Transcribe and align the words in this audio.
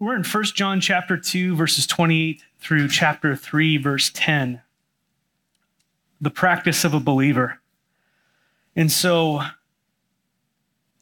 We're 0.00 0.14
in 0.14 0.22
1 0.22 0.44
John 0.54 0.80
chapter 0.80 1.16
2 1.16 1.56
verses 1.56 1.84
28 1.84 2.44
through 2.60 2.88
chapter 2.88 3.34
3 3.34 3.78
verse 3.78 4.12
10. 4.14 4.62
The 6.20 6.30
practice 6.30 6.84
of 6.84 6.94
a 6.94 7.00
believer. 7.00 7.60
And 8.76 8.92
so 8.92 9.40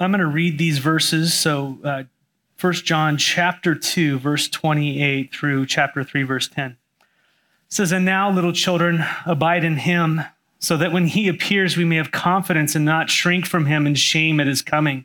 I'm 0.00 0.12
going 0.12 0.20
to 0.20 0.26
read 0.26 0.56
these 0.56 0.78
verses. 0.78 1.34
So 1.34 1.78
uh, 1.84 2.04
1 2.58 2.72
John 2.72 3.18
chapter 3.18 3.74
2 3.74 4.18
verse 4.18 4.48
28 4.48 5.30
through 5.30 5.66
chapter 5.66 6.02
3 6.02 6.22
verse 6.22 6.48
10. 6.48 6.70
It 6.70 6.76
says, 7.68 7.92
"And 7.92 8.06
now 8.06 8.30
little 8.30 8.52
children 8.52 9.04
abide 9.26 9.64
in 9.64 9.76
him, 9.76 10.22
so 10.58 10.78
that 10.78 10.92
when 10.92 11.08
he 11.08 11.28
appears 11.28 11.76
we 11.76 11.84
may 11.84 11.96
have 11.96 12.12
confidence 12.12 12.74
and 12.74 12.86
not 12.86 13.10
shrink 13.10 13.44
from 13.44 13.66
him 13.66 13.86
in 13.86 13.94
shame 13.94 14.40
at 14.40 14.46
his 14.46 14.62
coming." 14.62 15.04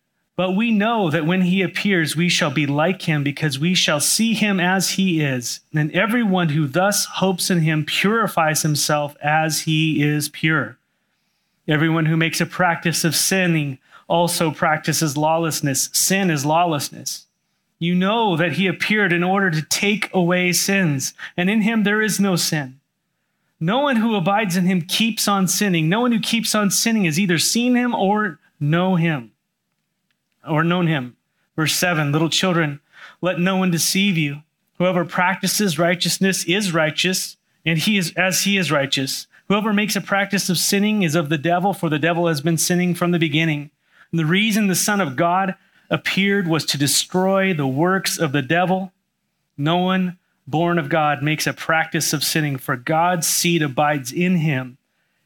But 0.41 0.55
we 0.55 0.71
know 0.71 1.11
that 1.11 1.27
when 1.27 1.43
he 1.43 1.61
appears, 1.61 2.15
we 2.15 2.27
shall 2.27 2.49
be 2.49 2.65
like 2.65 3.03
him 3.03 3.23
because 3.23 3.59
we 3.59 3.75
shall 3.75 3.99
see 3.99 4.33
him 4.33 4.59
as 4.59 4.89
he 4.93 5.21
is. 5.21 5.59
And 5.71 5.91
everyone 5.91 6.49
who 6.49 6.65
thus 6.65 7.05
hopes 7.05 7.51
in 7.51 7.59
him 7.59 7.85
purifies 7.85 8.63
himself 8.63 9.15
as 9.21 9.59
he 9.59 10.01
is 10.01 10.29
pure. 10.29 10.79
Everyone 11.67 12.07
who 12.07 12.17
makes 12.17 12.41
a 12.41 12.47
practice 12.47 13.03
of 13.03 13.15
sinning 13.15 13.77
also 14.07 14.49
practices 14.49 15.15
lawlessness. 15.15 15.91
Sin 15.93 16.31
is 16.31 16.43
lawlessness. 16.43 17.27
You 17.77 17.93
know 17.93 18.35
that 18.35 18.53
he 18.53 18.65
appeared 18.65 19.13
in 19.13 19.23
order 19.23 19.51
to 19.51 19.61
take 19.61 20.11
away 20.11 20.53
sins, 20.53 21.13
and 21.37 21.51
in 21.51 21.61
him 21.61 21.83
there 21.83 22.01
is 22.01 22.19
no 22.19 22.35
sin. 22.35 22.79
No 23.59 23.81
one 23.81 23.97
who 23.97 24.15
abides 24.15 24.57
in 24.57 24.65
him 24.65 24.81
keeps 24.81 25.27
on 25.27 25.47
sinning. 25.47 25.87
No 25.87 26.01
one 26.01 26.11
who 26.11 26.19
keeps 26.19 26.55
on 26.55 26.71
sinning 26.71 27.05
has 27.05 27.19
either 27.19 27.37
seen 27.37 27.75
him 27.75 27.93
or 27.93 28.39
know 28.59 28.95
him 28.95 29.30
or 30.47 30.63
known 30.63 30.87
him. 30.87 31.15
Verse 31.55 31.73
7 31.75 32.11
Little 32.11 32.29
children, 32.29 32.79
let 33.21 33.39
no 33.39 33.55
one 33.55 33.71
deceive 33.71 34.17
you. 34.17 34.41
Whoever 34.77 35.05
practices 35.05 35.77
righteousness 35.77 36.43
is 36.45 36.73
righteous, 36.73 37.37
and 37.65 37.77
he 37.77 37.97
is 37.97 38.13
as 38.15 38.43
he 38.43 38.57
is 38.57 38.71
righteous. 38.71 39.27
Whoever 39.47 39.73
makes 39.73 39.95
a 39.95 40.01
practice 40.01 40.49
of 40.49 40.57
sinning 40.57 41.03
is 41.03 41.13
of 41.13 41.29
the 41.29 41.37
devil, 41.37 41.73
for 41.73 41.89
the 41.89 41.99
devil 41.99 42.27
has 42.27 42.41
been 42.41 42.57
sinning 42.57 42.95
from 42.95 43.11
the 43.11 43.19
beginning. 43.19 43.69
And 44.11 44.19
the 44.19 44.25
reason 44.25 44.67
the 44.67 44.75
Son 44.75 44.99
of 44.99 45.15
God 45.15 45.55
appeared 45.89 46.47
was 46.47 46.65
to 46.65 46.77
destroy 46.77 47.53
the 47.53 47.67
works 47.67 48.17
of 48.17 48.31
the 48.31 48.41
devil. 48.41 48.91
No 49.57 49.77
one 49.77 50.17
born 50.47 50.79
of 50.79 50.89
God 50.89 51.21
makes 51.21 51.45
a 51.45 51.53
practice 51.53 52.13
of 52.13 52.23
sinning, 52.23 52.57
for 52.57 52.75
God's 52.75 53.27
seed 53.27 53.61
abides 53.61 54.11
in 54.11 54.37
him, 54.37 54.77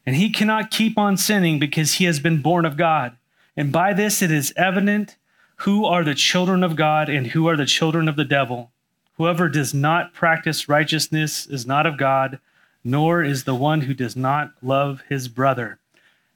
and 0.04 0.16
he 0.16 0.30
cannot 0.30 0.70
keep 0.70 0.98
on 0.98 1.16
sinning 1.16 1.58
because 1.58 1.94
he 1.94 2.04
has 2.04 2.20
been 2.20 2.42
born 2.42 2.64
of 2.64 2.76
God. 2.76 3.16
And 3.56 3.72
by 3.72 3.92
this 3.92 4.22
it 4.22 4.30
is 4.30 4.52
evident 4.56 5.16
who 5.60 5.84
are 5.86 6.04
the 6.04 6.14
children 6.14 6.62
of 6.62 6.76
God 6.76 7.08
and 7.08 7.28
who 7.28 7.48
are 7.48 7.56
the 7.56 7.66
children 7.66 8.08
of 8.08 8.16
the 8.16 8.24
devil. 8.24 8.70
Whoever 9.16 9.48
does 9.48 9.72
not 9.72 10.12
practice 10.12 10.68
righteousness 10.68 11.46
is 11.46 11.66
not 11.66 11.86
of 11.86 11.96
God, 11.96 12.38
nor 12.84 13.22
is 13.22 13.44
the 13.44 13.54
one 13.54 13.82
who 13.82 13.94
does 13.94 14.14
not 14.14 14.52
love 14.62 15.02
his 15.08 15.28
brother. 15.28 15.78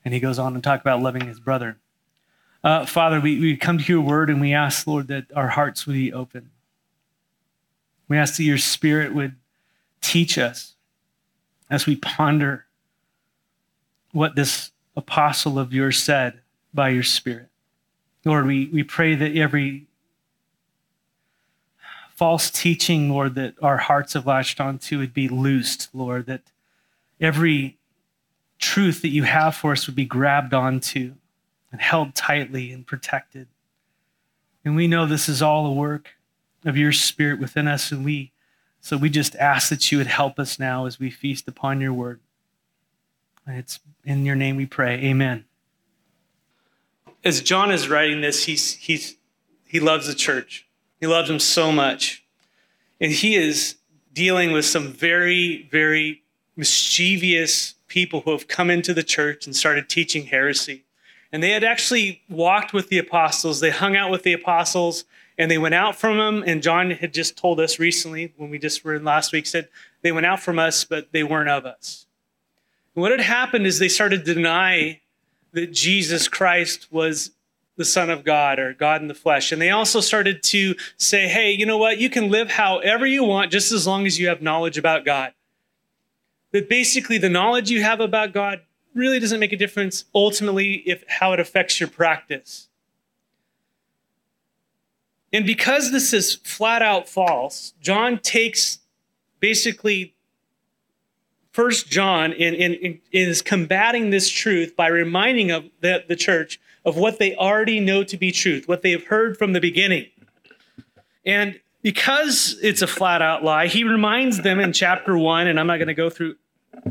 And 0.05 0.15
he 0.15 0.21
goes 0.21 0.39
on 0.39 0.55
to 0.55 0.61
talk 0.61 0.81
about 0.81 1.03
loving 1.03 1.27
his 1.27 1.39
brother. 1.39 1.77
Uh, 2.65 2.87
Father, 2.87 3.21
we, 3.21 3.39
we 3.39 3.57
come 3.57 3.79
to 3.79 3.93
your 3.93 4.01
word 4.01 4.31
and 4.31 4.41
we 4.41 4.55
ask, 4.55 4.87
Lord, 4.87 5.09
that 5.09 5.27
our 5.35 5.49
hearts 5.49 5.87
would 5.87 5.95
be 5.95 6.13
open. 6.13 6.51
We 8.09 8.17
ask 8.17 8.37
that 8.37 8.45
your 8.45 8.59
spirit 8.59 9.15
would 9.15 9.37
teach 10.01 10.39
us 10.39 10.75
as 11.69 11.87
we 11.87 11.97
ponder 11.97 12.67
what 14.13 14.35
this 14.35 14.73
apostle 14.97 15.59
of 15.59 15.73
yours 15.73 16.03
said 16.03 16.41
by 16.73 16.91
your 16.91 17.03
Spirit. 17.03 17.49
Lord, 18.25 18.47
we, 18.47 18.67
we 18.67 18.83
pray 18.83 19.15
that 19.15 19.37
every 19.37 19.87
false 22.15 22.51
teaching, 22.51 23.09
Lord, 23.09 23.35
that 23.37 23.55
our 23.63 23.79
hearts 23.79 24.13
have 24.13 24.27
latched 24.27 24.61
onto 24.61 24.99
would 24.99 25.15
be 25.15 25.29
loosed, 25.29 25.89
Lord, 25.95 26.27
that 26.27 26.43
every 27.21 27.79
truth 28.59 29.01
that 29.01 29.09
you 29.09 29.23
have 29.23 29.57
for 29.57 29.73
us 29.73 29.87
would 29.87 29.97
be 29.97 30.05
grabbed 30.05 30.53
onto 30.53 31.15
and 31.73 31.81
held 31.81 32.15
tightly 32.15 32.73
and 32.73 32.87
protected. 32.87 33.49
And 34.65 34.77
we 34.77 34.87
know 34.87 35.07
this 35.07 35.29
is 35.29 35.41
all 35.41 35.65
a 35.67 35.73
work 35.73 36.11
of 36.65 36.77
your 36.77 36.93
spirit 36.93 37.41
within 37.41 37.67
us, 37.67 37.91
and 37.91 38.05
we 38.05 38.33
so 38.83 38.97
we 38.97 39.11
just 39.11 39.37
ask 39.37 39.69
that 39.69 39.93
you 39.93 39.99
would 39.99 40.07
help 40.07 40.39
us 40.39 40.59
now 40.59 40.87
as 40.87 40.99
we 40.99 41.11
feast 41.11 41.47
upon 41.47 41.83
your 41.83 41.93
word. 41.93 42.19
And 43.47 43.59
it's 43.59 43.79
in 44.05 44.25
your 44.25 44.37
name 44.37 44.57
we 44.57 44.65
pray. 44.65 44.95
Amen 45.05 45.45
as 47.25 47.41
John 47.41 47.71
is 47.71 47.89
writing 47.89 48.21
this, 48.21 48.45
he's, 48.45 48.75
he's, 48.75 49.17
he 49.67 49.81
loves 49.81 50.07
the 50.07 50.15
church. 50.15 50.67
He 51.01 51.07
loves 51.07 51.29
them 51.29 51.39
so 51.39 51.73
much. 51.73 52.25
And 53.01 53.13
he 53.13 53.35
is 53.35 53.77
dealing 54.13 54.53
with 54.53 54.65
some 54.65 54.89
very, 54.93 55.69
very 55.71 56.23
mischievous 56.57 57.75
people 57.89 58.21
who 58.23 58.33
have 58.33 58.49
come 58.49 58.71
into 58.71 58.93
the 58.93 59.03
church 59.03 59.47
and 59.47 59.55
started 59.55 59.89
teaching 59.89 60.27
heresy. 60.27 60.85
And 61.33 61.43
they 61.43 61.51
had 61.51 61.65
actually 61.65 62.23
walked 62.29 62.73
with 62.73 62.89
the 62.89 62.99
apostles, 62.99 63.61
they 63.61 63.71
hung 63.71 63.97
out 63.97 64.11
with 64.11 64.25
the 64.25 64.33
apostles, 64.33 65.05
and 65.39 65.51
they 65.51 65.59
went 65.59 65.75
out 65.75 65.97
from 65.97 66.19
them. 66.19 66.45
And 66.47 66.63
John 66.63 66.91
had 66.91 67.15
just 67.15 67.37
told 67.37 67.61
us 67.61 67.79
recently, 67.79 68.35
when 68.37 68.51
we 68.51 68.59
just 68.59 68.85
were 68.85 68.95
in 68.95 69.05
last 69.05 69.33
week, 69.33 69.47
said 69.47 69.69
they 70.03 70.13
went 70.13 70.27
out 70.27 70.41
from 70.41 70.59
us, 70.59 70.85
but 70.85 71.13
they 71.13 71.23
weren't 71.23 71.49
of 71.49 71.65
us. 71.65 72.07
And 72.95 73.03
what 73.03 73.13
had 73.13 73.21
happened 73.21 73.67
is 73.67 73.79
they 73.79 73.89
started 73.89 74.25
to 74.25 74.35
deny 74.35 75.01
that 75.53 75.73
Jesus 75.73 76.29
Christ 76.29 76.89
was 76.91 77.33
the 77.77 77.85
Son 77.85 78.11
of 78.11 78.25
God 78.25 78.59
or 78.59 78.75
God 78.75 79.01
in 79.01 79.09
the 79.09 79.15
flesh. 79.15 79.53
And 79.53 79.61
they 79.61 79.71
also 79.71 80.01
started 80.01 80.43
to 80.45 80.75
say, 80.97 81.29
hey, 81.29 81.51
you 81.51 81.65
know 81.65 81.79
what? 81.79 81.99
You 81.99 82.11
can 82.11 82.31
live 82.31 82.51
however 82.51 83.07
you 83.07 83.25
want 83.25 83.51
just 83.51 83.73
as 83.73 83.87
long 83.87 84.07
as 84.07 84.19
you 84.19 84.29
have 84.29 84.43
knowledge 84.43 84.77
about 84.77 85.05
God. 85.05 85.33
That 86.53 86.69
basically 86.69 87.17
the 87.17 87.31
knowledge 87.31 87.71
you 87.71 87.83
have 87.83 88.01
about 88.01 88.35
God 88.35 88.61
really 88.95 89.19
doesn't 89.19 89.41
make 89.41 89.53
a 89.53 89.57
difference 89.57 90.05
ultimately 90.15 90.75
if 90.87 91.05
how 91.09 91.33
it 91.33 91.41
affects 91.41 91.81
your 91.81 91.89
practice. 91.89 92.69
And 95.33 95.47
because 95.47 95.93
this 95.93 96.13
is 96.13 96.35
flat 96.35 96.83
out 96.83 97.09
false, 97.09 97.73
John 97.81 98.19
takes 98.19 98.81
basically 99.39 100.15
First 101.61 101.91
John 101.91 102.33
in, 102.33 102.55
in, 102.55 102.73
in, 102.73 103.01
is 103.13 103.43
combating 103.43 104.09
this 104.09 104.31
truth 104.31 104.75
by 104.77 104.87
reminding 104.87 105.51
of 105.51 105.67
the, 105.83 106.03
the 106.09 106.17
church 106.17 106.59
of 106.87 106.97
what 106.97 107.19
they 107.19 107.37
already 107.37 107.81
know 107.81 108.03
to 108.03 108.17
be 108.17 108.33
truth, 108.33 108.67
what 108.67 108.81
they 108.81 108.93
have 108.93 109.05
heard 109.05 109.37
from 109.37 109.53
the 109.53 109.61
beginning. 109.61 110.07
And 111.27 111.61
because 111.83 112.59
it's 112.63 112.81
a 112.81 112.87
flat 112.87 113.21
out 113.21 113.45
lie, 113.45 113.67
he 113.67 113.85
reminds 113.85 114.41
them 114.41 114.59
in 114.59 114.73
chapter 114.73 115.19
one, 115.19 115.49
and 115.49 115.61
I'm 115.61 115.67
not 115.67 115.77
going 115.77 115.89
to 115.89 115.93
go 115.93 116.09
through 116.09 116.37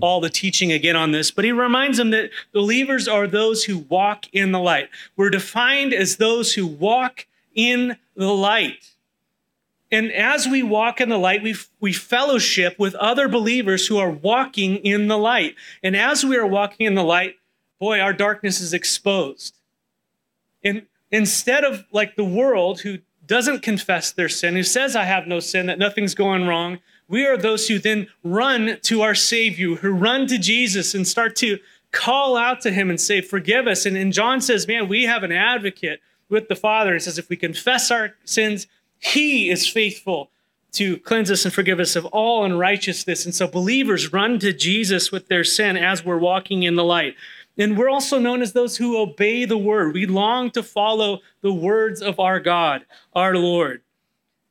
all 0.02 0.22
the 0.22 0.30
teaching 0.30 0.72
again 0.72 0.96
on 0.96 1.14
this, 1.14 1.32
but 1.32 1.46
he 1.46 1.52
reminds 1.52 1.98
them 1.98 2.12
that 2.12 2.30
believers 2.54 3.08
are 3.08 3.26
those 3.26 3.64
who 3.64 3.80
walk 3.80 4.32
in 4.34 4.52
the 4.52 4.60
light. 4.60 4.90
We're 5.18 5.32
defined 5.32 5.96
as 5.96 6.18
those 6.18 6.54
who 6.54 6.68
walk 6.68 7.26
in 7.56 7.98
the 8.16 8.32
light. 8.32 8.92
And 9.92 10.12
as 10.12 10.48
we 10.48 10.62
walk 10.62 11.02
in 11.02 11.10
the 11.10 11.18
light, 11.18 11.42
we, 11.42 11.56
we 11.80 11.94
fellowship 11.94 12.78
with 12.78 12.94
other 12.96 13.28
believers 13.28 13.88
who 13.88 13.98
are 13.98 14.12
walking 14.12 14.78
in 14.78 15.08
the 15.08 15.18
light. 15.18 15.56
And 15.82 15.96
as 15.96 16.24
we 16.24 16.38
are 16.38 16.46
walking 16.46 16.86
in 16.86 16.94
the 16.94 17.04
light, 17.04 17.36
boy, 17.80 18.00
our 18.00 18.14
darkness 18.14 18.62
is 18.62 18.74
exposed. 18.74 19.56
And 20.64 20.86
instead 21.12 21.64
of 21.64 21.86
like 21.92 22.16
the 22.16 22.24
world 22.24 22.82
who 22.82 23.00
doesn't 23.26 23.64
confess 23.64 24.12
their 24.12 24.30
sin, 24.30 24.56
who 24.56 24.64
says, 24.64 24.96
I 24.96 25.06
have 25.06 25.28
no 25.28 25.40
sin, 25.40 25.66
that 25.68 25.80
nothing's 25.80 26.14
going 26.14 26.46
wrong, 26.46 26.80
we 27.08 27.26
are 27.26 27.38
those 27.38 27.68
who 27.68 27.80
then 27.80 28.08
run 28.24 28.78
to 28.84 29.02
our 29.02 29.16
Savior, 29.16 29.76
who 29.76 29.92
run 29.92 30.28
to 30.28 30.38
Jesus 30.38 30.94
and 30.94 31.08
start 31.08 31.36
to 31.38 31.58
call 31.92 32.38
out 32.38 32.62
to 32.62 32.72
him 32.72 32.90
and 32.90 33.02
say, 33.02 33.22
Forgive 33.22 33.68
us. 33.68 33.86
And, 33.86 33.98
and 33.98 34.14
John 34.14 34.42
says, 34.42 34.68
Man, 34.68 34.88
we 34.88 35.04
have 35.04 35.24
an 35.24 35.32
advocate 35.32 36.02
with 36.30 36.48
the 36.48 36.56
Father. 36.56 36.94
He 36.94 37.00
says, 37.00 37.18
If 37.18 37.30
we 37.30 37.36
confess 37.36 37.90
our 37.90 38.14
sins, 38.26 38.68
he 39.00 39.50
is 39.50 39.68
faithful 39.68 40.30
to 40.74 40.98
cleanse 40.98 41.32
us 41.32 41.46
and 41.46 41.54
forgive 41.54 41.80
us 41.80 41.96
of 41.96 42.06
all 42.08 42.46
unrighteousness. 42.46 43.26
And 43.26 43.34
so 43.34 43.48
believers 43.48 44.14
run 44.14 44.38
to 44.40 44.54
Jesus 44.54 45.12
with 45.12 45.28
their 45.28 45.44
sin 45.44 45.78
as 45.78 46.06
we're 46.06 46.18
walking 46.18 46.64
in 46.64 46.76
the 46.76 46.84
light. 46.84 47.16
And 47.58 47.78
we're 47.78 47.90
also 47.90 48.20
known 48.20 48.42
as 48.42 48.54
those 48.54 48.78
who 48.78 48.98
obey 48.98 49.46
the 49.46 49.58
word. 49.58 49.94
We 49.94 50.06
long 50.06 50.52
to 50.52 50.64
follow 50.64 51.20
the 51.42 51.52
words 51.52 52.02
of 52.02 52.20
our 52.20 52.40
God, 52.40 52.86
our 53.14 53.36
Lord. 53.36 53.82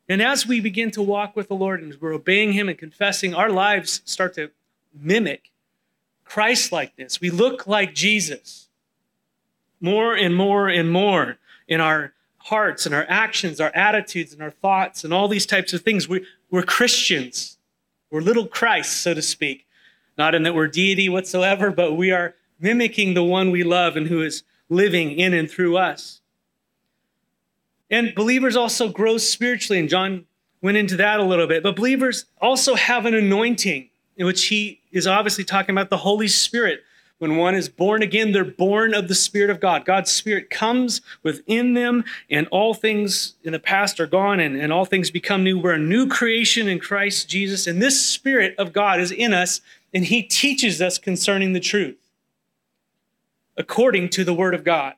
And 0.07 0.21
as 0.21 0.45
we 0.45 0.59
begin 0.59 0.91
to 0.91 1.01
walk 1.01 1.35
with 1.35 1.47
the 1.47 1.55
Lord 1.55 1.81
and 1.81 1.95
we're 2.01 2.13
obeying 2.13 2.53
Him 2.53 2.67
and 2.67 2.77
confessing, 2.77 3.33
our 3.33 3.49
lives 3.49 4.01
start 4.05 4.33
to 4.35 4.51
mimic 4.93 5.51
Christ 6.25 6.71
likeness. 6.71 7.21
We 7.21 7.29
look 7.29 7.65
like 7.65 7.95
Jesus 7.95 8.67
more 9.81 10.15
and 10.15 10.35
more 10.35 10.67
and 10.67 10.91
more 10.91 11.37
in 11.67 11.79
our 11.79 12.13
hearts 12.49 12.85
and 12.85 12.93
our 12.95 13.05
actions, 13.07 13.61
our 13.61 13.71
attitudes 13.75 14.33
and 14.33 14.41
our 14.41 14.51
thoughts, 14.51 15.03
and 15.03 15.13
all 15.13 15.27
these 15.27 15.45
types 15.45 15.73
of 15.73 15.81
things. 15.81 16.09
We, 16.09 16.25
we're 16.49 16.63
Christians. 16.63 17.57
We're 18.11 18.21
little 18.21 18.47
Christ, 18.47 19.01
so 19.01 19.13
to 19.13 19.21
speak. 19.21 19.67
Not 20.17 20.35
in 20.35 20.43
that 20.43 20.55
we're 20.55 20.67
deity 20.67 21.09
whatsoever, 21.09 21.71
but 21.71 21.93
we 21.93 22.11
are 22.11 22.35
mimicking 22.59 23.13
the 23.13 23.23
one 23.23 23.51
we 23.51 23.63
love 23.63 23.95
and 23.95 24.07
who 24.07 24.21
is 24.21 24.43
living 24.67 25.11
in 25.11 25.33
and 25.33 25.49
through 25.49 25.77
us. 25.77 26.21
And 27.89 28.13
believers 28.13 28.55
also 28.55 28.89
grow 28.89 29.17
spiritually, 29.17 29.79
and 29.79 29.89
John 29.89 30.25
went 30.61 30.77
into 30.77 30.97
that 30.97 31.19
a 31.19 31.23
little 31.23 31.47
bit. 31.47 31.63
But 31.63 31.75
believers 31.75 32.25
also 32.41 32.75
have 32.75 33.05
an 33.05 33.15
anointing, 33.15 33.89
in 34.17 34.25
which 34.25 34.45
he 34.47 34.81
is 34.91 35.07
obviously 35.07 35.43
talking 35.43 35.73
about 35.73 35.89
the 35.89 35.97
Holy 35.97 36.27
Spirit. 36.27 36.83
When 37.19 37.35
one 37.35 37.53
is 37.53 37.67
born 37.67 38.01
again, 38.01 38.31
they're 38.31 38.45
born 38.45 38.93
of 38.93 39.09
the 39.09 39.15
Spirit 39.15 39.49
of 39.49 39.59
God. 39.59 39.83
God's 39.83 40.09
Spirit 40.09 40.49
comes 40.49 41.01
within 41.21 41.73
them, 41.73 42.05
and 42.29 42.47
all 42.47 42.73
things 42.73 43.35
in 43.43 43.51
the 43.51 43.59
past 43.59 43.99
are 43.99 44.07
gone, 44.07 44.39
and, 44.39 44.55
and 44.55 44.71
all 44.71 44.85
things 44.85 45.11
become 45.11 45.43
new. 45.43 45.59
We're 45.59 45.73
a 45.73 45.77
new 45.77 46.07
creation 46.07 46.69
in 46.69 46.79
Christ 46.79 47.29
Jesus, 47.29 47.67
and 47.67 47.81
this 47.81 48.03
Spirit 48.03 48.55
of 48.57 48.71
God 48.71 49.01
is 49.01 49.11
in 49.11 49.33
us, 49.33 49.59
and 49.93 50.05
He 50.05 50.23
teaches 50.23 50.81
us 50.81 50.97
concerning 50.97 51.53
the 51.53 51.59
truth 51.59 51.97
according 53.57 54.07
to 54.07 54.23
the 54.23 54.33
Word 54.33 54.55
of 54.55 54.63
God. 54.63 54.93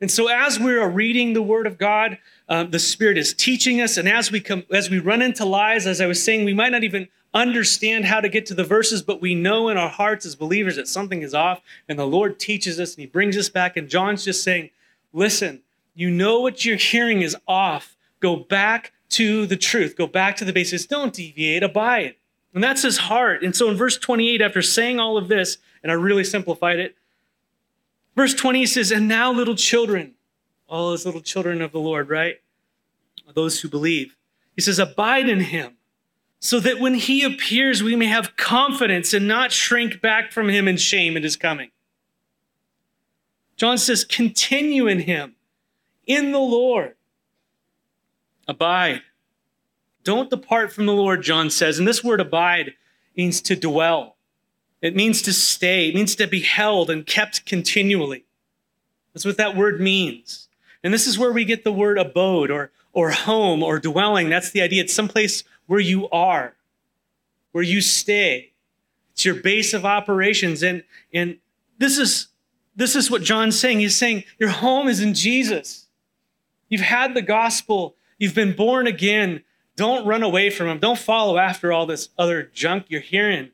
And 0.00 0.10
so, 0.10 0.26
as 0.26 0.58
we 0.58 0.76
are 0.76 0.90
reading 0.90 1.32
the 1.32 1.42
Word 1.42 1.66
of 1.66 1.78
God, 1.78 2.18
um, 2.48 2.72
the 2.72 2.80
Spirit 2.80 3.16
is 3.16 3.32
teaching 3.32 3.80
us, 3.80 3.96
and 3.96 4.08
as 4.08 4.32
we 4.32 4.40
come, 4.40 4.64
as 4.72 4.90
we 4.90 4.98
run 4.98 5.22
into 5.22 5.44
lies, 5.44 5.86
as 5.86 6.00
I 6.00 6.06
was 6.06 6.22
saying, 6.22 6.44
we 6.44 6.54
might 6.54 6.72
not 6.72 6.82
even 6.82 7.06
understand 7.34 8.06
how 8.06 8.20
to 8.20 8.28
get 8.28 8.46
to 8.46 8.54
the 8.54 8.64
verses, 8.64 9.02
but 9.02 9.20
we 9.20 9.34
know 9.34 9.68
in 9.68 9.76
our 9.76 9.88
hearts 9.88 10.26
as 10.26 10.34
believers 10.34 10.76
that 10.76 10.88
something 10.88 11.22
is 11.22 11.34
off, 11.34 11.60
and 11.88 11.98
the 11.98 12.06
Lord 12.06 12.38
teaches 12.38 12.80
us, 12.80 12.94
and 12.94 13.00
He 13.00 13.06
brings 13.06 13.36
us 13.36 13.48
back. 13.48 13.76
And 13.76 13.88
John's 13.88 14.24
just 14.24 14.42
saying, 14.42 14.70
"Listen, 15.12 15.62
you 15.94 16.10
know 16.10 16.40
what 16.40 16.64
you're 16.64 16.76
hearing 16.76 17.22
is 17.22 17.36
off. 17.46 17.96
Go 18.20 18.36
back 18.36 18.92
to 19.10 19.46
the 19.46 19.56
truth. 19.56 19.96
Go 19.96 20.06
back 20.06 20.36
to 20.36 20.44
the 20.44 20.52
basics. 20.52 20.86
Don't 20.86 21.12
deviate. 21.12 21.62
Abide." 21.62 22.14
And 22.54 22.64
that's 22.64 22.82
His 22.82 22.98
heart. 22.98 23.42
And 23.42 23.54
so, 23.54 23.70
in 23.70 23.76
verse 23.76 23.98
28, 23.98 24.40
after 24.40 24.62
saying 24.62 24.98
all 24.98 25.16
of 25.16 25.28
this, 25.28 25.58
and 25.82 25.92
I 25.92 25.94
really 25.94 26.24
simplified 26.24 26.78
it 26.78 26.96
Verse 28.18 28.34
20 28.34 28.66
says, 28.66 28.90
And 28.90 29.06
now, 29.06 29.30
little 29.30 29.54
children, 29.54 30.14
all 30.68 30.90
those 30.90 31.06
little 31.06 31.20
children 31.20 31.62
of 31.62 31.70
the 31.70 31.78
Lord, 31.78 32.08
right? 32.08 32.40
Those 33.32 33.60
who 33.60 33.68
believe. 33.68 34.16
He 34.56 34.60
says, 34.60 34.80
Abide 34.80 35.28
in 35.28 35.38
him, 35.38 35.76
so 36.40 36.60
that 36.60 36.78
when 36.78 36.94
he 36.94 37.24
appears, 37.24 37.82
we 37.82 37.96
may 37.96 38.06
have 38.06 38.36
confidence 38.36 39.12
and 39.12 39.26
not 39.26 39.52
shrink 39.52 40.00
back 40.00 40.32
from 40.32 40.48
him 40.48 40.68
in 40.68 40.76
shame 40.76 41.16
at 41.16 41.24
his 41.24 41.36
coming. 41.36 41.70
John 43.56 43.76
says, 43.76 44.04
Continue 44.04 44.86
in 44.86 45.00
him, 45.00 45.34
in 46.06 46.32
the 46.32 46.38
Lord. 46.38 46.94
Abide. 48.46 49.02
Don't 50.04 50.30
depart 50.30 50.72
from 50.72 50.86
the 50.86 50.94
Lord, 50.94 51.22
John 51.22 51.50
says. 51.50 51.78
And 51.78 51.86
this 51.86 52.02
word 52.02 52.20
abide 52.20 52.74
means 53.16 53.42
to 53.42 53.56
dwell. 53.56 54.16
It 54.80 54.94
means 54.94 55.22
to 55.22 55.32
stay, 55.32 55.88
it 55.88 55.94
means 55.94 56.14
to 56.16 56.26
be 56.26 56.40
held 56.40 56.88
and 56.88 57.04
kept 57.04 57.44
continually. 57.44 58.24
That's 59.12 59.24
what 59.24 59.36
that 59.38 59.56
word 59.56 59.80
means. 59.80 60.48
And 60.84 60.94
this 60.94 61.08
is 61.08 61.18
where 61.18 61.32
we 61.32 61.44
get 61.44 61.64
the 61.64 61.72
word 61.72 61.98
abode 61.98 62.50
or, 62.50 62.70
or 62.92 63.10
home 63.10 63.64
or 63.64 63.80
dwelling. 63.80 64.28
That's 64.28 64.52
the 64.52 64.62
idea. 64.62 64.84
It's 64.84 64.94
someplace 64.94 65.42
where 65.68 65.78
you 65.78 66.10
are, 66.10 66.56
where 67.52 67.62
you 67.62 67.80
stay. 67.80 68.52
It's 69.12 69.24
your 69.24 69.36
base 69.36 69.72
of 69.72 69.84
operations. 69.84 70.64
And, 70.64 70.82
and 71.14 71.38
this 71.78 71.98
is 71.98 72.28
this 72.74 72.94
is 72.94 73.10
what 73.10 73.22
John's 73.22 73.58
saying. 73.58 73.80
He's 73.80 73.96
saying 73.96 74.22
your 74.38 74.50
home 74.50 74.86
is 74.86 75.00
in 75.00 75.12
Jesus. 75.12 75.86
You've 76.68 76.80
had 76.80 77.14
the 77.14 77.22
gospel, 77.22 77.96
you've 78.18 78.34
been 78.34 78.54
born 78.54 78.86
again. 78.86 79.42
Don't 79.74 80.06
run 80.06 80.22
away 80.22 80.50
from 80.50 80.68
him. 80.68 80.78
Don't 80.78 80.98
follow 80.98 81.38
after 81.38 81.72
all 81.72 81.86
this 81.86 82.08
other 82.16 82.44
junk 82.54 82.86
you're 82.88 83.00
hearing. 83.00 83.50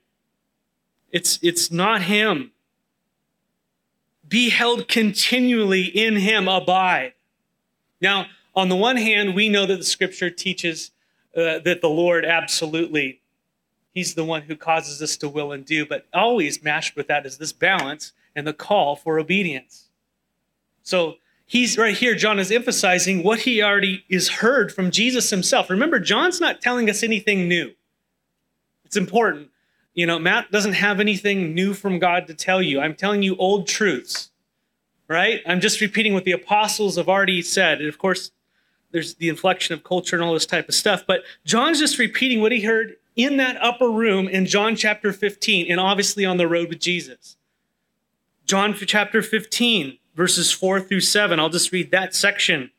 It's, 1.10 1.38
it's 1.42 1.70
not 1.70 2.02
him. 2.02 2.52
Be 4.26 4.50
held 4.50 4.88
continually 4.88 5.84
in 5.84 6.16
him, 6.16 6.48
abide. 6.48 7.12
Now, 8.00 8.26
on 8.54 8.68
the 8.68 8.76
one 8.76 8.96
hand, 8.96 9.34
we 9.34 9.48
know 9.48 9.64
that 9.66 9.76
the 9.76 9.84
scripture 9.84 10.30
teaches 10.30 10.90
uh, 11.36 11.58
that 11.60 11.80
the 11.80 11.88
Lord 11.88 12.24
absolutely, 12.24 13.20
he's 13.92 14.14
the 14.14 14.24
one 14.24 14.42
who 14.42 14.56
causes 14.56 15.02
us 15.02 15.16
to 15.18 15.28
will 15.28 15.52
and 15.52 15.64
do, 15.64 15.84
but 15.86 16.06
always 16.12 16.62
matched 16.62 16.96
with 16.96 17.08
that 17.08 17.26
is 17.26 17.38
this 17.38 17.52
balance 17.52 18.12
and 18.36 18.46
the 18.46 18.52
call 18.52 18.96
for 18.96 19.18
obedience. 19.18 19.88
So 20.82 21.16
he's 21.46 21.78
right 21.78 21.96
here, 21.96 22.14
John 22.14 22.38
is 22.38 22.50
emphasizing 22.50 23.22
what 23.22 23.40
he 23.40 23.62
already 23.62 24.04
is 24.08 24.28
heard 24.28 24.72
from 24.72 24.90
Jesus 24.90 25.30
himself. 25.30 25.70
Remember, 25.70 25.98
John's 25.98 26.40
not 26.40 26.60
telling 26.60 26.90
us 26.90 27.02
anything 27.02 27.48
new. 27.48 27.72
It's 28.84 28.96
important. 28.96 29.50
You 29.94 30.06
know, 30.06 30.18
Matt 30.18 30.50
doesn't 30.50 30.72
have 30.74 31.00
anything 31.00 31.54
new 31.54 31.72
from 31.72 31.98
God 31.98 32.26
to 32.26 32.34
tell 32.34 32.60
you. 32.60 32.80
I'm 32.80 32.94
telling 32.94 33.22
you 33.22 33.36
old 33.36 33.68
truths, 33.68 34.30
right? 35.08 35.40
I'm 35.46 35.60
just 35.60 35.80
repeating 35.80 36.14
what 36.14 36.24
the 36.24 36.32
apostles 36.32 36.96
have 36.96 37.08
already 37.08 37.42
said. 37.42 37.78
And 37.78 37.88
of 37.88 37.98
course, 37.98 38.32
there's 38.94 39.16
the 39.16 39.28
inflection 39.28 39.74
of 39.74 39.82
culture 39.82 40.14
and 40.14 40.24
all 40.24 40.32
this 40.32 40.46
type 40.46 40.68
of 40.68 40.74
stuff. 40.74 41.02
But 41.04 41.22
John's 41.44 41.80
just 41.80 41.98
repeating 41.98 42.40
what 42.40 42.52
he 42.52 42.62
heard 42.62 42.94
in 43.16 43.38
that 43.38 43.60
upper 43.60 43.90
room 43.90 44.28
in 44.28 44.46
John 44.46 44.76
chapter 44.76 45.12
15 45.12 45.68
and 45.68 45.80
obviously 45.80 46.24
on 46.24 46.36
the 46.36 46.46
road 46.46 46.68
with 46.68 46.78
Jesus. 46.78 47.36
John 48.46 48.72
chapter 48.74 49.20
15, 49.20 49.98
verses 50.14 50.52
4 50.52 50.80
through 50.80 51.00
7. 51.00 51.40
I'll 51.40 51.48
just 51.48 51.72
read 51.72 51.90
that 51.90 52.14
section. 52.14 52.70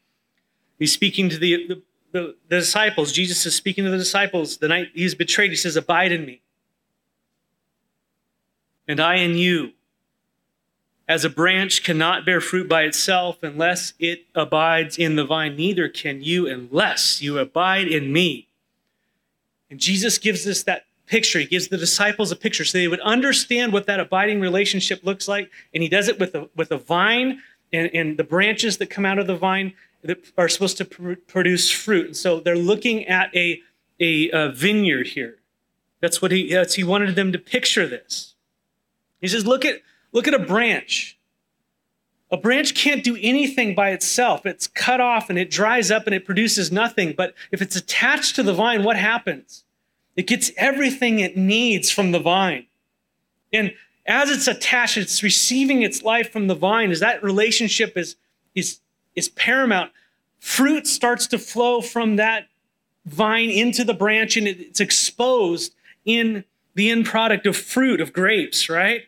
He's 0.80 0.94
speaking 0.94 1.30
to 1.30 1.38
the, 1.38 1.68
the, 1.68 1.82
the, 2.14 2.36
the 2.48 2.60
disciples. 2.60 3.12
Jesus 3.12 3.46
is 3.46 3.54
speaking 3.54 3.84
to 3.84 3.92
the 3.92 3.98
disciples. 3.98 4.58
The 4.58 4.70
night 4.70 4.88
he's 4.94 5.16
betrayed, 5.16 5.50
he 5.50 5.58
says, 5.58 5.76
Abide 5.76 6.14
in 6.14 6.26
me 6.26 6.42
and 8.88 9.02
I 9.02 9.16
in 9.16 9.36
you. 9.36 9.74
As 11.08 11.24
a 11.24 11.30
branch 11.30 11.84
cannot 11.84 12.26
bear 12.26 12.42
fruit 12.42 12.68
by 12.68 12.84
itself 12.84 13.44
unless 13.44 13.94
it 14.00 14.26
abides 14.34 14.98
in 14.98 15.16
the 15.16 15.26
vine, 15.26 15.56
neither 15.56 15.88
can 15.88 16.24
you 16.24 16.48
unless 16.48 17.22
you 17.22 17.38
abide 17.38 17.88
in 17.88 18.12
me. 18.12 18.48
And 19.70 19.80
Jesus 19.80 20.18
gives 20.18 20.48
us 20.48 20.64
that 20.64 20.86
picture. 21.06 21.40
He 21.40 21.46
gives 21.46 21.68
the 21.68 21.78
disciples 21.78 22.32
a 22.32 22.36
picture 22.36 22.66
so 22.66 22.78
they 22.78 22.88
would 22.88 23.00
understand 23.02 23.72
what 23.72 23.86
that 23.86 24.00
abiding 24.00 24.40
relationship 24.40 25.04
looks 25.04 25.28
like. 25.28 25.52
And 25.74 25.84
he 25.84 25.90
does 25.90 26.08
it 26.08 26.20
with 26.20 26.34
a, 26.34 26.50
with 26.56 26.72
a 26.72 26.78
vine 26.78 27.40
and, 27.72 27.92
and 27.94 28.18
the 28.18 28.24
branches 28.24 28.78
that 28.78 28.90
come 28.90 29.06
out 29.06 29.20
of 29.20 29.28
the 29.28 29.36
vine 29.36 29.74
that 30.02 30.32
are 30.38 30.50
supposed 30.50 30.78
to 30.78 30.86
pr- 30.86 31.14
produce 31.28 31.70
fruit. 31.70 32.08
And 32.08 32.18
so 32.18 32.40
they're 32.40 32.56
looking 32.56 33.06
at 33.06 33.36
a, 33.36 33.62
a, 34.00 34.30
a 34.32 34.52
vineyard 34.52 35.08
here. 35.08 35.38
That's 36.02 36.22
what 36.22 36.32
he, 36.32 36.52
that's, 36.52 36.76
he 36.76 36.84
wanted 36.84 37.16
them 37.16 37.32
to 37.32 37.40
picture 37.40 37.88
this. 37.88 38.36
He 39.22 39.28
says, 39.28 39.46
look 39.46 39.66
at, 39.66 39.82
look 40.16 40.28
at 40.28 40.34
a 40.34 40.40
branch. 40.40 41.20
A 42.32 42.38
branch 42.38 42.74
can't 42.74 43.04
do 43.04 43.18
anything 43.22 43.76
by 43.76 43.92
itself. 43.92 44.46
It's 44.46 44.66
cut 44.66 45.00
off 45.00 45.30
and 45.30 45.38
it 45.38 45.52
dries 45.52 45.92
up 45.92 46.08
and 46.08 46.16
it 46.16 46.26
produces 46.26 46.72
nothing. 46.72 47.14
But 47.16 47.36
if 47.52 47.62
it's 47.62 47.76
attached 47.76 48.36
to 48.38 48.44
the 48.44 48.54
vine, 48.54 48.84
what 48.84 48.96
happens? 48.96 49.66
It 50.16 50.26
gets 50.26 50.52
everything 50.58 51.20
it 51.20 51.38
needs 51.38 51.92
from 51.92 52.14
the 52.14 52.20
vine. 52.20 52.66
And 53.52 53.74
as 54.06 54.32
it's 54.32 54.48
attached, 54.48 54.98
it's 54.98 55.22
receiving 55.22 55.82
its 55.82 56.02
life 56.02 56.32
from 56.32 56.48
the 56.48 56.56
vine. 56.56 56.92
As 56.92 57.02
that 57.02 57.22
relationship 57.22 57.98
is, 57.98 58.16
is, 58.56 58.80
is 59.16 59.28
paramount, 59.30 59.92
fruit 60.40 60.88
starts 60.88 61.28
to 61.28 61.38
flow 61.38 61.82
from 61.82 62.16
that 62.16 62.48
vine 63.06 63.50
into 63.50 63.84
the 63.84 63.94
branch 63.94 64.38
and 64.38 64.48
it's 64.48 64.80
exposed 64.80 65.76
in 66.06 66.46
the 66.74 66.90
end 66.90 67.06
product 67.06 67.46
of 67.46 67.58
fruit, 67.58 68.00
of 68.00 68.14
grapes, 68.14 68.70
right? 68.70 69.04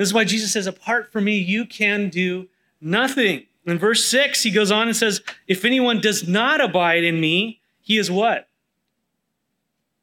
This 0.00 0.08
is 0.08 0.14
why 0.14 0.24
Jesus 0.24 0.50
says, 0.50 0.66
Apart 0.66 1.12
from 1.12 1.24
me, 1.24 1.36
you 1.36 1.66
can 1.66 2.08
do 2.08 2.48
nothing. 2.80 3.44
In 3.66 3.78
verse 3.78 4.02
6, 4.06 4.42
he 4.42 4.50
goes 4.50 4.70
on 4.70 4.88
and 4.88 4.96
says, 4.96 5.20
If 5.46 5.62
anyone 5.62 6.00
does 6.00 6.26
not 6.26 6.58
abide 6.58 7.04
in 7.04 7.20
me, 7.20 7.60
he 7.82 7.98
is 7.98 8.10
what? 8.10 8.48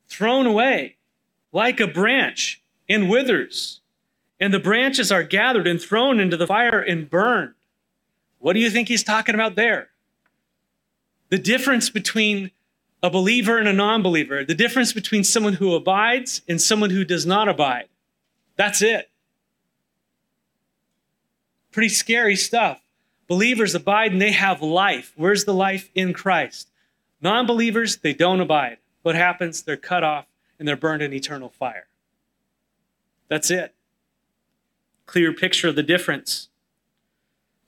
Thrown 0.08 0.46
away 0.46 0.98
like 1.51 1.80
a 1.80 1.88
branch 1.88 2.62
and 2.88 3.10
withers. 3.10 3.82
And 4.39 4.54
the 4.54 4.60
branches 4.60 5.12
are 5.12 5.24
gathered 5.24 5.66
and 5.66 5.82
thrown 5.82 6.20
into 6.20 6.38
the 6.38 6.46
fire 6.46 6.80
and 6.80 7.10
burned. 7.10 7.56
What 8.38 8.54
do 8.54 8.60
you 8.60 8.70
think 8.70 8.89
he's 8.89 9.04
talking 9.04 9.34
about 9.34 9.56
there? 9.56 9.89
The 11.30 11.39
difference 11.39 11.89
between 11.89 12.51
a 13.01 13.10
believer 13.10 13.58
and 13.58 13.68
a 13.68 13.74
non 13.74 14.04
believer, 14.04 14.46
the 14.46 14.54
difference 14.54 14.94
between 14.94 15.24
someone 15.24 15.54
who 15.54 15.74
abides 15.74 16.44
and 16.48 16.62
someone 16.62 16.92
who 16.92 17.04
does 17.04 17.25
not 17.25 17.50
abide. 17.50 17.88
That's 18.58 18.84
it. 18.84 19.10
Pretty 21.77 21.89
scary 21.89 22.36
stuff. 22.36 22.81
Believers 23.27 23.75
abide 23.75 24.12
and 24.12 24.19
they 24.19 24.31
have 24.31 24.63
life. 24.63 25.13
Where's 25.15 25.46
the 25.46 25.53
life? 25.53 25.91
In 25.93 26.12
Christ. 26.12 26.72
Non 27.22 27.46
believers, 27.46 27.98
they 27.98 28.13
don't 28.13 28.41
abide. 28.41 28.77
What 29.03 29.13
happens? 29.13 29.62
They're 29.62 29.77
cut 29.77 30.03
off 30.03 30.25
and 30.57 30.67
they're 30.67 30.75
burned 30.75 31.03
in 31.03 31.13
eternal 31.13 31.50
fire. 31.50 31.86
That's 33.27 33.51
it. 33.51 33.75
Clear 35.05 35.31
picture 35.31 35.67
of 35.67 35.75
the 35.75 35.84
difference. 35.84 36.50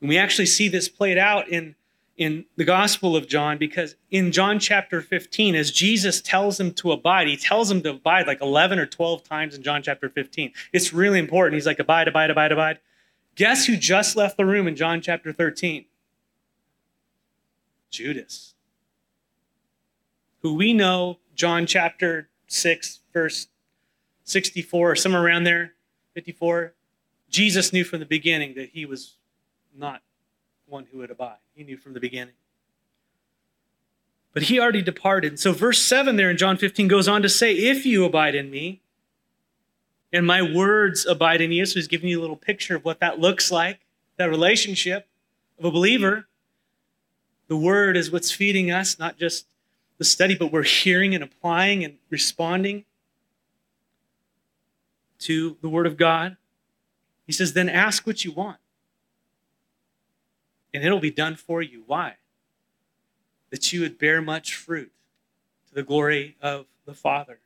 And 0.01 0.09
we 0.09 0.17
actually 0.17 0.47
see 0.47 0.69
this 0.69 0.89
played 0.89 1.19
out 1.19 1.47
in, 1.47 1.75
in 2.17 2.45
the 2.55 2.65
Gospel 2.65 3.15
of 3.15 3.27
John 3.27 3.59
because 3.59 3.95
in 4.09 4.31
John 4.31 4.57
chapter 4.57 5.03
15, 5.03 5.53
as 5.53 5.69
Jesus 5.69 6.19
tells 6.19 6.59
him 6.59 6.73
to 6.73 6.91
abide, 6.93 7.27
he 7.27 7.37
tells 7.37 7.69
him 7.69 7.83
to 7.83 7.91
abide 7.91 8.25
like 8.25 8.41
11 8.41 8.79
or 8.79 8.87
12 8.87 9.23
times 9.23 9.53
in 9.53 9.61
John 9.61 9.83
chapter 9.83 10.09
15. 10.09 10.51
It's 10.73 10.93
really 10.93 11.19
important. 11.19 11.53
He's 11.53 11.67
like, 11.67 11.77
abide, 11.77 12.07
abide, 12.07 12.31
abide, 12.31 12.51
abide. 12.51 12.79
Guess 13.39 13.67
who 13.67 13.77
just 13.77 14.17
left 14.17 14.35
the 14.35 14.45
room 14.45 14.67
in 14.67 14.75
John 14.75 14.99
chapter 14.99 15.31
13? 15.31 15.85
Judas. 17.89 18.53
Who 20.41 20.55
we 20.55 20.73
know, 20.73 21.19
John 21.35 21.65
chapter 21.65 22.27
6, 22.47 22.99
verse 23.13 23.47
64, 24.25 24.91
or 24.91 24.95
somewhere 24.97 25.23
around 25.23 25.45
there, 25.45 25.75
54. 26.15 26.73
Jesus 27.29 27.71
knew 27.71 27.85
from 27.85 28.01
the 28.01 28.05
beginning 28.05 28.55
that 28.55 28.71
he 28.71 28.85
was 28.85 29.15
not 29.73 30.01
one 30.67 30.87
who 30.91 30.97
would 30.97 31.09
abide. 31.09 31.37
He 31.55 31.63
knew 31.63 31.77
from 31.77 31.93
the 31.93 32.01
beginning. 32.01 32.33
But 34.33 34.43
he 34.43 34.59
already 34.59 34.81
departed. 34.81 35.39
So, 35.39 35.53
verse 35.53 35.81
7 35.81 36.17
there 36.17 36.29
in 36.29 36.35
John 36.35 36.57
15 36.57 36.89
goes 36.89 37.07
on 37.07 37.21
to 37.21 37.29
say, 37.29 37.53
If 37.53 37.85
you 37.85 38.03
abide 38.03 38.35
in 38.35 38.51
me, 38.51 38.81
and 40.11 40.25
my 40.25 40.41
words 40.41 41.05
abide 41.05 41.41
in 41.41 41.51
you. 41.51 41.65
So, 41.65 41.75
he's 41.75 41.87
giving 41.87 42.09
you 42.09 42.19
a 42.19 42.21
little 42.21 42.35
picture 42.35 42.75
of 42.75 42.85
what 42.85 42.99
that 42.99 43.19
looks 43.19 43.51
like, 43.51 43.79
that 44.17 44.29
relationship 44.29 45.07
of 45.57 45.65
a 45.65 45.71
believer. 45.71 46.27
The 47.47 47.57
word 47.57 47.97
is 47.97 48.11
what's 48.11 48.31
feeding 48.31 48.71
us, 48.71 48.99
not 48.99 49.17
just 49.17 49.47
the 49.97 50.05
study, 50.05 50.35
but 50.35 50.51
we're 50.51 50.63
hearing 50.63 51.15
and 51.15 51.23
applying 51.23 51.83
and 51.83 51.95
responding 52.09 52.85
to 55.19 55.57
the 55.61 55.69
word 55.69 55.87
of 55.87 55.97
God. 55.97 56.37
He 57.25 57.33
says, 57.33 57.53
Then 57.53 57.69
ask 57.69 58.07
what 58.07 58.23
you 58.23 58.31
want 58.31 58.57
and 60.73 60.83
it'll 60.83 60.99
be 60.99 61.11
done 61.11 61.35
for 61.35 61.61
you. 61.61 61.83
Why? 61.85 62.15
That 63.49 63.73
you 63.73 63.81
would 63.81 63.97
bear 63.97 64.21
much 64.21 64.55
fruit 64.55 64.91
to 65.67 65.75
the 65.75 65.83
glory 65.83 66.35
of 66.41 66.65
the 66.85 66.93
Father. 66.93 67.39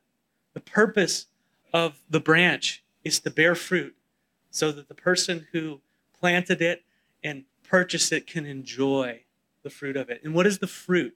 The 0.54 0.60
purpose 0.60 1.28
of 1.74 2.00
the 2.10 2.20
branch 2.20 2.84
is 3.04 3.20
to 3.22 3.32
bear 3.32 3.56
fruit 3.56 3.96
so 4.52 4.72
that 4.72 4.88
the 4.88 4.94
person 4.94 5.48
who 5.52 5.82
planted 6.20 6.62
it 6.62 6.84
and 7.24 7.46
purchased 7.64 8.12
it 8.12 8.28
can 8.28 8.46
enjoy 8.46 9.22
the 9.64 9.70
fruit 9.70 9.98
of 9.98 10.10
it. 10.10 10.22
And 10.24 10.34
what 10.34 10.46
is 10.46 10.60
the 10.60 10.68
fruit? 10.68 11.16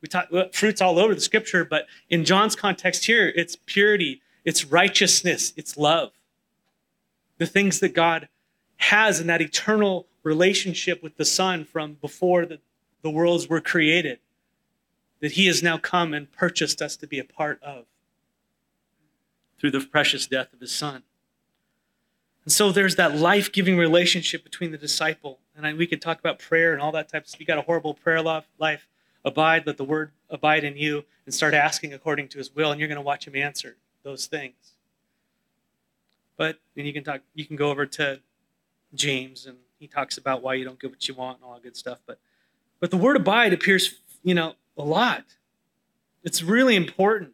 We 0.00 0.08
talk 0.08 0.28
well, 0.30 0.48
fruits 0.52 0.80
all 0.80 0.98
over 0.98 1.14
the 1.14 1.20
scripture, 1.20 1.64
but 1.64 1.86
in 2.08 2.24
John's 2.24 2.54
context 2.54 3.06
here, 3.06 3.32
it's 3.34 3.56
purity, 3.66 4.22
it's 4.44 4.64
righteousness, 4.64 5.52
it's 5.56 5.76
love. 5.76 6.12
The 7.38 7.46
things 7.46 7.80
that 7.80 7.94
God 7.94 8.28
has 8.76 9.20
in 9.20 9.26
that 9.26 9.40
eternal 9.40 10.06
relationship 10.22 11.02
with 11.02 11.16
the 11.16 11.24
Son 11.24 11.64
from 11.64 11.94
before 11.94 12.46
the, 12.46 12.60
the 13.02 13.10
worlds 13.10 13.48
were 13.48 13.60
created, 13.60 14.20
that 15.20 15.32
He 15.32 15.46
has 15.46 15.62
now 15.62 15.78
come 15.78 16.14
and 16.14 16.30
purchased 16.30 16.80
us 16.80 16.96
to 16.96 17.06
be 17.06 17.18
a 17.18 17.24
part 17.24 17.60
of 17.62 17.86
through 19.58 19.70
the 19.70 19.80
precious 19.80 20.26
death 20.26 20.52
of 20.52 20.60
His 20.60 20.72
Son. 20.72 21.02
And 22.44 22.52
so 22.52 22.70
there's 22.70 22.96
that 22.96 23.16
life 23.16 23.50
giving 23.50 23.76
relationship 23.76 24.44
between 24.44 24.70
the 24.70 24.78
disciple. 24.78 25.40
And 25.56 25.66
I, 25.66 25.72
we 25.72 25.86
could 25.86 26.00
talk 26.00 26.18
about 26.18 26.38
prayer 26.38 26.72
and 26.72 26.80
all 26.80 26.92
that 26.92 27.08
type 27.08 27.22
of 27.22 27.28
stuff. 27.28 27.40
You 27.40 27.46
got 27.46 27.58
a 27.58 27.62
horrible 27.62 27.94
prayer 27.94 28.22
life. 28.22 28.88
Abide, 29.24 29.66
let 29.66 29.76
the 29.76 29.84
word 29.84 30.12
abide 30.30 30.62
in 30.62 30.76
you, 30.76 31.04
and 31.24 31.34
start 31.34 31.52
asking 31.52 31.92
according 31.92 32.28
to 32.28 32.38
his 32.38 32.54
will, 32.54 32.70
and 32.70 32.78
you're 32.78 32.88
going 32.88 32.96
to 32.96 33.02
watch 33.02 33.26
him 33.26 33.34
answer 33.34 33.76
those 34.04 34.26
things. 34.26 34.54
But 36.36 36.60
then 36.76 36.86
you 36.86 36.92
can 36.92 37.02
talk, 37.02 37.22
you 37.34 37.44
can 37.44 37.56
go 37.56 37.70
over 37.70 37.86
to 37.86 38.20
James 38.94 39.46
and 39.46 39.56
he 39.78 39.86
talks 39.86 40.16
about 40.16 40.42
why 40.42 40.54
you 40.54 40.64
don't 40.64 40.80
get 40.80 40.90
what 40.90 41.06
you 41.08 41.14
want 41.14 41.38
and 41.38 41.44
all 41.44 41.54
that 41.54 41.62
good 41.62 41.76
stuff. 41.76 41.98
But 42.06 42.18
but 42.80 42.90
the 42.90 42.96
word 42.96 43.16
abide 43.16 43.52
appears, 43.52 43.94
you 44.22 44.34
know, 44.34 44.54
a 44.76 44.84
lot. 44.84 45.24
It's 46.22 46.42
really 46.42 46.76
important 46.76 47.32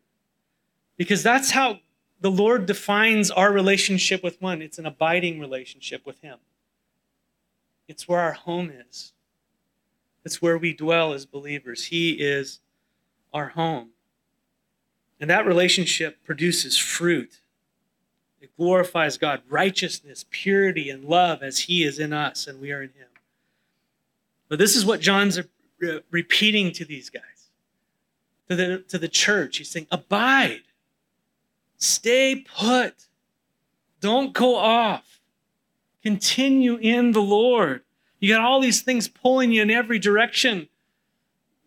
because 0.96 1.22
that's 1.22 1.50
how 1.50 1.80
the 2.22 2.30
Lord 2.30 2.66
defines 2.66 3.32
our 3.32 3.52
relationship 3.52 4.22
with 4.22 4.40
one. 4.40 4.62
It's 4.62 4.78
an 4.78 4.86
abiding 4.86 5.40
relationship 5.40 6.06
with 6.06 6.20
Him. 6.20 6.38
It's 7.88 8.06
where 8.06 8.20
our 8.20 8.32
home 8.32 8.72
is. 8.88 9.12
It's 10.24 10.40
where 10.40 10.56
we 10.56 10.72
dwell 10.72 11.12
as 11.12 11.26
believers. 11.26 11.86
He 11.86 12.12
is 12.12 12.60
our 13.34 13.48
home. 13.48 13.90
And 15.20 15.28
that 15.30 15.46
relationship 15.46 16.24
produces 16.24 16.78
fruit. 16.78 17.40
It 18.40 18.56
glorifies 18.56 19.18
God, 19.18 19.42
righteousness, 19.48 20.24
purity, 20.30 20.90
and 20.90 21.04
love 21.04 21.42
as 21.42 21.60
He 21.60 21.82
is 21.82 21.98
in 21.98 22.12
us 22.12 22.46
and 22.46 22.60
we 22.60 22.70
are 22.70 22.82
in 22.82 22.90
Him. 22.90 23.08
But 24.48 24.60
this 24.60 24.76
is 24.76 24.84
what 24.84 25.00
John's 25.00 25.40
repeating 26.12 26.70
to 26.72 26.84
these 26.84 27.10
guys, 27.10 27.50
to 28.48 28.54
the, 28.54 28.78
to 28.88 28.98
the 28.98 29.08
church. 29.08 29.58
He's 29.58 29.70
saying, 29.70 29.88
Abide, 29.90 30.62
stay 31.82 32.44
put, 32.56 32.94
don't 34.00 34.32
go 34.32 34.56
off, 34.56 35.20
continue 36.02 36.76
in 36.76 37.12
the 37.12 37.22
Lord. 37.22 37.82
You 38.20 38.34
got 38.34 38.44
all 38.44 38.60
these 38.60 38.82
things 38.82 39.08
pulling 39.08 39.52
you 39.52 39.62
in 39.62 39.70
every 39.70 39.98
direction. 39.98 40.68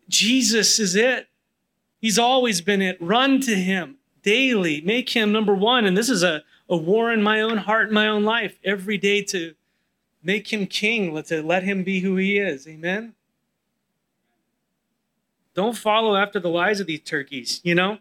Jesus 0.08 0.78
is 0.78 0.94
it. 0.94 1.28
He's 2.00 2.18
always 2.18 2.60
been 2.60 2.82
it. 2.82 2.96
Run 3.00 3.40
to 3.42 3.54
Him 3.54 3.96
daily. 4.22 4.80
Make 4.80 5.10
Him 5.10 5.32
number 5.32 5.54
one. 5.54 5.84
And 5.84 5.96
this 5.96 6.08
is 6.08 6.22
a 6.22 6.42
a 6.68 6.76
war 6.76 7.12
in 7.12 7.22
my 7.22 7.40
own 7.40 7.58
heart, 7.58 7.88
in 7.88 7.94
my 7.94 8.08
own 8.08 8.24
life, 8.24 8.58
every 8.64 8.98
day 8.98 9.22
to 9.22 9.54
make 10.22 10.52
him 10.52 10.66
king, 10.66 11.20
to 11.22 11.42
let 11.42 11.62
him 11.62 11.84
be 11.84 12.00
who 12.00 12.16
he 12.16 12.38
is. 12.38 12.66
Amen? 12.66 13.14
Don't 15.54 15.76
follow 15.76 16.16
after 16.16 16.40
the 16.40 16.48
lies 16.48 16.80
of 16.80 16.86
these 16.86 17.02
turkeys, 17.02 17.60
you 17.62 17.74
know? 17.74 17.98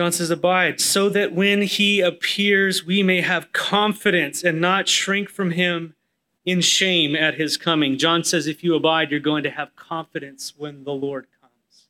John 0.00 0.12
says, 0.12 0.30
Abide, 0.30 0.80
so 0.80 1.10
that 1.10 1.34
when 1.34 1.60
he 1.60 2.00
appears, 2.00 2.86
we 2.86 3.02
may 3.02 3.20
have 3.20 3.52
confidence 3.52 4.42
and 4.42 4.58
not 4.58 4.88
shrink 4.88 5.28
from 5.28 5.50
him 5.50 5.94
in 6.46 6.62
shame 6.62 7.14
at 7.14 7.34
his 7.34 7.58
coming. 7.58 7.98
John 7.98 8.24
says, 8.24 8.46
If 8.46 8.64
you 8.64 8.74
abide, 8.74 9.10
you're 9.10 9.20
going 9.20 9.42
to 9.42 9.50
have 9.50 9.76
confidence 9.76 10.54
when 10.56 10.84
the 10.84 10.94
Lord 10.94 11.26
comes. 11.38 11.88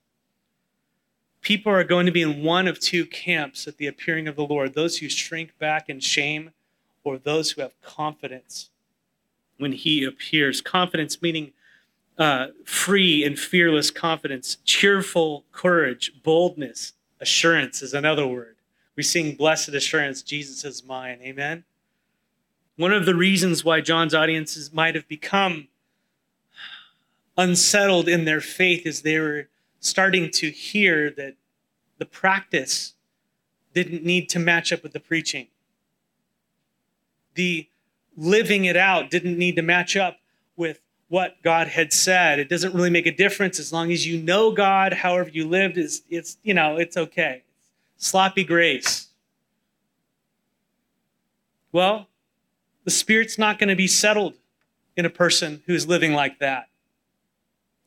people 1.41 1.71
are 1.71 1.85
going 1.85 2.05
to 2.05 2.11
be 2.11 2.23
in 2.23 2.43
one 2.43 2.67
of 2.67 2.81
two 2.81 3.07
camps 3.07 3.69
at 3.69 3.77
the 3.77 3.87
appearing 3.87 4.27
of 4.27 4.35
the 4.35 4.43
Lord 4.43 4.75
those 4.75 4.99
who 4.99 5.09
shrink 5.09 5.57
back 5.61 5.89
in 5.89 6.01
shame, 6.01 6.51
or 7.05 7.17
those 7.17 7.53
who 7.53 7.63
have 7.63 7.81
confidence 7.81 8.71
when 9.57 9.71
he 9.71 10.03
appears. 10.03 10.61
Confidence 10.61 11.23
meaning 11.23 11.53
uh, 12.19 12.49
free 12.65 13.23
and 13.23 13.39
fearless 13.39 13.93
confidence, 13.93 14.57
cheerful 14.65 15.45
courage, 15.53 16.13
boldness, 16.25 16.95
assurance 17.21 17.83
is 17.83 17.95
another 17.95 18.27
word. 18.27 18.57
We 18.97 19.03
sing 19.03 19.35
blessed 19.35 19.71
assurance, 19.71 20.23
Jesus 20.23 20.65
is 20.65 20.85
mine. 20.85 21.21
Amen. 21.23 21.65
One 22.77 22.93
of 22.93 23.07
the 23.07 23.15
reasons 23.15 23.65
why 23.65 23.81
John's 23.81 24.15
audiences 24.15 24.73
might 24.73 24.95
have 24.95 25.07
become 25.07 25.69
unsettled 27.37 28.09
in 28.09 28.25
their 28.25 28.41
faith 28.41 28.87
is 28.87 29.03
they 29.03 29.19
were 29.19 29.49
starting 29.81 30.31
to 30.31 30.51
hear 30.51 31.11
that 31.11 31.35
the 31.99 32.07
practice 32.07 32.95
didn't 33.75 34.03
need 34.05 34.29
to 34.31 34.39
match 34.39 34.73
up 34.73 34.83
with 34.83 34.93
the 34.93 35.01
preaching. 35.01 35.49
The 37.35 37.69
living 38.17 38.65
it 38.65 38.77
out 38.77 39.11
didn't 39.11 39.39
need 39.39 39.57
to 39.57 39.63
match 39.63 39.97
up 39.97 40.19
with 40.57 40.81
what 41.11 41.43
God 41.43 41.67
had 41.67 41.93
said. 41.93 42.39
It 42.39 42.49
doesn't 42.49 42.73
really 42.73 42.89
make 42.89 43.05
a 43.05 43.11
difference 43.11 43.59
as 43.59 43.73
long 43.73 43.91
as 43.91 44.07
you 44.07 44.23
know 44.23 44.53
God, 44.53 44.93
however 44.93 45.29
you 45.29 45.47
lived, 45.47 45.77
it's, 45.77 46.03
it's 46.09 46.39
you 46.45 46.55
know, 46.55 46.77
it's 46.77 46.97
okay. 46.97 47.43
Sloppy 47.97 48.45
grace. 48.45 49.09
Well, 51.73 52.07
the 52.85 52.93
Spirit's 52.93 53.39
not 53.39 53.59
going 53.59 53.71
to 53.71 53.77
be 53.77 53.89
settled 53.89 54.35
in 54.97 55.05
a 55.05 55.11
person 55.11 55.65
who's 55.67 55.87
living 55.87 56.15
like 56.15 56.39
that. 56.39 56.69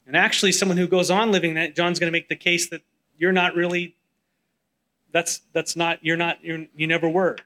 And 0.05 0.17
actually, 0.17 0.51
someone 0.51 0.77
who 0.77 0.87
goes 0.87 1.09
on 1.09 1.31
living 1.31 1.53
that, 1.53 1.77
John's 1.77 1.99
going 1.99 2.09
to 2.09 2.11
make 2.11 2.27
the 2.27 2.35
case 2.35 2.69
that 2.69 2.81
you're 3.17 3.31
not 3.31 3.55
really, 3.55 3.95
that's, 5.13 5.41
that's 5.53 5.77
not, 5.77 5.99
you're 6.01 6.17
not, 6.17 6.43
you're, 6.43 6.65
you 6.75 6.87
never 6.87 7.07
were. 7.07 7.37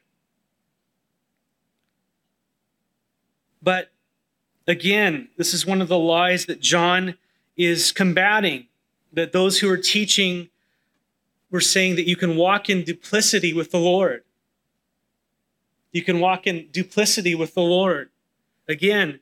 But 3.61 3.91
again, 4.67 5.29
this 5.37 5.53
is 5.53 5.65
one 5.65 5.81
of 5.81 5.87
the 5.87 5.97
lies 5.97 6.45
that 6.45 6.59
John 6.59 7.15
is 7.55 7.91
combating 7.91 8.67
that 9.13 9.31
those 9.31 9.59
who 9.59 9.69
are 9.69 9.77
teaching 9.77 10.49
were 11.49 11.61
saying 11.61 11.95
that 11.95 12.07
you 12.07 12.15
can 12.15 12.35
walk 12.35 12.69
in 12.69 12.83
duplicity 12.83 13.53
with 13.53 13.71
the 13.71 13.79
Lord. 13.79 14.23
You 15.91 16.03
can 16.03 16.19
walk 16.19 16.45
in 16.45 16.67
duplicity 16.71 17.33
with 17.33 17.53
the 17.53 17.61
Lord. 17.61 18.09
Again, 18.67 19.19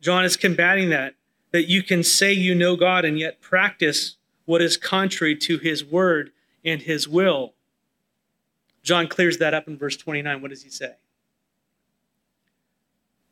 John 0.00 0.24
is 0.24 0.36
combating 0.36 0.90
that 0.90 1.14
that 1.50 1.68
you 1.68 1.82
can 1.82 2.02
say 2.02 2.32
you 2.32 2.54
know 2.54 2.74
God 2.74 3.04
and 3.04 3.18
yet 3.18 3.40
practice 3.40 4.16
what 4.44 4.60
is 4.60 4.76
contrary 4.76 5.36
to 5.36 5.58
his 5.58 5.84
word 5.84 6.32
and 6.64 6.82
his 6.82 7.06
will. 7.06 7.54
John 8.82 9.06
clears 9.06 9.38
that 9.38 9.54
up 9.54 9.68
in 9.68 9.78
verse 9.78 9.96
29. 9.96 10.42
What 10.42 10.50
does 10.50 10.62
he 10.62 10.70
say? 10.70 10.94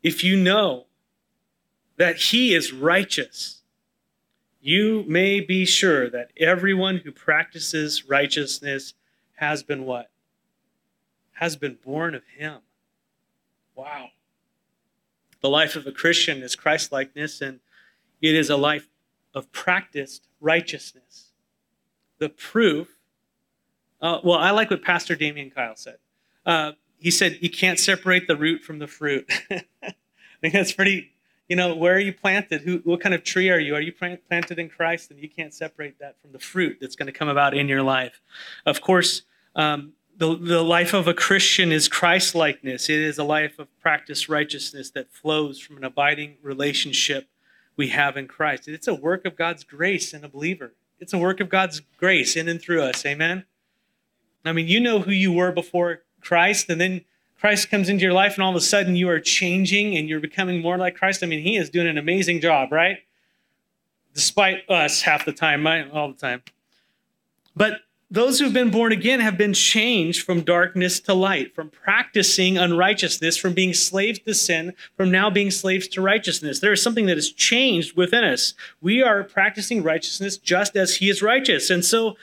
if 0.03 0.23
you 0.23 0.35
know 0.35 0.85
that 1.97 2.17
he 2.17 2.53
is 2.53 2.73
righteous, 2.73 3.61
you 4.61 5.03
may 5.07 5.39
be 5.39 5.65
sure 5.65 6.09
that 6.09 6.31
everyone 6.37 6.97
who 6.97 7.11
practices 7.11 8.07
righteousness 8.07 8.93
has 9.35 9.63
been 9.63 9.85
what? 9.85 10.09
Has 11.33 11.55
been 11.55 11.77
born 11.83 12.15
of 12.15 12.23
him. 12.37 12.59
Wow. 13.75 14.09
The 15.41 15.49
life 15.49 15.75
of 15.75 15.85
a 15.85 15.91
Christian 15.91 16.41
is 16.41 16.55
Christ 16.55 16.91
likeness, 16.91 17.41
and 17.41 17.59
it 18.21 18.35
is 18.35 18.49
a 18.49 18.55
life 18.55 18.87
of 19.33 19.51
practiced 19.51 20.27
righteousness. 20.39 21.31
The 22.19 22.29
proof, 22.29 22.87
uh, 24.01 24.19
well, 24.23 24.39
I 24.39 24.51
like 24.51 24.69
what 24.69 24.81
Pastor 24.81 25.15
Damian 25.15 25.51
Kyle 25.51 25.75
said. 25.75 25.97
Uh, 26.45 26.71
he 26.99 27.11
said, 27.11 27.39
You 27.41 27.49
can't 27.49 27.79
separate 27.79 28.27
the 28.27 28.37
root 28.37 28.63
from 28.63 28.79
the 28.79 28.87
fruit. 28.87 29.29
I 29.51 29.93
think 30.39 30.53
that's 30.53 30.71
pretty 30.71 31.11
you 31.49 31.55
know, 31.55 31.75
where 31.75 31.95
are 31.95 31.99
you 31.99 32.13
planted? 32.13 32.61
Who, 32.61 32.77
what 32.83 33.01
kind 33.01 33.13
of 33.13 33.23
tree 33.23 33.49
are 33.49 33.59
you? 33.59 33.75
Are 33.75 33.81
you 33.81 33.91
planted 33.91 34.59
in 34.59 34.69
Christ? 34.69 35.11
And 35.11 35.19
you 35.19 35.29
can't 35.29 35.53
separate 35.53 35.99
that 35.99 36.15
from 36.21 36.31
the 36.31 36.39
fruit 36.39 36.77
that's 36.79 36.95
going 36.95 37.07
to 37.07 37.11
come 37.11 37.27
about 37.27 37.53
in 37.53 37.67
your 37.67 37.83
life. 37.83 38.21
Of 38.65 38.81
course, 38.81 39.23
um, 39.55 39.93
the, 40.15 40.35
the 40.35 40.63
life 40.63 40.93
of 40.93 41.07
a 41.07 41.13
Christian 41.13 41.71
is 41.71 41.87
Christ 41.87 42.35
likeness. 42.35 42.89
It 42.89 42.99
is 42.99 43.17
a 43.17 43.23
life 43.23 43.59
of 43.59 43.67
practice 43.79 44.29
righteousness 44.29 44.91
that 44.91 45.11
flows 45.11 45.59
from 45.59 45.77
an 45.77 45.83
abiding 45.83 46.37
relationship 46.41 47.27
we 47.75 47.89
have 47.89 48.15
in 48.15 48.27
Christ. 48.27 48.67
It's 48.67 48.87
a 48.87 48.93
work 48.93 49.25
of 49.25 49.35
God's 49.35 49.63
grace 49.63 50.13
in 50.13 50.23
a 50.23 50.29
believer. 50.29 50.73
It's 50.99 51.13
a 51.13 51.17
work 51.17 51.39
of 51.39 51.49
God's 51.49 51.81
grace 51.97 52.35
in 52.35 52.47
and 52.47 52.61
through 52.61 52.83
us. 52.83 53.05
Amen. 53.05 53.45
I 54.45 54.53
mean, 54.53 54.67
you 54.67 54.79
know 54.79 54.99
who 54.99 55.11
you 55.11 55.31
were 55.31 55.51
before 55.51 56.03
Christ, 56.21 56.69
and 56.69 56.79
then 56.79 57.05
Christ 57.43 57.69
comes 57.69 57.89
into 57.89 58.01
your 58.01 58.13
life 58.13 58.35
and 58.35 58.43
all 58.43 58.51
of 58.51 58.55
a 58.55 58.61
sudden 58.61 58.95
you 58.95 59.09
are 59.09 59.19
changing 59.19 59.97
and 59.97 60.07
you're 60.07 60.21
becoming 60.21 60.61
more 60.61 60.77
like 60.77 60.95
Christ. 60.95 61.21
I 61.21 61.25
mean, 61.25 61.43
he 61.43 61.57
is 61.57 61.69
doing 61.69 61.87
an 61.87 61.97
amazing 61.97 62.39
job, 62.39 62.71
right? 62.71 62.99
Despite 64.13 64.69
us 64.69 65.01
half 65.01 65.25
the 65.25 65.33
time, 65.33 65.67
all 65.91 66.07
the 66.07 66.17
time. 66.17 66.41
But 67.53 67.81
those 68.09 68.39
who've 68.39 68.53
been 68.53 68.71
born 68.71 68.93
again 68.93 69.19
have 69.19 69.37
been 69.37 69.53
changed 69.53 70.25
from 70.25 70.43
darkness 70.43 71.01
to 71.01 71.13
light, 71.13 71.53
from 71.53 71.69
practicing 71.69 72.57
unrighteousness, 72.57 73.35
from 73.35 73.53
being 73.53 73.73
slaves 73.73 74.19
to 74.19 74.33
sin, 74.33 74.71
from 74.95 75.11
now 75.11 75.29
being 75.29 75.51
slaves 75.51 75.89
to 75.89 76.01
righteousness. 76.01 76.61
There 76.61 76.71
is 76.71 76.81
something 76.81 77.07
that 77.07 77.17
has 77.17 77.29
changed 77.29 77.97
within 77.97 78.23
us. 78.23 78.53
We 78.79 79.03
are 79.03 79.21
practicing 79.21 79.83
righteousness 79.83 80.37
just 80.37 80.77
as 80.77 80.95
he 80.95 81.09
is 81.09 81.21
righteous. 81.21 81.69
And 81.69 81.83
so 81.83 82.15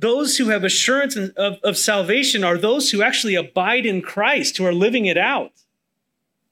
those 0.00 0.38
who 0.38 0.48
have 0.48 0.64
assurance 0.64 1.14
of, 1.14 1.58
of 1.62 1.76
salvation 1.76 2.42
are 2.42 2.56
those 2.56 2.90
who 2.90 3.02
actually 3.02 3.34
abide 3.34 3.84
in 3.84 4.00
Christ, 4.00 4.56
who 4.56 4.64
are 4.64 4.72
living 4.72 5.04
it 5.04 5.18
out. 5.18 5.52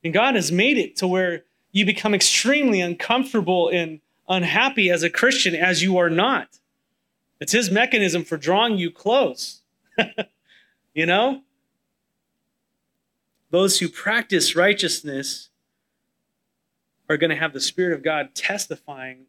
And 0.05 0.13
God 0.13 0.35
has 0.35 0.53
made 0.53 0.77
it 0.77 0.97
to 0.97 1.09
where 1.09 1.45
you 1.73 1.87
become 1.87 2.15
extremely 2.15 2.81
uncomfortable 2.81 3.71
and 3.71 4.01
unhappy 4.29 4.91
as 4.91 5.03
a 5.03 5.09
Christian 5.09 5.55
as 5.55 5.83
you 5.83 5.97
are 5.97 6.11
not. 6.11 6.59
It's 7.41 7.53
His 7.53 7.71
mechanism 7.71 8.23
for 8.23 8.37
drawing 8.37 8.77
you 8.77 8.91
close. 8.91 9.63
you 10.95 11.07
know? 11.07 11.43
Those 13.51 13.79
who 13.79 13.89
practice 13.89 14.55
righteousness 14.55 15.49
are 17.09 17.17
going 17.17 17.31
to 17.31 17.37
have 17.37 17.55
the 17.55 17.61
Spirit 17.61 17.95
of 17.95 18.05
God 18.05 18.35
testifying 18.35 19.25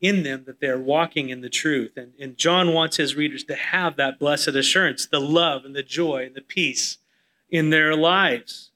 in 0.00 0.22
them 0.22 0.44
that 0.46 0.60
they're 0.60 0.78
walking 0.78 1.30
in 1.30 1.40
the 1.40 1.48
truth. 1.48 1.92
And, 1.96 2.12
and 2.20 2.36
John 2.36 2.72
wants 2.72 2.96
his 2.96 3.14
readers 3.14 3.44
to 3.44 3.54
have 3.54 3.96
that 3.96 4.18
blessed 4.18 4.48
assurance, 4.48 5.06
the 5.06 5.20
love 5.20 5.64
and 5.64 5.74
the 5.74 5.82
joy 5.82 6.24
and 6.26 6.34
the 6.34 6.42
peace 6.42 6.98
in 7.50 7.70
their 7.70 7.94
lives 7.94 8.70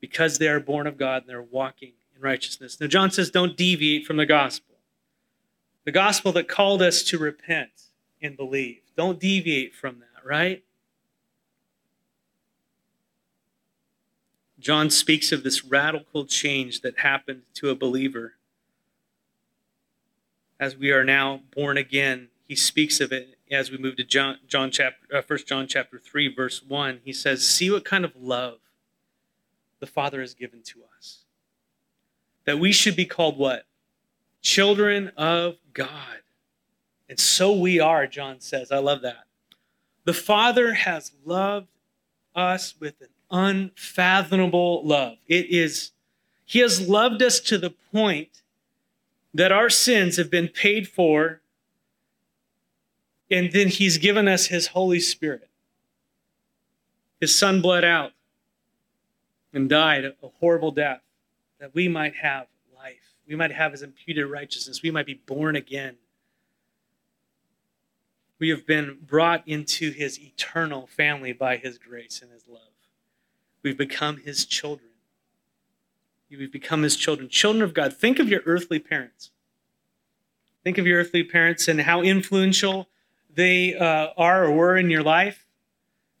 because 0.00 0.38
they 0.38 0.48
are 0.48 0.60
born 0.60 0.86
of 0.86 0.98
God 0.98 1.22
and 1.22 1.30
they're 1.30 1.42
walking 1.42 1.92
in 2.14 2.20
righteousness. 2.20 2.80
Now, 2.80 2.86
John 2.86 3.10
says, 3.10 3.30
don't 3.30 3.56
deviate 3.56 4.06
from 4.06 4.16
the 4.16 4.26
gospel. 4.26 4.76
The 5.84 5.92
gospel 5.92 6.32
that 6.32 6.48
called 6.48 6.82
us 6.82 7.02
to 7.04 7.18
repent 7.18 7.70
and 8.20 8.36
believe. 8.36 8.82
Don't 8.96 9.18
deviate 9.18 9.74
from 9.74 10.00
that, 10.00 10.26
right? 10.26 10.62
John 14.58 14.90
speaks 14.90 15.30
of 15.32 15.44
this 15.44 15.64
radical 15.64 16.26
change 16.26 16.80
that 16.80 16.98
happened 16.98 17.42
to 17.54 17.70
a 17.70 17.76
believer 17.76 18.34
as 20.60 20.76
we 20.76 20.90
are 20.90 21.04
now 21.04 21.40
born 21.54 21.76
again. 21.76 22.28
He 22.46 22.56
speaks 22.56 23.00
of 23.00 23.12
it 23.12 23.38
as 23.50 23.70
we 23.70 23.78
move 23.78 23.96
to 23.96 24.04
John, 24.04 24.38
John 24.46 24.70
chapter, 24.70 25.16
uh, 25.16 25.22
1 25.26 25.40
John 25.46 25.66
chapter 25.66 25.98
3, 25.98 26.34
verse 26.34 26.62
1. 26.62 27.00
He 27.04 27.12
says, 27.12 27.46
See 27.46 27.70
what 27.70 27.84
kind 27.84 28.04
of 28.04 28.12
love 28.16 28.58
the 29.80 29.86
Father 29.86 30.20
has 30.20 30.34
given 30.34 30.62
to 30.64 30.80
us. 30.96 31.24
That 32.44 32.58
we 32.58 32.72
should 32.72 32.96
be 32.96 33.04
called 33.04 33.38
what? 33.38 33.66
Children 34.40 35.12
of 35.16 35.56
God. 35.72 36.22
And 37.08 37.18
so 37.18 37.52
we 37.52 37.80
are, 37.80 38.06
John 38.06 38.40
says. 38.40 38.72
I 38.72 38.78
love 38.78 39.02
that. 39.02 39.24
The 40.04 40.14
Father 40.14 40.74
has 40.74 41.12
loved 41.24 41.68
us 42.34 42.74
with 42.80 42.94
an 43.00 43.08
unfathomable 43.30 44.86
love. 44.86 45.18
It 45.26 45.46
is, 45.50 45.92
He 46.44 46.60
has 46.60 46.88
loved 46.88 47.22
us 47.22 47.40
to 47.40 47.58
the 47.58 47.74
point 47.92 48.42
that 49.34 49.52
our 49.52 49.70
sins 49.70 50.16
have 50.16 50.30
been 50.30 50.48
paid 50.48 50.88
for, 50.88 51.40
and 53.30 53.52
then 53.52 53.68
He's 53.68 53.98
given 53.98 54.26
us 54.26 54.46
His 54.46 54.68
Holy 54.68 55.00
Spirit. 55.00 55.48
His 57.20 57.36
Son 57.36 57.60
bled 57.60 57.84
out 57.84 58.12
and 59.52 59.68
died 59.68 60.04
a 60.04 60.14
horrible 60.40 60.70
death 60.70 61.02
that 61.58 61.74
we 61.74 61.88
might 61.88 62.16
have 62.16 62.46
life. 62.74 63.14
We 63.26 63.36
might 63.36 63.52
have 63.52 63.72
His 63.72 63.82
imputed 63.82 64.26
righteousness. 64.26 64.82
We 64.82 64.90
might 64.90 65.06
be 65.06 65.20
born 65.26 65.56
again. 65.56 65.96
We 68.38 68.50
have 68.50 68.66
been 68.66 68.98
brought 69.04 69.46
into 69.46 69.90
His 69.90 70.18
eternal 70.20 70.86
family 70.86 71.32
by 71.32 71.56
His 71.56 71.76
grace 71.76 72.22
and 72.22 72.30
His 72.30 72.44
love. 72.48 72.62
We've 73.62 73.76
become 73.76 74.18
His 74.18 74.46
children. 74.46 74.87
You've 76.28 76.52
become 76.52 76.82
his 76.82 76.96
children, 76.96 77.28
children 77.28 77.62
of 77.62 77.72
God. 77.72 77.96
Think 77.96 78.18
of 78.18 78.28
your 78.28 78.42
earthly 78.44 78.78
parents. 78.78 79.30
Think 80.62 80.76
of 80.76 80.86
your 80.86 81.00
earthly 81.00 81.24
parents 81.24 81.68
and 81.68 81.80
how 81.80 82.02
influential 82.02 82.88
they 83.34 83.74
uh, 83.74 84.08
are 84.16 84.44
or 84.44 84.52
were 84.52 84.76
in 84.76 84.90
your 84.90 85.02
life. 85.02 85.46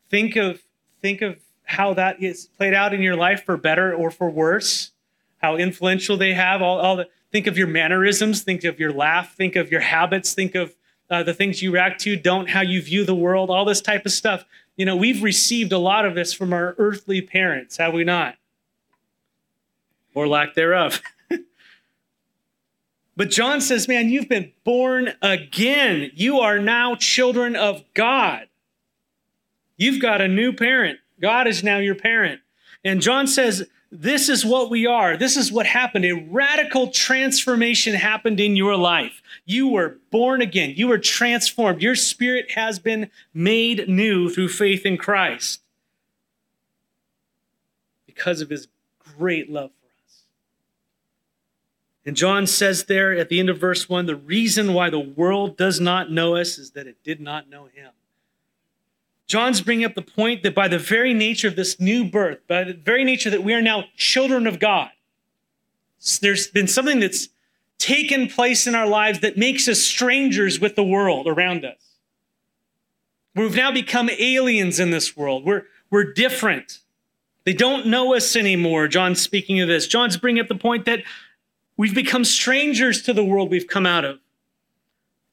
Think 0.08 0.36
of 0.36 0.62
think 1.02 1.20
of 1.20 1.38
how 1.64 1.92
that 1.94 2.22
is 2.22 2.46
played 2.56 2.72
out 2.72 2.94
in 2.94 3.02
your 3.02 3.16
life 3.16 3.44
for 3.44 3.56
better 3.58 3.94
or 3.94 4.10
for 4.10 4.30
worse. 4.30 4.92
How 5.38 5.56
influential 5.56 6.16
they 6.16 6.32
have. 6.32 6.62
All, 6.62 6.80
all 6.80 6.96
the, 6.96 7.08
think 7.30 7.46
of 7.46 7.58
your 7.58 7.66
mannerisms. 7.66 8.42
Think 8.42 8.64
of 8.64 8.80
your 8.80 8.92
laugh. 8.92 9.36
Think 9.36 9.54
of 9.54 9.70
your 9.70 9.82
habits. 9.82 10.32
Think 10.32 10.54
of 10.54 10.74
uh, 11.10 11.22
the 11.22 11.34
things 11.34 11.60
you 11.62 11.70
react 11.70 12.00
to. 12.02 12.16
Don't 12.16 12.48
how 12.48 12.62
you 12.62 12.80
view 12.80 13.04
the 13.04 13.14
world. 13.14 13.50
All 13.50 13.66
this 13.66 13.82
type 13.82 14.06
of 14.06 14.12
stuff. 14.12 14.46
You 14.76 14.86
know, 14.86 14.96
we've 14.96 15.22
received 15.22 15.72
a 15.72 15.78
lot 15.78 16.06
of 16.06 16.14
this 16.14 16.32
from 16.32 16.52
our 16.52 16.74
earthly 16.78 17.20
parents, 17.20 17.76
have 17.76 17.92
we 17.92 18.04
not? 18.04 18.36
Or 20.18 20.26
lack 20.26 20.54
thereof. 20.54 21.00
but 23.16 23.30
John 23.30 23.60
says, 23.60 23.86
man, 23.86 24.08
you've 24.08 24.28
been 24.28 24.52
born 24.64 25.14
again. 25.22 26.10
You 26.14 26.40
are 26.40 26.58
now 26.58 26.96
children 26.96 27.54
of 27.54 27.84
God. 27.94 28.48
You've 29.76 30.02
got 30.02 30.20
a 30.20 30.26
new 30.26 30.52
parent. 30.52 30.98
God 31.20 31.46
is 31.46 31.62
now 31.62 31.78
your 31.78 31.94
parent. 31.94 32.40
And 32.84 33.00
John 33.00 33.28
says, 33.28 33.68
this 33.92 34.28
is 34.28 34.44
what 34.44 34.70
we 34.70 34.86
are. 34.86 35.16
This 35.16 35.36
is 35.36 35.52
what 35.52 35.66
happened. 35.66 36.04
A 36.04 36.12
radical 36.12 36.88
transformation 36.90 37.94
happened 37.94 38.40
in 38.40 38.56
your 38.56 38.76
life. 38.76 39.22
You 39.46 39.68
were 39.68 39.98
born 40.10 40.42
again. 40.42 40.74
You 40.76 40.88
were 40.88 40.98
transformed. 40.98 41.80
Your 41.80 41.94
spirit 41.94 42.50
has 42.50 42.78
been 42.78 43.10
made 43.32 43.88
new 43.88 44.28
through 44.28 44.48
faith 44.48 44.84
in 44.84 44.98
Christ 44.98 45.60
because 48.04 48.40
of 48.40 48.50
his 48.50 48.66
great 49.16 49.48
love 49.48 49.70
and 52.08 52.16
John 52.16 52.46
says 52.46 52.84
there 52.84 53.12
at 53.12 53.28
the 53.28 53.38
end 53.38 53.50
of 53.50 53.58
verse 53.58 53.86
1 53.86 54.06
the 54.06 54.16
reason 54.16 54.72
why 54.72 54.88
the 54.88 54.98
world 54.98 55.58
does 55.58 55.78
not 55.78 56.10
know 56.10 56.36
us 56.36 56.56
is 56.56 56.70
that 56.70 56.86
it 56.86 56.96
did 57.04 57.20
not 57.20 57.50
know 57.50 57.66
him. 57.66 57.90
John's 59.26 59.60
bringing 59.60 59.84
up 59.84 59.94
the 59.94 60.00
point 60.00 60.42
that 60.42 60.54
by 60.54 60.68
the 60.68 60.78
very 60.78 61.12
nature 61.12 61.48
of 61.48 61.54
this 61.54 61.78
new 61.78 62.08
birth, 62.08 62.38
by 62.48 62.64
the 62.64 62.72
very 62.72 63.04
nature 63.04 63.28
that 63.28 63.44
we 63.44 63.52
are 63.52 63.60
now 63.60 63.84
children 63.94 64.46
of 64.46 64.58
God, 64.58 64.88
there's 66.22 66.46
been 66.46 66.66
something 66.66 66.98
that's 66.98 67.28
taken 67.76 68.26
place 68.26 68.66
in 68.66 68.74
our 68.74 68.86
lives 68.86 69.20
that 69.20 69.36
makes 69.36 69.68
us 69.68 69.82
strangers 69.82 70.58
with 70.58 70.76
the 70.76 70.84
world 70.84 71.26
around 71.26 71.62
us. 71.66 71.98
We've 73.34 73.54
now 73.54 73.70
become 73.70 74.08
aliens 74.18 74.80
in 74.80 74.90
this 74.90 75.14
world. 75.14 75.44
We're, 75.44 75.66
we're 75.90 76.10
different. 76.14 76.78
They 77.44 77.52
don't 77.52 77.86
know 77.86 78.14
us 78.14 78.34
anymore. 78.34 78.88
John's 78.88 79.20
speaking 79.20 79.60
of 79.60 79.68
this. 79.68 79.86
John's 79.86 80.16
bringing 80.16 80.40
up 80.40 80.48
the 80.48 80.54
point 80.54 80.86
that 80.86 81.00
We've 81.78 81.94
become 81.94 82.24
strangers 82.24 83.00
to 83.02 83.14
the 83.14 83.24
world 83.24 83.50
we've 83.50 83.66
come 83.66 83.86
out 83.86 84.04
of. 84.04 84.18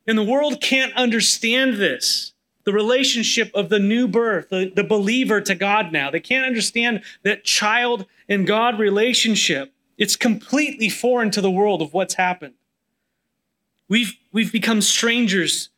And 0.08 0.18
the 0.18 0.24
world 0.24 0.62
can't 0.62 0.94
understand 0.94 1.76
this. 1.76 2.32
the 2.66 2.74
relationship 2.74 3.52
of 3.54 3.70
the 3.70 3.80
new 3.80 4.08
birth, 4.08 4.50
the, 4.50 4.72
the 4.76 4.84
believer 4.84 5.40
to 5.40 5.56
God 5.56 5.92
now. 5.92 6.10
They 6.10 6.20
can't 6.20 6.46
understand 6.46 7.04
that 7.24 7.44
child 7.44 8.06
and 8.28 8.46
God 8.46 8.80
relationship. 8.80 9.72
It's 9.98 10.16
completely 10.16 10.90
foreign 10.90 11.32
to 11.32 11.42
the 11.42 11.52
world 11.52 11.82
of 11.82 11.94
what's 11.94 12.16
happened. 12.16 12.56
We've, 13.88 14.14
we've 14.32 14.52
become 14.52 14.82
strangers 14.82 15.70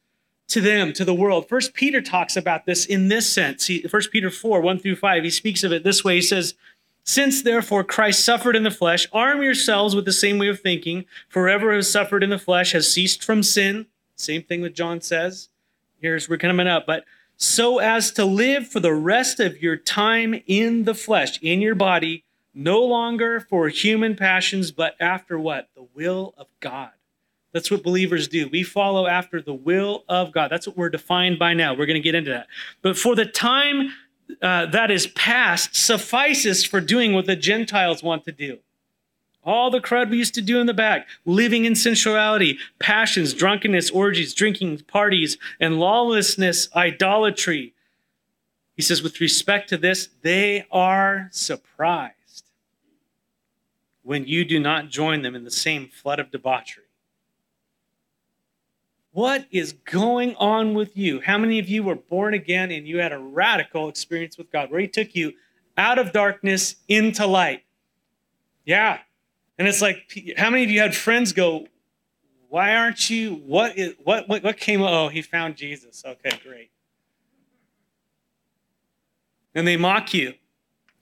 to 0.48 0.62
them, 0.62 0.94
to 0.94 1.04
the 1.04 1.14
world. 1.14 1.50
First 1.50 1.74
Peter 1.74 2.02
talks 2.02 2.38
about 2.38 2.66
this 2.66 2.86
in 2.86 3.10
this 3.10 3.32
sense. 3.32 3.70
First 3.90 4.12
Peter 4.12 4.30
4, 4.30 4.62
1 4.62 4.80
through 4.80 4.96
5, 4.96 5.24
he 5.26 5.30
speaks 5.30 5.66
of 5.66 5.74
it 5.74 5.84
this 5.84 6.06
way. 6.06 6.16
He 6.16 6.22
says, 6.22 6.54
Since 7.08 7.42
therefore 7.42 7.86
Christ 7.86 8.26
suffered 8.26 8.54
in 8.54 8.64
the 8.64 8.70
flesh, 8.70 9.08
arm 9.14 9.42
yourselves 9.42 9.96
with 9.96 10.04
the 10.04 10.12
same 10.12 10.38
way 10.38 10.50
of 10.50 10.60
thinking, 10.60 11.06
for 11.30 11.48
whoever 11.48 11.74
has 11.74 11.90
suffered 11.90 12.22
in 12.22 12.30
the 12.30 12.38
flesh 12.38 12.74
has 12.74 12.92
ceased 12.92 13.24
from 13.24 13.44
sin. 13.44 13.86
Same 14.18 14.44
thing 14.44 14.62
that 14.64 14.76
John 14.76 15.00
says. 15.00 15.48
Here's 16.02 16.28
we're 16.28 16.38
coming 16.38 16.68
up, 16.68 16.86
but 16.86 17.06
so 17.38 17.80
as 17.80 18.12
to 18.12 18.26
live 18.26 18.68
for 18.68 18.82
the 18.82 18.94
rest 18.94 19.40
of 19.40 19.62
your 19.62 19.78
time 19.78 20.42
in 20.48 20.84
the 20.84 20.94
flesh, 20.94 21.42
in 21.42 21.62
your 21.62 21.76
body, 21.76 22.26
no 22.54 22.84
longer 22.84 23.40
for 23.40 23.70
human 23.70 24.18
passions, 24.18 24.72
but 24.72 24.98
after 25.00 25.40
what? 25.40 25.70
The 25.76 25.88
will 25.94 26.34
of 26.38 26.48
God. 26.60 26.92
That's 27.54 27.72
what 27.72 27.84
believers 27.84 28.28
do. 28.28 28.50
We 28.50 28.64
follow 28.64 29.08
after 29.08 29.42
the 29.42 29.54
will 29.54 30.04
of 30.10 30.34
God. 30.34 30.52
That's 30.52 30.68
what 30.68 30.76
we're 30.76 30.90
defined 30.90 31.40
by 31.40 31.54
now. 31.54 31.72
We're 31.72 31.86
going 31.86 31.94
to 31.94 32.02
get 32.02 32.16
into 32.16 32.32
that. 32.32 32.48
But 32.82 32.98
for 32.98 33.16
the 33.16 33.26
time 33.26 33.94
uh, 34.42 34.66
that 34.68 34.92
is 34.92 35.08
past 35.08 35.76
suffices 35.76 36.64
for 36.66 36.82
doing 36.82 37.14
what 37.14 37.26
the 37.26 37.36
Gentiles 37.36 38.04
want 38.04 38.26
to 38.26 38.32
do. 38.32 38.60
All 39.44 39.72
the 39.72 39.80
crowd 39.80 40.10
we 40.10 40.18
used 40.18 40.34
to 40.34 40.42
do 40.42 40.60
in 40.60 40.68
the 40.68 40.74
back, 40.74 41.08
living 41.26 41.64
in 41.64 41.76
sensuality, 41.76 42.58
passions, 42.80 43.34
drunkenness, 43.34 43.90
orgies, 43.92 44.34
drinking, 44.34 44.80
parties, 44.80 45.38
and 45.60 45.80
lawlessness, 45.80 46.68
idolatry. 46.76 47.74
He 48.76 48.82
says, 48.82 49.02
with 49.02 49.22
respect 49.22 49.70
to 49.70 49.78
this, 49.78 50.10
they 50.22 50.68
are 50.70 51.30
surprised 51.32 52.44
when 54.04 54.26
you 54.26 54.44
do 54.44 54.60
not 54.60 54.90
join 54.90 55.22
them 55.22 55.36
in 55.36 55.46
the 55.46 55.52
same 55.52 55.88
flood 55.88 56.20
of 56.20 56.32
debauchery. 56.32 56.84
What 59.12 59.46
is 59.52 59.74
going 59.74 60.36
on 60.36 60.74
with 60.74 60.96
you? 60.96 61.22
How 61.22 61.38
many 61.38 61.60
of 61.60 61.68
you 61.68 61.84
were 61.84 61.96
born 61.96 62.34
again 62.34 62.72
and 62.72 62.88
you 62.88 63.00
had 63.00 63.12
a 63.12 63.18
radical 63.18 63.90
experience 63.90 64.38
with 64.38 64.52
God 64.52 64.70
where 64.70 64.80
He 64.80 64.88
took 64.88 65.16
you 65.16 65.34
out 65.78 65.98
of 65.98 66.12
darkness 66.12 66.76
into 66.88 67.26
light? 67.26 67.64
Yeah. 68.66 69.00
And 69.58 69.68
it's 69.68 69.82
like, 69.82 70.36
how 70.38 70.50
many 70.50 70.64
of 70.64 70.70
you 70.70 70.82
had 70.82 70.96
friends 70.96 71.34
go, 71.34 71.68
why 72.50 72.76
aren't 72.76 73.10
you, 73.10 73.36
what 73.46 73.78
is, 73.78 73.96
what, 74.04 74.28
what, 74.30 74.44
what 74.44 74.58
came, 74.58 74.82
oh, 74.82 75.10
he 75.10 75.22
found 75.22 75.56
Jesus. 75.56 76.04
Okay, 76.06 76.40
great. 76.44 76.72
And 79.56 79.68
they 79.68 79.78
mock 79.78 80.14
you. 80.14 80.34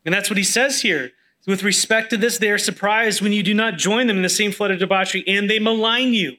And 0.06 0.14
that's 0.14 0.30
what 0.30 0.38
he 0.38 0.44
says 0.44 0.82
here. 0.82 1.12
With 1.46 1.64
respect 1.64 2.10
to 2.10 2.18
this, 2.18 2.40
they 2.40 2.50
are 2.50 2.58
surprised 2.58 3.22
when 3.22 3.32
you 3.32 3.44
do 3.44 3.54
not 3.54 3.78
join 3.78 4.08
them 4.08 4.18
in 4.18 4.24
the 4.24 4.30
same 4.30 4.52
flood 4.52 4.72
of 4.72 4.80
debauchery, 4.80 5.24
and 5.28 5.48
they 5.50 5.60
malign 5.60 6.14
you. 6.14 6.38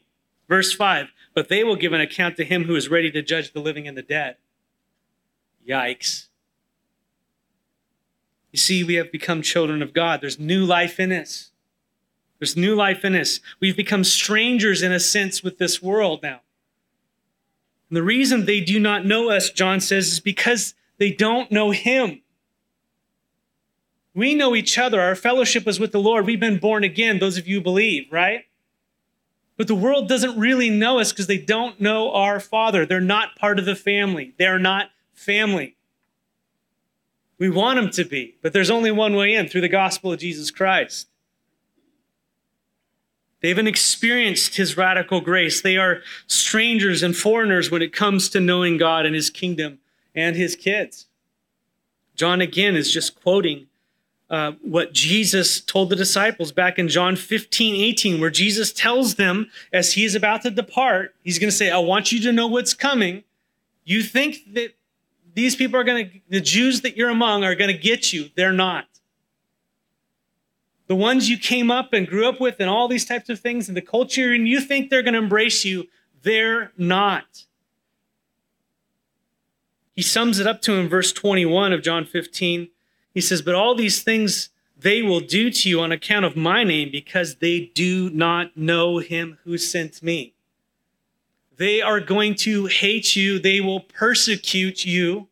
Verse 0.49 0.73
5 0.73 1.09
but 1.37 1.51
they 1.51 1.63
will 1.63 1.77
give 1.77 1.93
an 1.93 2.01
account 2.01 2.35
to 2.39 2.45
him 2.47 2.65
who 2.65 2.75
is 2.75 2.89
ready 2.89 3.11
to 3.11 3.21
judge 3.21 3.53
the 3.53 3.61
living 3.61 3.87
and 3.87 3.95
the 3.95 4.03
dead. 4.03 4.37
Yikes. 5.69 6.29
You 8.53 8.59
see, 8.59 8.83
we 8.83 8.95
have 8.95 9.13
become 9.13 9.43
children 9.43 9.83
of 9.83 9.93
God. 9.93 10.23
There's 10.23 10.41
new 10.41 10.65
life 10.65 10.99
in 10.99 11.13
us. 11.13 11.51
There's 12.39 12.57
new 12.57 12.75
life 12.75 13.05
in 13.05 13.15
us. 13.15 13.41
We've 13.61 13.77
become 13.77 14.03
strangers 14.03 14.81
in 14.81 14.93
a 14.93 14.99
sense 14.99 15.43
with 15.43 15.59
this 15.59 15.83
world 15.83 16.23
now. 16.23 16.41
And 17.91 17.99
the 17.99 18.03
reason 18.03 18.47
they 18.47 18.63
do 18.63 18.81
not 18.81 19.05
know 19.05 19.29
us, 19.29 19.51
John 19.51 19.81
says, 19.81 20.09
is 20.11 20.21
because 20.21 20.75
they 20.97 21.13
don't 21.13 21.53
know 21.53 21.71
him. 21.71 22.23
We 24.15 24.35
know 24.35 24.57
each 24.57 24.79
other. 24.79 25.03
Our 25.03 25.15
fellowship 25.15 25.69
is 25.69 25.79
with 25.79 25.93
the 25.93 26.01
Lord. 26.01 26.25
We've 26.25 26.41
been 26.41 26.59
born 26.59 26.83
again, 26.83 27.19
those 27.19 27.37
of 27.37 27.47
you 27.47 27.57
who 27.57 27.63
believe, 27.63 28.11
right? 28.11 28.46
But 29.57 29.69
the 29.69 29.75
world 29.75 30.09
doesn't 30.09 30.39
really 30.39 30.69
know 30.69 30.99
us 30.99 31.13
because 31.13 31.27
they 31.27 31.39
don't 31.39 31.81
know 31.81 32.13
our 32.13 32.41
Father. 32.41 32.85
They're 32.85 33.01
not 33.01 33.37
part 33.37 33.59
of 33.59 33.65
the 33.65 33.77
family. 33.77 34.35
They're 34.39 34.59
not 34.59 34.91
family. 35.15 35.77
We 37.39 37.51
want 37.51 37.77
them 37.81 37.91
to 37.91 38.05
be, 38.05 38.37
but 38.43 38.53
there's 38.53 38.71
only 38.71 38.91
one 38.91 39.15
way 39.15 39.35
in 39.35 39.49
through 39.49 39.61
the 39.63 39.69
gospel 39.69 40.13
of 40.13 40.21
Jesus 40.21 40.51
Christ. 40.51 41.09
They 43.41 43.49
haven't 43.51 43.67
experienced 43.67 44.57
his 44.57 44.77
radical 44.77 45.21
grace. 45.21 45.61
They 45.61 45.77
are 45.77 46.01
strangers 46.27 47.03
and 47.03 47.17
foreigners 47.17 47.71
when 47.71 47.83
it 47.83 47.93
comes 47.93 48.29
to 48.31 48.41
knowing 48.41 48.79
God 48.79 49.05
and 49.05 49.15
his 49.15 49.31
kingdom 49.31 49.79
and 50.15 50.35
his 50.35 50.57
kids. 50.57 51.07
John 52.15 52.41
again 52.41 52.75
is 52.75 52.91
just 52.91 53.21
quoting 53.21 53.67
uh, 54.29 54.53
what 54.63 54.93
Jesus 54.93 55.61
told 55.61 55.91
the 55.91 55.97
disciples 55.97 56.51
back 56.51 56.79
in 56.79 56.89
John 56.89 57.15
15, 57.15 57.77
18, 57.77 58.21
where 58.21 58.31
Jesus 58.31 58.73
tells 58.73 59.15
them 59.15 59.51
as 59.73 59.93
he 59.93 60.05
is 60.05 60.15
about 60.15 60.43
to 60.43 60.51
depart, 60.51 61.15
he's 61.23 61.39
going 61.39 61.51
to 61.51 61.57
say, 61.57 61.71
I 61.71 61.79
want 61.79 62.11
you 62.11 62.21
to 62.23 62.33
know 62.33 62.49
what's 62.49 62.75
coming. 62.75 63.23
You 63.85 64.03
think 64.03 64.55
that 64.55 64.75
these 65.35 65.55
people 65.55 65.79
are 65.79 65.85
going 65.85 66.11
to, 66.11 66.21
the 66.29 66.41
Jews 66.41 66.81
that 66.81 66.97
you're 66.97 67.11
among 67.11 67.45
are 67.45 67.55
going 67.55 67.71
to 67.71 67.79
get 67.79 68.13
you. 68.13 68.31
They're 68.35 68.53
not. 68.53 68.87
The 70.89 70.97
ones 70.97 71.29
you 71.29 71.39
came 71.39 71.71
up 71.71 71.93
and 71.93 72.07
grew 72.07 72.29
up 72.29 72.41
with 72.41 72.57
and 72.59 72.71
all 72.71 72.89
these 72.89 73.05
types 73.05 73.29
of 73.29 73.39
things 73.41 73.69
and 73.69 73.77
the 73.77 73.83
culture, 73.83 74.33
and 74.33 74.49
you 74.49 74.61
think 74.61 74.91
they're 74.91 75.03
going 75.03 75.15
to 75.15 75.21
embrace 75.21 75.65
you, 75.65 75.85
they're 76.23 76.73
not. 76.77 77.45
He 79.95 80.03
sums 80.03 80.39
it 80.39 80.47
up 80.47 80.63
to 80.63 80.75
in 80.75 80.89
verse 80.89 81.13
21 81.13 81.73
of 81.73 81.83
John 81.83 82.05
15. 82.05 82.69
He 83.17 83.23
says, 83.23 83.41
But 83.41 83.55
all 83.55 83.75
these 83.75 84.03
things 84.03 84.51
they 84.79 85.01
will 85.01 85.21
do 85.21 85.51
to 85.51 85.71
you 85.71 85.81
on 85.81 85.91
account 85.91 86.27
of 86.27 86.37
my 86.37 86.65
name 86.65 86.91
because 86.93 87.37
they 87.37 87.61
do 87.75 88.11
not 88.11 88.55
know 88.59 88.99
him 88.99 89.39
who 89.43 89.57
sent 89.57 90.03
me. 90.03 90.35
They 91.57 91.81
are 91.81 91.99
going 91.99 92.35
to 92.35 92.67
hate 92.67 93.17
you, 93.17 93.39
they 93.39 93.63
will 93.63 93.81
persecute 93.81 94.85
you. 94.85 95.29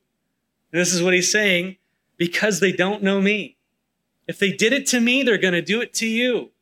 And 0.73 0.81
this 0.81 0.95
is 0.95 1.03
what 1.03 1.13
he's 1.13 1.31
saying 1.31 1.77
because 2.17 2.61
they 2.61 2.73
don't 2.73 3.03
know 3.03 3.21
me. 3.21 3.59
If 4.27 4.39
they 4.39 4.51
did 4.51 4.73
it 4.73 4.87
to 4.87 5.01
me, 5.01 5.23
they're 5.23 5.37
going 5.37 5.53
to 5.53 5.61
do 5.61 5.83
it 5.83 5.93
to 5.97 6.07
you. 6.07 6.53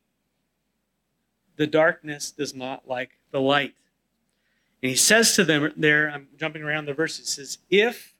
The 1.55 1.67
darkness 1.67 2.31
does 2.31 2.53
not 2.53 2.85
like 2.85 3.11
the 3.31 3.39
light. 3.39 3.75
And 4.81 4.89
he 4.89 4.97
says 4.97 5.37
to 5.37 5.45
them 5.45 5.71
there, 5.77 6.09
I'm 6.09 6.27
jumping 6.37 6.63
around 6.63 6.83
the 6.83 6.93
verse, 6.93 7.17
he 7.17 7.23
says, 7.23 7.59
If 7.69 8.12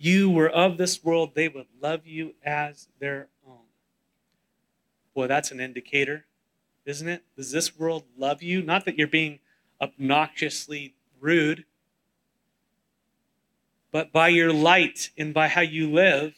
you 0.00 0.30
were 0.30 0.48
of 0.48 0.78
this 0.78 1.04
world, 1.04 1.32
they 1.34 1.46
would 1.46 1.66
love 1.78 2.06
you 2.06 2.34
as 2.42 2.88
their 3.00 3.28
own. 3.46 3.66
Boy, 5.14 5.26
that's 5.26 5.50
an 5.50 5.60
indicator, 5.60 6.24
isn't 6.86 7.06
it? 7.06 7.22
Does 7.36 7.52
this 7.52 7.78
world 7.78 8.04
love 8.16 8.42
you? 8.42 8.62
Not 8.62 8.86
that 8.86 8.96
you're 8.96 9.06
being 9.06 9.40
obnoxiously 9.78 10.94
rude, 11.20 11.66
but 13.92 14.10
by 14.10 14.28
your 14.28 14.54
light 14.54 15.10
and 15.18 15.34
by 15.34 15.48
how 15.48 15.60
you 15.60 15.92
live, 15.92 16.34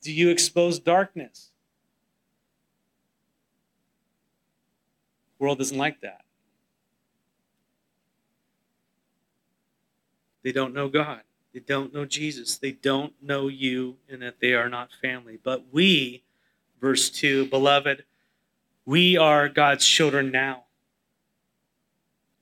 do 0.00 0.10
you 0.10 0.30
expose 0.30 0.78
darkness? 0.78 1.50
The 5.38 5.44
world 5.44 5.58
doesn't 5.58 5.76
like 5.76 6.00
that. 6.00 6.24
They 10.42 10.52
don't 10.52 10.72
know 10.72 10.88
God. 10.88 11.20
They 11.56 11.60
don't 11.60 11.94
know 11.94 12.04
Jesus. 12.04 12.58
They 12.58 12.72
don't 12.72 13.14
know 13.22 13.48
you, 13.48 13.96
and 14.10 14.20
that 14.20 14.40
they 14.40 14.52
are 14.52 14.68
not 14.68 14.90
family. 15.00 15.38
But 15.42 15.64
we, 15.72 16.22
verse 16.82 17.08
2, 17.08 17.46
beloved, 17.46 18.04
we 18.84 19.16
are 19.16 19.48
God's 19.48 19.86
children 19.86 20.30
now. 20.30 20.64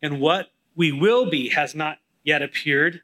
And 0.03 0.21
what 0.21 0.51
we 0.75 0.91
will 0.91 1.31
be 1.31 1.51
has 1.51 1.77
not 1.77 1.99
yet 2.25 2.43
appeared. 2.43 3.03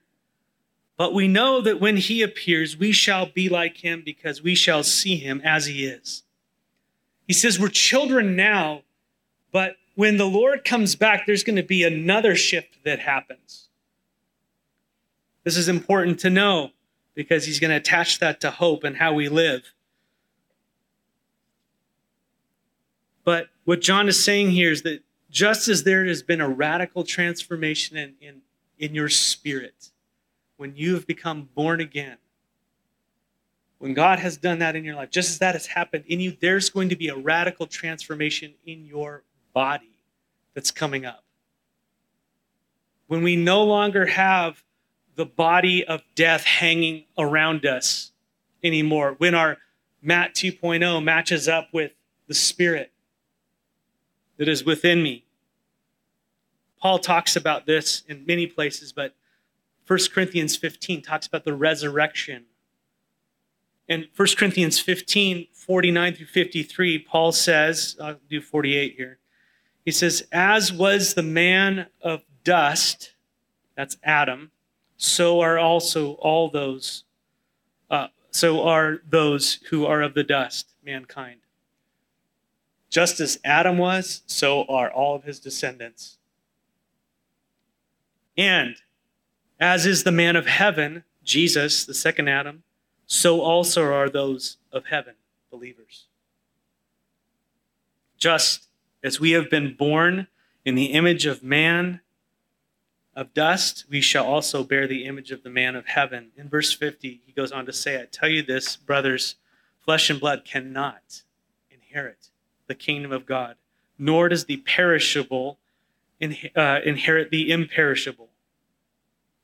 But 0.96 1.14
we 1.14 1.29
know 1.29 1.61
that 1.61 1.79
when 1.79 1.96
he 1.96 2.23
appears, 2.23 2.77
we 2.77 2.90
shall 2.90 3.27
be 3.27 3.49
like 3.49 3.77
him 3.77 4.03
because 4.05 4.42
we 4.42 4.57
shall 4.57 4.83
see 4.83 5.14
him 5.14 5.40
as 5.44 5.66
he 5.66 5.87
is. 5.87 6.25
He 7.29 7.33
says, 7.33 7.57
We're 7.57 7.68
children 7.68 8.35
now, 8.35 8.83
but 9.53 9.77
when 9.94 10.16
the 10.16 10.27
Lord 10.27 10.64
comes 10.64 10.96
back, 10.96 11.25
there's 11.25 11.44
going 11.44 11.55
to 11.55 11.62
be 11.62 11.85
another 11.85 12.35
shift 12.35 12.83
that 12.83 12.99
happens. 12.99 13.68
This 15.51 15.57
is 15.57 15.69
important 15.69 16.21
to 16.21 16.31
know 16.31 16.71
because 17.17 17.45
he's 17.45 17.59
going 17.59 17.73
to 17.73 17.77
attach 17.77 18.21
that 18.21 18.41
to 18.43 18.53
hope 18.53 18.85
and 18.85 18.97
how 18.97 19.15
we 19.15 19.29
live. 19.29 19.75
But 23.25 23.49
what 23.65 23.81
John 23.81 24.07
is 24.07 24.25
saying 24.25 24.53
here 24.53 24.71
is 24.71 24.83
that 24.83 25.03
just 25.29 25.67
as 25.67 25.83
there 25.83 26.05
has 26.05 26.23
been 26.23 26.41
a 26.41 26.49
radical 26.49 27.03
transformation 27.03 27.97
in, 27.97 28.15
in, 28.21 28.43
in 28.79 28.95
your 28.95 29.09
spirit, 29.09 29.91
when 30.57 30.77
you 30.77 30.95
have 30.95 31.05
become 31.05 31.49
born 31.57 31.81
again, 31.81 32.19
when 33.79 33.93
God 33.93 34.21
has 34.21 34.37
done 34.37 34.61
that 34.61 34.77
in 34.77 34.85
your 34.85 34.95
life, 34.95 35.11
just 35.11 35.31
as 35.31 35.39
that 35.41 35.57
has 35.57 35.67
happened 35.67 36.05
in 36.07 36.21
you, 36.21 36.37
there's 36.41 36.71
going 36.71 36.91
to 36.91 36.97
be 36.97 37.09
a 37.09 37.17
radical 37.17 37.67
transformation 37.67 38.55
in 38.65 38.87
your 38.87 39.25
body 39.53 39.99
that's 40.55 40.71
coming 40.71 41.05
up. 41.05 41.25
When 43.09 43.25
we 43.25 43.35
no 43.35 43.65
longer 43.65 44.07
have 44.07 44.63
the 45.16 45.27
body 45.27 45.85
of 45.85 46.03
death 46.14 46.44
hanging 46.44 47.05
around 47.18 47.66
us 47.66 48.12
anymore. 48.62 49.14
When 49.18 49.35
our 49.35 49.59
Matt 50.03 50.35
2.0 50.35 51.03
matches 51.03 51.49
up 51.49 51.68
with 51.73 51.92
the 52.27 52.35
Spirit 52.35 52.92
that 54.38 54.49
is 54.49 54.64
within 54.64 55.03
me. 55.03 55.25
Paul 56.81 56.99
talks 56.99 57.37
about 57.37 57.66
this 57.66 58.03
in 58.09 58.25
many 58.25 58.46
places, 58.46 58.92
but 58.92 59.14
1 59.87 59.99
Corinthians 60.14 60.57
15 60.57 61.03
talks 61.03 61.27
about 61.27 61.44
the 61.44 61.53
resurrection. 61.53 62.46
In 63.87 64.07
1 64.16 64.29
Corinthians 64.38 64.79
15, 64.81 65.49
49 65.53 66.14
through 66.14 66.27
53, 66.27 66.99
Paul 67.01 67.33
says, 67.33 67.96
I'll 68.03 68.16
do 68.31 68.40
48 68.40 68.94
here. 68.96 69.18
He 69.85 69.90
says, 69.90 70.27
As 70.33 70.73
was 70.73 71.14
the 71.14 71.23
man 71.23 71.88
of 72.01 72.23
dust, 72.44 73.12
that's 73.77 73.99
Adam, 74.03 74.53
so 75.03 75.41
are 75.41 75.59
also 75.59 76.13
all 76.17 76.51
those, 76.51 77.05
uh, 77.91 78.09
so 78.31 78.63
are 78.69 78.99
those 79.09 79.55
who 79.71 79.87
are 79.87 80.03
of 80.03 80.13
the 80.13 80.23
dust, 80.23 80.75
mankind. 80.85 81.41
Just 82.91 83.19
as 83.19 83.39
Adam 83.43 83.79
was, 83.79 84.21
so 84.27 84.67
are 84.67 84.91
all 84.91 85.15
of 85.15 85.25
his 85.25 85.41
descendants. 85.41 86.19
And 88.37 88.77
as 89.59 89.87
is 89.87 90.05
the 90.05 90.13
man 90.13 90.37
of 90.37 90.47
heaven, 90.47 91.05
Jesus, 91.25 91.87
the 91.87 91.95
second 91.95 92.29
Adam, 92.29 92.63
so 93.07 93.41
also 93.41 93.91
are 93.91 94.11
those 94.11 94.59
of 94.71 94.85
heaven, 94.85 95.15
believers. 95.51 96.09
Just 98.19 98.67
as 99.03 99.19
we 99.19 99.31
have 99.31 99.49
been 99.49 99.75
born 99.75 100.27
in 100.67 100.75
the 100.75 100.93
image 100.93 101.25
of 101.25 101.43
man, 101.43 102.03
of 103.14 103.35
dust, 103.35 103.85
we 103.90 104.01
shall 104.01 104.25
also 104.25 104.62
bear 104.62 104.87
the 104.87 105.05
image 105.05 105.31
of 105.31 105.42
the 105.42 105.51
man 105.51 105.75
of 105.77 105.87
heaven. 105.87 106.31
In 106.37 106.49
verse 106.49 106.73
50, 106.73 107.23
he 107.27 107.33
goes 107.33 107.53
on 107.53 107.66
to 107.66 107.73
say, 107.73 108.01
I 108.01 108.07
tell 108.07 108.29
you 108.29 108.42
this, 108.42 108.77
brothers, 108.77 109.37
flesh 109.81 110.11
and 110.11 110.20
blood 110.20 110.44
cannot 110.44 111.23
inherit 111.70 112.29
the 112.66 112.75
kingdom 112.75 113.11
of 113.11 113.27
God, 113.27 113.57
nor 113.99 114.29
does 114.29 114.44
the 114.44 114.59
perishable 114.59 115.59
uh, 116.23 116.81
inherit 116.85 117.31
the 117.31 117.51
imperishable. 117.51 118.29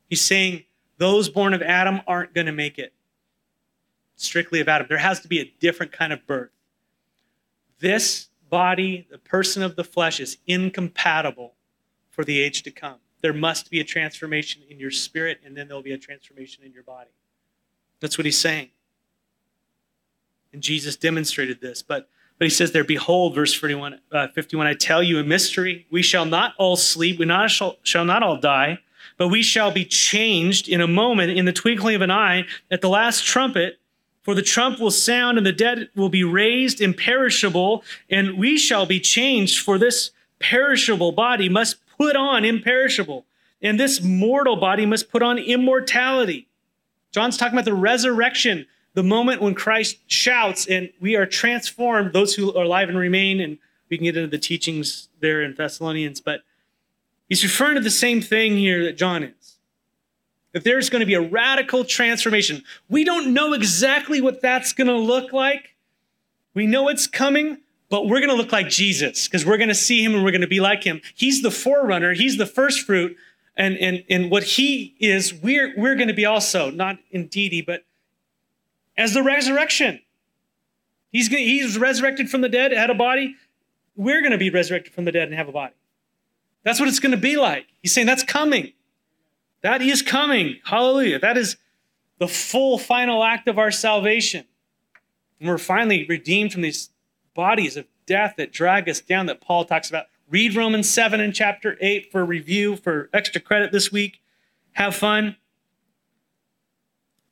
He's 0.08 0.20
saying 0.20 0.64
those 0.98 1.28
born 1.28 1.52
of 1.52 1.62
Adam 1.62 2.00
aren't 2.06 2.34
going 2.34 2.46
to 2.46 2.52
make 2.52 2.78
it 2.78 2.92
strictly 4.14 4.60
of 4.60 4.68
Adam. 4.68 4.86
There 4.88 4.98
has 4.98 5.20
to 5.20 5.28
be 5.28 5.40
a 5.40 5.52
different 5.60 5.92
kind 5.92 6.12
of 6.12 6.26
birth. 6.26 6.50
This 7.80 8.28
body, 8.48 9.06
the 9.10 9.18
person 9.18 9.62
of 9.62 9.76
the 9.76 9.84
flesh, 9.84 10.20
is 10.20 10.38
incompatible 10.46 11.54
for 12.10 12.24
the 12.24 12.40
age 12.40 12.62
to 12.62 12.70
come. 12.70 12.98
There 13.22 13.32
must 13.32 13.70
be 13.70 13.80
a 13.80 13.84
transformation 13.84 14.62
in 14.68 14.78
your 14.78 14.90
spirit, 14.90 15.40
and 15.44 15.56
then 15.56 15.68
there'll 15.68 15.82
be 15.82 15.92
a 15.92 15.98
transformation 15.98 16.64
in 16.64 16.72
your 16.72 16.82
body. 16.82 17.10
That's 18.00 18.18
what 18.18 18.24
he's 18.24 18.38
saying. 18.38 18.70
And 20.52 20.62
Jesus 20.62 20.96
demonstrated 20.96 21.60
this. 21.60 21.82
But, 21.82 22.08
but 22.38 22.46
he 22.46 22.50
says 22.50 22.72
there, 22.72 22.84
Behold, 22.84 23.34
verse 23.34 23.54
41, 23.54 24.00
uh, 24.12 24.28
51, 24.28 24.66
I 24.66 24.74
tell 24.74 25.02
you 25.02 25.18
a 25.18 25.24
mystery. 25.24 25.86
We 25.90 26.02
shall 26.02 26.24
not 26.24 26.54
all 26.58 26.76
sleep, 26.76 27.18
we 27.18 27.24
not 27.24 27.50
shall, 27.50 27.76
shall 27.82 28.04
not 28.04 28.22
all 28.22 28.38
die, 28.38 28.78
but 29.16 29.28
we 29.28 29.42
shall 29.42 29.70
be 29.70 29.84
changed 29.84 30.68
in 30.68 30.80
a 30.80 30.86
moment, 30.86 31.30
in 31.32 31.46
the 31.46 31.52
twinkling 31.52 31.96
of 31.96 32.02
an 32.02 32.10
eye, 32.10 32.44
at 32.70 32.80
the 32.80 32.88
last 32.88 33.24
trumpet. 33.24 33.78
For 34.22 34.34
the 34.34 34.42
trump 34.42 34.80
will 34.80 34.90
sound, 34.90 35.38
and 35.38 35.46
the 35.46 35.52
dead 35.52 35.88
will 35.94 36.08
be 36.08 36.24
raised 36.24 36.80
imperishable, 36.80 37.84
and 38.10 38.36
we 38.36 38.58
shall 38.58 38.84
be 38.84 38.98
changed. 38.98 39.62
For 39.62 39.78
this 39.78 40.10
perishable 40.40 41.12
body 41.12 41.48
must 41.48 41.76
put 41.98 42.16
on 42.16 42.44
imperishable, 42.44 43.24
and 43.62 43.78
this 43.78 44.02
mortal 44.02 44.56
body 44.56 44.86
must 44.86 45.10
put 45.10 45.22
on 45.22 45.38
immortality. 45.38 46.48
John's 47.10 47.36
talking 47.36 47.54
about 47.54 47.64
the 47.64 47.74
resurrection, 47.74 48.66
the 48.94 49.02
moment 49.02 49.40
when 49.40 49.54
Christ 49.54 49.98
shouts, 50.06 50.66
and 50.66 50.90
we 51.00 51.16
are 51.16 51.26
transformed, 51.26 52.12
those 52.12 52.34
who 52.34 52.54
are 52.54 52.64
alive 52.64 52.88
and 52.88 52.98
remain, 52.98 53.40
and 53.40 53.58
we 53.88 53.96
can 53.96 54.04
get 54.04 54.16
into 54.16 54.30
the 54.30 54.38
teachings 54.38 55.08
there 55.20 55.42
in 55.42 55.54
Thessalonians, 55.54 56.20
but 56.20 56.42
he's 57.28 57.42
referring 57.42 57.76
to 57.76 57.80
the 57.80 57.90
same 57.90 58.20
thing 58.20 58.56
here 58.56 58.84
that 58.84 58.96
John 58.96 59.22
is 59.22 59.56
that 60.56 60.64
there's 60.64 60.88
going 60.88 61.00
to 61.00 61.06
be 61.06 61.12
a 61.12 61.20
radical 61.20 61.84
transformation. 61.84 62.64
We 62.88 63.04
don't 63.04 63.34
know 63.34 63.52
exactly 63.52 64.22
what 64.22 64.40
that's 64.40 64.72
going 64.72 64.86
to 64.86 64.96
look 64.96 65.30
like. 65.30 65.76
We 66.54 66.66
know 66.66 66.88
it's 66.88 67.06
coming, 67.06 67.58
but 67.88 68.06
we're 68.06 68.20
going 68.20 68.30
to 68.30 68.36
look 68.36 68.52
like 68.52 68.68
Jesus 68.68 69.28
because 69.28 69.46
we're 69.46 69.58
going 69.58 69.68
to 69.68 69.74
see 69.74 70.02
him 70.02 70.14
and 70.14 70.24
we're 70.24 70.32
going 70.32 70.40
to 70.40 70.46
be 70.46 70.60
like 70.60 70.84
him. 70.84 71.00
He's 71.14 71.42
the 71.42 71.50
forerunner, 71.50 72.14
he's 72.14 72.36
the 72.36 72.46
first 72.46 72.80
fruit. 72.80 73.16
And, 73.58 73.78
and, 73.78 74.04
and 74.10 74.30
what 74.30 74.42
he 74.42 74.94
is, 75.00 75.32
we're, 75.32 75.72
we're 75.78 75.94
going 75.94 76.08
to 76.08 76.14
be 76.14 76.26
also, 76.26 76.70
not 76.70 76.98
in 77.10 77.28
deity, 77.28 77.62
but 77.62 77.86
as 78.98 79.14
the 79.14 79.22
resurrection. 79.22 80.00
He's, 81.10 81.28
he's 81.28 81.78
resurrected 81.78 82.28
from 82.28 82.42
the 82.42 82.50
dead, 82.50 82.72
had 82.72 82.90
a 82.90 82.94
body. 82.94 83.34
We're 83.96 84.20
going 84.20 84.32
to 84.32 84.38
be 84.38 84.50
resurrected 84.50 84.92
from 84.92 85.06
the 85.06 85.12
dead 85.12 85.28
and 85.28 85.34
have 85.34 85.48
a 85.48 85.52
body. 85.52 85.72
That's 86.64 86.78
what 86.78 86.88
it's 86.88 86.98
going 86.98 87.12
to 87.12 87.16
be 87.16 87.36
like. 87.36 87.66
He's 87.80 87.92
saying 87.94 88.06
that's 88.06 88.24
coming. 88.24 88.72
That 89.62 89.80
is 89.80 90.02
coming. 90.02 90.60
Hallelujah. 90.64 91.18
That 91.18 91.38
is 91.38 91.56
the 92.18 92.28
full 92.28 92.76
final 92.76 93.24
act 93.24 93.48
of 93.48 93.58
our 93.58 93.70
salvation. 93.70 94.44
And 95.40 95.48
we're 95.48 95.58
finally 95.58 96.04
redeemed 96.06 96.52
from 96.52 96.62
these 96.62 96.90
bodies 97.36 97.76
of 97.76 97.86
death 98.06 98.34
that 98.36 98.52
drag 98.52 98.88
us 98.88 99.00
down 99.00 99.26
that 99.26 99.40
Paul 99.40 99.64
talks 99.64 99.88
about. 99.88 100.06
Read 100.28 100.56
Romans 100.56 100.90
7 100.90 101.20
and 101.20 101.32
chapter 101.32 101.76
8 101.80 102.10
for 102.10 102.24
review, 102.24 102.74
for 102.74 103.08
extra 103.12 103.40
credit 103.40 103.70
this 103.70 103.92
week. 103.92 104.20
Have 104.72 104.96
fun. 104.96 105.36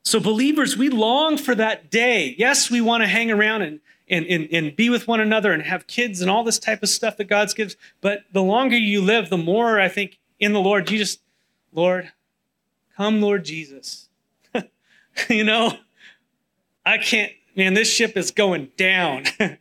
So, 0.05 0.21
believers, 0.21 0.77
we 0.77 0.88
long 0.90 1.37
for 1.37 1.57
that 1.57 1.90
day. 1.90 2.37
Yes, 2.38 2.71
we 2.71 2.81
want 2.81 3.03
to 3.03 3.09
hang 3.09 3.33
around 3.33 3.62
and, 3.62 3.81
and, 4.09 4.27
and, 4.27 4.49
and 4.53 4.77
be 4.77 4.90
with 4.90 5.09
one 5.09 5.19
another 5.19 5.51
and 5.51 5.62
have 5.62 5.88
kids 5.88 6.21
and 6.21 6.31
all 6.31 6.45
this 6.45 6.61
type 6.61 6.83
of 6.83 6.88
stuff 6.88 7.17
that 7.17 7.25
God's 7.25 7.55
gives. 7.55 7.75
But 8.01 8.21
the 8.33 8.43
longer 8.43 8.77
you 8.77 9.01
live, 9.01 9.31
the 9.31 9.38
more 9.38 9.81
I 9.81 9.88
think 9.88 10.21
in 10.38 10.53
the 10.53 10.61
Lord, 10.61 10.88
you 10.90 10.99
just, 10.99 11.21
Lord, 11.73 12.12
Come, 12.97 13.21
Lord 13.21 13.45
Jesus. 13.45 14.09
you 15.29 15.45
know, 15.45 15.77
I 16.87 16.99
can't, 16.99 17.33
man, 17.57 17.75
this 17.75 17.93
ship 17.93 18.17
is 18.17 18.31
going 18.31 18.71
down. 18.77 19.25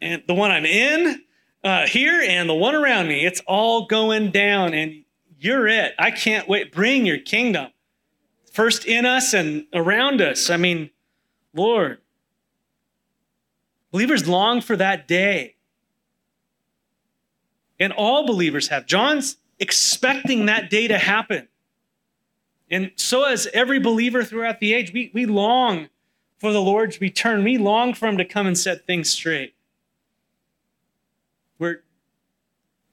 and 0.00 0.22
the 0.26 0.34
one 0.34 0.50
I'm 0.50 0.66
in 0.66 1.22
uh, 1.62 1.86
here 1.86 2.20
and 2.26 2.48
the 2.48 2.54
one 2.54 2.74
around 2.74 3.08
me, 3.08 3.24
it's 3.24 3.40
all 3.46 3.86
going 3.86 4.30
down. 4.30 4.74
And 4.74 5.04
you're 5.38 5.66
it. 5.66 5.94
I 5.98 6.10
can't 6.10 6.48
wait. 6.48 6.72
Bring 6.72 7.06
your 7.06 7.18
kingdom 7.18 7.68
first 8.52 8.84
in 8.84 9.06
us 9.06 9.32
and 9.32 9.66
around 9.72 10.20
us. 10.20 10.50
I 10.50 10.56
mean, 10.56 10.90
Lord, 11.54 11.98
believers 13.90 14.28
long 14.28 14.60
for 14.60 14.76
that 14.76 15.08
day. 15.08 15.56
And 17.78 17.92
all 17.94 18.26
believers 18.26 18.68
have. 18.68 18.86
John's 18.86 19.36
expecting 19.58 20.46
that 20.46 20.68
day 20.68 20.88
to 20.88 20.98
happen. 20.98 21.48
And 22.70 22.92
so, 22.96 23.24
as 23.24 23.48
every 23.52 23.80
believer 23.80 24.22
throughout 24.22 24.60
the 24.60 24.74
age, 24.74 24.92
we, 24.92 25.10
we 25.14 25.26
long 25.26 25.88
for 26.38 26.52
the 26.52 26.60
Lord's 26.60 27.00
return. 27.00 27.42
We 27.42 27.58
long 27.58 27.94
for 27.94 28.06
Him 28.06 28.18
to 28.18 28.24
come 28.24 28.46
and 28.46 28.56
set 28.56 28.86
things 28.86 29.08
straight. 29.10 29.54
Where 31.58 31.82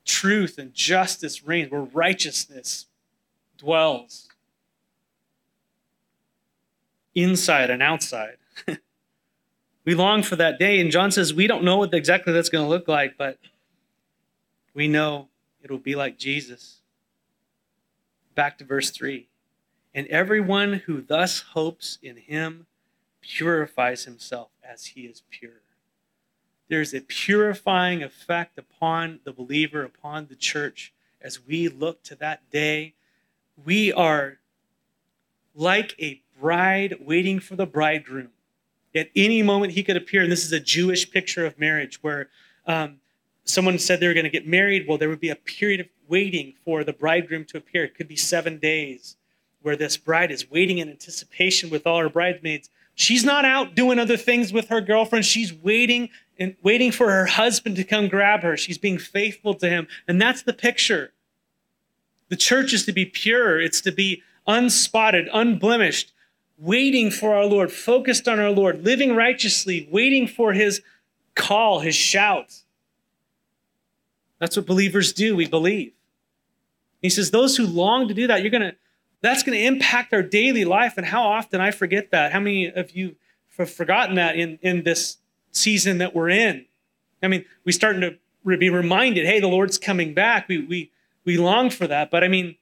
truth 0.07 0.57
and 0.57 0.73
justice 0.73 1.43
reigns, 1.43 1.69
where 1.69 1.81
righteousness 1.81 2.87
dwells 3.57 4.29
inside 7.13 7.69
and 7.69 7.83
outside. 7.83 8.37
we 9.85 9.93
long 9.93 10.23
for 10.23 10.35
that 10.35 10.57
day. 10.57 10.79
And 10.79 10.91
John 10.91 11.11
says, 11.11 11.33
we 11.33 11.47
don't 11.47 11.63
know 11.63 11.77
what 11.77 11.93
exactly 11.93 12.33
that's 12.33 12.49
going 12.49 12.63
to 12.63 12.69
look 12.69 12.87
like, 12.87 13.17
but 13.17 13.37
we 14.73 14.87
know 14.87 15.27
it'll 15.61 15.77
be 15.77 15.95
like 15.95 16.17
Jesus. 16.17 16.81
Back 18.35 18.57
to 18.59 18.63
verse 18.63 18.91
3. 18.91 19.27
And 19.93 20.07
everyone 20.07 20.73
who 20.85 21.01
thus 21.01 21.39
hopes 21.39 21.97
in 22.03 22.17
him 22.17 22.67
purifies 23.21 24.05
himself 24.05 24.49
as 24.63 24.85
he 24.85 25.01
is 25.01 25.23
pure. 25.29 25.61
There's 26.69 26.93
a 26.93 27.01
purifying 27.01 28.03
effect 28.03 28.57
upon 28.57 29.19
the 29.23 29.31
believer, 29.31 29.83
upon 29.83 30.27
the 30.27 30.35
church, 30.35 30.93
as 31.21 31.45
we 31.45 31.69
look 31.69 32.03
to 32.03 32.15
that 32.15 32.49
day. 32.51 32.93
We 33.63 33.93
are 33.93 34.39
like 35.55 35.95
a 35.99 36.21
bride 36.39 36.97
waiting 36.99 37.39
for 37.39 37.55
the 37.55 37.65
bridegroom. 37.65 38.29
At 38.93 39.09
any 39.15 39.43
moment, 39.43 39.73
he 39.73 39.83
could 39.83 39.97
appear. 39.97 40.23
And 40.23 40.31
this 40.31 40.45
is 40.45 40.51
a 40.51 40.59
Jewish 40.59 41.09
picture 41.09 41.45
of 41.45 41.59
marriage 41.59 42.01
where 42.01 42.29
um, 42.65 42.97
someone 43.43 43.79
said 43.79 43.99
they 43.99 44.07
were 44.07 44.13
going 44.13 44.23
to 44.25 44.29
get 44.29 44.47
married. 44.47 44.87
Well, 44.87 44.97
there 44.97 45.09
would 45.09 45.19
be 45.19 45.29
a 45.29 45.35
period 45.35 45.79
of 45.79 45.87
waiting 46.07 46.53
for 46.63 46.83
the 46.83 46.93
bridegroom 46.93 47.45
to 47.45 47.57
appear. 47.57 47.83
It 47.83 47.95
could 47.95 48.07
be 48.07 48.15
seven 48.15 48.57
days 48.57 49.17
where 49.61 49.75
this 49.75 49.97
bride 49.97 50.31
is 50.31 50.49
waiting 50.49 50.77
in 50.77 50.89
anticipation 50.89 51.69
with 51.69 51.85
all 51.85 51.99
her 51.99 52.09
bridesmaids. 52.09 52.69
She's 52.99 53.23
not 53.23 53.45
out 53.45 53.75
doing 53.75 53.99
other 53.99 54.17
things 54.17 54.51
with 54.51 54.69
her 54.69 54.81
girlfriend. 54.81 55.23
She's 55.23 55.53
waiting 55.53 56.09
and 56.39 56.55
waiting 56.63 56.91
for 56.91 57.11
her 57.11 57.27
husband 57.27 57.75
to 57.75 57.83
come 57.83 58.07
grab 58.07 58.41
her. 58.41 58.57
She's 58.57 58.79
being 58.79 58.97
faithful 58.97 59.53
to 59.53 59.69
him. 59.69 59.87
And 60.07 60.19
that's 60.19 60.41
the 60.41 60.51
picture. 60.51 61.13
The 62.29 62.35
church 62.35 62.73
is 62.73 62.85
to 62.87 62.91
be 62.91 63.05
pure. 63.05 63.61
It's 63.61 63.81
to 63.81 63.91
be 63.91 64.23
unspotted, 64.47 65.29
unblemished, 65.31 66.11
waiting 66.57 67.11
for 67.11 67.35
our 67.35 67.45
Lord, 67.45 67.71
focused 67.71 68.27
on 68.27 68.39
our 68.39 68.49
Lord, 68.49 68.83
living 68.83 69.15
righteously, 69.15 69.87
waiting 69.91 70.25
for 70.25 70.53
his 70.53 70.81
call, 71.35 71.81
his 71.81 71.95
shout. 71.95 72.63
That's 74.39 74.57
what 74.57 74.65
believers 74.65 75.13
do. 75.13 75.35
We 75.35 75.45
believe. 75.45 75.93
He 76.99 77.11
says, 77.11 77.29
those 77.29 77.57
who 77.57 77.67
long 77.67 78.07
to 78.07 78.15
do 78.15 78.25
that, 78.25 78.41
you're 78.41 78.49
going 78.49 78.71
to, 78.71 78.75
that's 79.21 79.43
going 79.43 79.57
to 79.57 79.65
impact 79.65 80.13
our 80.13 80.21
daily 80.21 80.65
life. 80.65 80.93
And 80.97 81.05
how 81.05 81.23
often 81.23 81.59
I 81.59 81.71
forget 81.71 82.11
that. 82.11 82.31
How 82.31 82.39
many 82.39 82.67
of 82.67 82.91
you 82.91 83.15
have 83.57 83.71
forgotten 83.71 84.15
that 84.15 84.35
in, 84.35 84.59
in 84.61 84.83
this 84.83 85.17
season 85.51 85.97
that 85.97 86.13
we're 86.15 86.29
in? 86.29 86.65
I 87.21 87.27
mean, 87.27 87.45
we're 87.65 87.71
starting 87.71 88.01
to 88.01 88.17
be 88.57 88.69
reminded, 88.69 89.25
hey, 89.25 89.39
the 89.39 89.47
Lord's 89.47 89.77
coming 89.77 90.13
back. 90.13 90.47
We, 90.47 90.59
we, 90.59 90.91
we 91.25 91.37
long 91.37 91.69
for 91.69 91.87
that. 91.87 92.11
But 92.11 92.23
I 92.23 92.27
mean, 92.27 92.55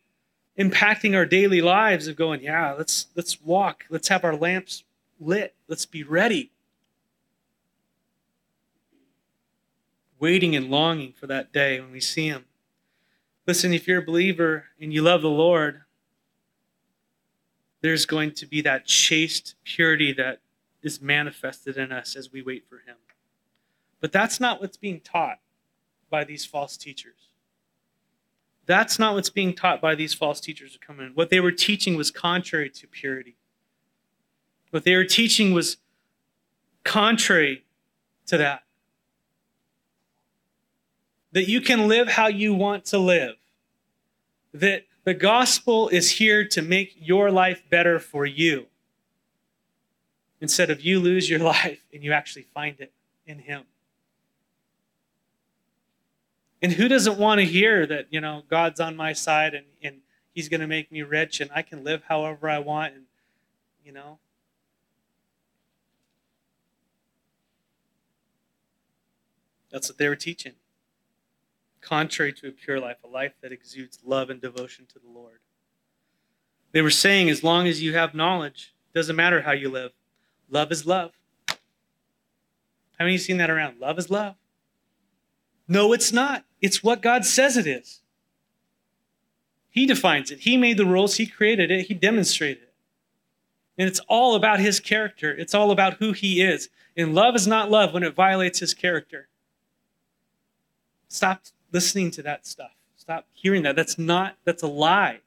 impacting 0.57 1.15
our 1.15 1.25
daily 1.25 1.61
lives 1.61 2.07
of 2.07 2.15
going, 2.15 2.41
yeah, 2.41 2.71
let's, 2.71 3.07
let's 3.15 3.41
walk. 3.41 3.83
Let's 3.89 4.07
have 4.07 4.23
our 4.23 4.35
lamps 4.35 4.83
lit. 5.19 5.53
Let's 5.67 5.85
be 5.85 6.03
ready. 6.03 6.51
Waiting 10.17 10.55
and 10.55 10.71
longing 10.71 11.11
for 11.11 11.27
that 11.27 11.51
day 11.51 11.81
when 11.81 11.91
we 11.91 11.99
see 11.99 12.27
him. 12.27 12.45
Listen, 13.45 13.73
if 13.73 13.87
you're 13.87 14.01
a 14.01 14.05
believer 14.05 14.65
and 14.79 14.93
you 14.93 15.01
love 15.01 15.21
the 15.21 15.29
Lord, 15.29 15.81
there's 17.85 18.07
going 18.07 18.31
to 18.31 18.47
be 18.47 18.61
that 18.61 18.83
chaste 18.85 19.53
purity 19.63 20.11
that 20.11 20.39
is 20.81 21.03
manifested 21.03 21.77
in 21.77 21.91
us 21.91 22.15
as 22.15 22.31
we 22.31 22.41
wait 22.41 22.65
for 22.67 22.77
him. 22.77 22.95
But 24.01 24.11
that's 24.11 24.39
not 24.39 24.59
what's 24.59 24.75
being 24.75 25.01
taught 25.01 25.37
by 26.09 26.23
these 26.23 26.43
false 26.45 26.77
teachers. 26.77 27.29
That's 28.65 28.97
not 28.97 29.13
what's 29.13 29.29
being 29.29 29.53
taught 29.53 29.81
by 29.81 29.93
these 29.93 30.15
false 30.15 30.39
teachers 30.39 30.73
who 30.73 30.79
come 30.79 30.99
in. 30.99 31.11
What 31.13 31.29
they 31.29 31.39
were 31.39 31.51
teaching 31.51 31.95
was 31.95 32.09
contrary 32.09 32.71
to 32.71 32.87
purity. 32.87 33.35
What 34.71 34.83
they 34.83 34.95
were 34.95 35.05
teaching 35.05 35.53
was 35.53 35.77
contrary 36.83 37.65
to 38.25 38.37
that. 38.37 38.63
That 41.33 41.47
you 41.47 41.61
can 41.61 41.87
live 41.87 42.07
how 42.07 42.29
you 42.29 42.55
want 42.55 42.85
to 42.85 42.97
live. 42.97 43.35
That 44.55 44.85
the 45.05 45.13
gospel 45.13 45.87
is 45.87 46.11
here 46.11 46.45
to 46.47 46.61
make 46.61 46.95
your 46.99 47.31
life 47.31 47.63
better 47.69 47.99
for 47.99 48.25
you. 48.25 48.65
Instead 50.41 50.69
of 50.69 50.81
you 50.81 50.99
lose 50.99 51.29
your 51.29 51.39
life 51.55 51.79
and 51.93 52.03
you 52.03 52.11
actually 52.11 52.47
find 52.53 52.79
it 52.79 52.91
in 53.25 53.39
Him. 53.39 53.63
And 56.61 56.73
who 56.73 56.87
doesn't 56.87 57.19
want 57.19 57.39
to 57.39 57.45
hear 57.45 57.85
that, 57.85 58.07
you 58.09 58.19
know, 58.19 58.41
God's 58.49 58.79
on 58.79 58.95
my 58.95 59.13
side 59.13 59.53
and, 59.53 59.67
and 59.83 59.97
he's 60.33 60.49
going 60.49 60.61
to 60.61 60.67
make 60.67 60.91
me 60.91 61.03
rich 61.03 61.39
and 61.39 61.51
I 61.53 61.61
can 61.61 61.83
live 61.83 62.03
however 62.09 62.49
I 62.49 62.57
want 62.57 62.95
and, 62.95 63.03
you 63.85 63.91
know. 63.91 64.17
That's 69.69 69.87
what 69.87 69.99
they 69.99 70.09
were 70.09 70.15
teaching. 70.15 70.53
Contrary 71.85 72.33
to 72.33 72.47
a 72.47 72.51
pure 72.51 72.79
life, 72.79 72.97
a 73.03 73.07
life 73.07 73.33
that 73.43 73.51
exudes 73.51 73.99
love 74.03 74.31
and 74.31 74.41
devotion 74.41 74.87
to 74.87 74.97
the 74.97 75.07
Lord. 75.07 75.37
They 76.71 76.81
were 76.81 76.89
saying, 76.89 77.29
as 77.29 77.43
long 77.43 77.67
as 77.67 77.83
you 77.83 77.93
have 77.93 78.15
knowledge, 78.15 78.73
doesn't 78.95 79.15
matter 79.15 79.43
how 79.43 79.51
you 79.51 79.69
live. 79.69 79.91
Love 80.49 80.71
is 80.71 80.87
love. 80.87 81.11
How 81.47 81.55
many 83.01 83.11
of 83.11 83.13
you 83.13 83.17
seen 83.19 83.37
that 83.37 83.51
around? 83.51 83.79
Love 83.79 83.99
is 83.99 84.09
love. 84.09 84.33
No, 85.67 85.93
it's 85.93 86.11
not. 86.11 86.43
It's 86.59 86.83
what 86.83 87.03
God 87.03 87.23
says 87.23 87.55
it 87.55 87.67
is. 87.67 88.01
He 89.69 89.85
defines 89.85 90.31
it. 90.31 90.39
He 90.39 90.57
made 90.57 90.77
the 90.77 90.85
rules. 90.87 91.17
He 91.17 91.27
created 91.27 91.69
it. 91.69 91.85
He 91.85 91.93
demonstrated 91.93 92.63
it. 92.63 92.73
And 93.77 93.87
it's 93.87 93.99
all 94.07 94.33
about 94.33 94.59
his 94.59 94.79
character. 94.79 95.31
It's 95.31 95.53
all 95.53 95.69
about 95.69 95.95
who 95.95 96.13
he 96.13 96.41
is. 96.41 96.69
And 96.97 97.13
love 97.13 97.35
is 97.35 97.45
not 97.45 97.69
love 97.69 97.93
when 97.93 98.03
it 98.03 98.15
violates 98.15 98.59
his 98.59 98.73
character. 98.73 99.27
Stop 101.09 101.43
listening 101.75 102.09
to 102.09 102.21
that 102.23 102.47
stuff. 102.47 102.71
Stop 102.95 103.27
hearing 103.33 103.63
that. 103.63 103.75
That's 103.75 103.99
not, 103.99 104.37
that's 104.45 104.63
a 104.63 104.67
lie. 104.67 105.19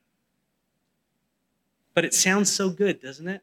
But 1.93 2.07
it 2.07 2.15
sounds 2.15 2.51
so 2.51 2.71
good, 2.71 3.03
doesn't 3.03 3.29
it? 3.29 3.43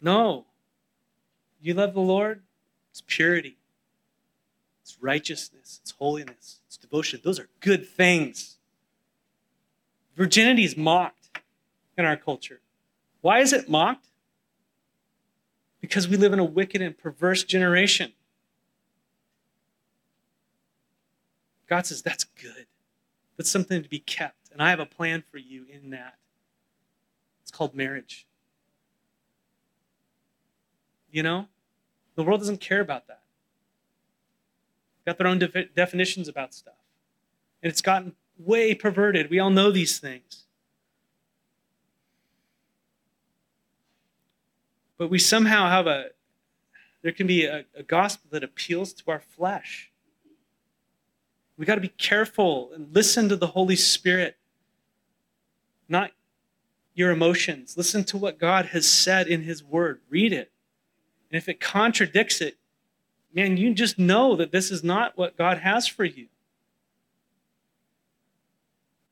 No. 0.00 0.46
You 1.60 1.74
love 1.74 1.92
the 1.92 2.00
Lord? 2.00 2.40
It's 2.90 3.02
purity, 3.06 3.58
it's 4.82 4.96
righteousness, 5.00 5.80
it's 5.82 5.90
holiness, 5.92 6.60
it's 6.66 6.78
devotion. 6.78 7.20
Those 7.22 7.38
are 7.38 7.48
good 7.60 7.86
things. 7.86 8.56
Virginity 10.16 10.64
is 10.64 10.76
mocked 10.76 11.28
in 11.96 12.06
our 12.06 12.16
culture. 12.16 12.60
Why 13.20 13.40
is 13.40 13.52
it 13.52 13.68
mocked? 13.68 14.06
Because 15.80 16.08
we 16.08 16.16
live 16.16 16.32
in 16.32 16.38
a 16.38 16.44
wicked 16.44 16.80
and 16.80 16.96
perverse 16.96 17.44
generation. 17.44 18.14
God 21.68 21.86
says, 21.86 22.02
that's 22.02 22.24
good. 22.24 22.66
That's 23.36 23.50
something 23.50 23.82
to 23.82 23.88
be 23.88 24.00
kept. 24.00 24.50
And 24.52 24.62
I 24.62 24.70
have 24.70 24.80
a 24.80 24.86
plan 24.86 25.22
for 25.30 25.38
you 25.38 25.66
in 25.70 25.90
that. 25.90 26.16
It's 27.42 27.50
called 27.50 27.74
marriage. 27.74 28.26
You 31.10 31.22
know? 31.22 31.46
The 32.16 32.22
world 32.22 32.40
doesn't 32.40 32.60
care 32.60 32.80
about 32.80 33.06
that. 33.08 33.22
Got 35.06 35.18
their 35.18 35.26
own 35.26 35.38
de- 35.38 35.66
definitions 35.66 36.28
about 36.28 36.52
stuff. 36.52 36.74
And 37.62 37.70
it's 37.70 37.82
gotten 37.82 38.14
way 38.38 38.74
perverted. 38.74 39.30
We 39.30 39.38
all 39.38 39.50
know 39.50 39.70
these 39.70 39.98
things. 39.98 40.44
But 44.96 45.08
we 45.08 45.18
somehow 45.18 45.68
have 45.68 45.86
a, 45.86 46.06
there 47.02 47.12
can 47.12 47.26
be 47.26 47.44
a, 47.44 47.64
a 47.76 47.82
gospel 47.82 48.28
that 48.32 48.42
appeals 48.42 48.92
to 48.94 49.10
our 49.10 49.20
flesh. 49.20 49.92
We 51.58 51.66
got 51.66 51.74
to 51.74 51.80
be 51.80 51.88
careful 51.88 52.70
and 52.72 52.94
listen 52.94 53.28
to 53.28 53.36
the 53.36 53.48
Holy 53.48 53.74
Spirit, 53.74 54.36
not 55.88 56.12
your 56.94 57.10
emotions. 57.10 57.76
Listen 57.76 58.04
to 58.04 58.16
what 58.16 58.38
God 58.38 58.66
has 58.66 58.88
said 58.88 59.26
in 59.26 59.42
His 59.42 59.62
Word. 59.62 60.00
Read 60.08 60.32
it. 60.32 60.52
And 61.30 61.36
if 61.36 61.48
it 61.48 61.60
contradicts 61.60 62.40
it, 62.40 62.56
man, 63.34 63.56
you 63.56 63.74
just 63.74 63.98
know 63.98 64.36
that 64.36 64.52
this 64.52 64.70
is 64.70 64.84
not 64.84 65.18
what 65.18 65.36
God 65.36 65.58
has 65.58 65.88
for 65.88 66.04
you. 66.04 66.28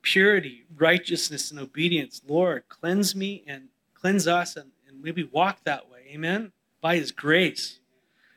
Purity, 0.03 0.65
righteousness, 0.77 1.51
and 1.51 1.59
obedience. 1.59 2.23
Lord, 2.27 2.63
cleanse 2.69 3.17
me 3.17 3.43
and 3.47 3.69
cleanse 3.93 4.29
us 4.29 4.55
and, 4.55 4.71
and 4.87 5.03
maybe 5.03 5.25
walk 5.25 5.65
that 5.65 5.91
way. 5.91 6.07
Amen? 6.13 6.53
By 6.81 6.97
his 6.97 7.11
grace. 7.11 7.81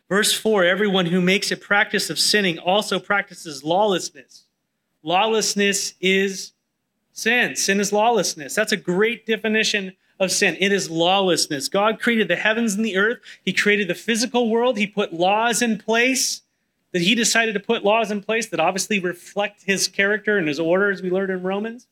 Verse 0.09 0.33
4 0.33 0.65
Everyone 0.65 1.05
who 1.05 1.21
makes 1.21 1.51
a 1.51 1.57
practice 1.57 2.09
of 2.09 2.19
sinning 2.19 2.57
also 2.57 2.99
practices 2.99 3.63
lawlessness. 3.63 4.45
Lawlessness 5.03 5.93
is 6.01 6.51
sin. 7.13 7.55
Sin 7.55 7.79
is 7.79 7.93
lawlessness. 7.93 8.55
That's 8.55 8.71
a 8.71 8.77
great 8.77 9.25
definition 9.25 9.95
of 10.19 10.31
sin. 10.31 10.57
It 10.59 10.73
is 10.73 10.89
lawlessness. 10.89 11.69
God 11.69 11.99
created 11.99 12.27
the 12.27 12.35
heavens 12.35 12.73
and 12.75 12.83
the 12.83 12.97
earth. 12.97 13.19
He 13.45 13.53
created 13.53 13.87
the 13.87 13.95
physical 13.95 14.49
world. 14.49 14.77
He 14.77 14.87
put 14.87 15.13
laws 15.13 15.61
in 15.61 15.77
place 15.77 16.41
that 16.91 17.01
he 17.01 17.15
decided 17.15 17.53
to 17.53 17.59
put 17.59 17.85
laws 17.85 18.11
in 18.11 18.21
place 18.21 18.47
that 18.47 18.59
obviously 18.59 18.99
reflect 18.99 19.63
his 19.63 19.87
character 19.87 20.37
and 20.37 20.47
his 20.47 20.59
order, 20.59 20.89
as 20.89 21.01
we 21.01 21.11
learned 21.11 21.31
in 21.31 21.43
Romans. 21.43 21.87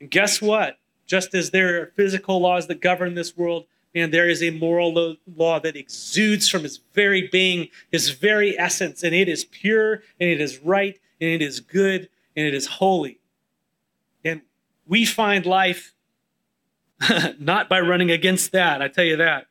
And 0.00 0.10
guess 0.10 0.40
what? 0.40 0.78
Just 1.04 1.34
as 1.34 1.50
there 1.50 1.82
are 1.82 1.86
physical 1.96 2.40
laws 2.40 2.68
that 2.68 2.80
govern 2.80 3.14
this 3.14 3.36
world, 3.36 3.66
and 3.94 4.12
there 4.12 4.28
is 4.28 4.42
a 4.42 4.50
moral 4.50 5.16
law 5.36 5.60
that 5.60 5.76
exudes 5.76 6.48
from 6.48 6.62
his 6.62 6.80
very 6.92 7.28
being, 7.28 7.68
his 7.90 8.10
very 8.10 8.58
essence, 8.58 9.02
and 9.02 9.14
it 9.14 9.28
is 9.28 9.44
pure, 9.44 10.02
and 10.20 10.28
it 10.28 10.40
is 10.40 10.58
right, 10.58 10.98
and 11.20 11.30
it 11.30 11.42
is 11.42 11.60
good, 11.60 12.08
and 12.36 12.46
it 12.46 12.54
is 12.54 12.66
holy. 12.66 13.20
And 14.24 14.42
we 14.86 15.04
find 15.04 15.46
life 15.46 15.94
Not 17.38 17.68
by 17.68 17.80
running 17.80 18.10
against 18.10 18.52
that, 18.52 18.82
I 18.82 18.88
tell 18.88 19.04
you 19.04 19.16
that. 19.16 19.46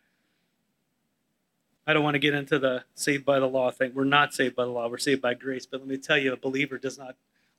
I 1.86 1.94
don't 1.94 2.04
want 2.04 2.16
to 2.16 2.20
get 2.20 2.34
into 2.34 2.60
the 2.60 2.86
saved 2.96 3.26
by 3.26 3.40
the 3.40 3.48
law 3.48 3.70
thing. 3.70 3.92
We're 3.94 4.06
not 4.06 4.34
saved 4.34 4.56
by 4.56 4.64
the 4.64 4.72
law, 4.72 4.88
we're 4.88 4.98
saved 4.98 5.22
by 5.22 5.34
grace. 5.34 5.66
But 5.66 5.82
let 5.82 5.90
me 5.90 5.98
tell 5.98 6.18
you, 6.18 6.32
a 6.34 6.38
believer 6.38 6.78
does 6.78 6.98
not 6.98 7.16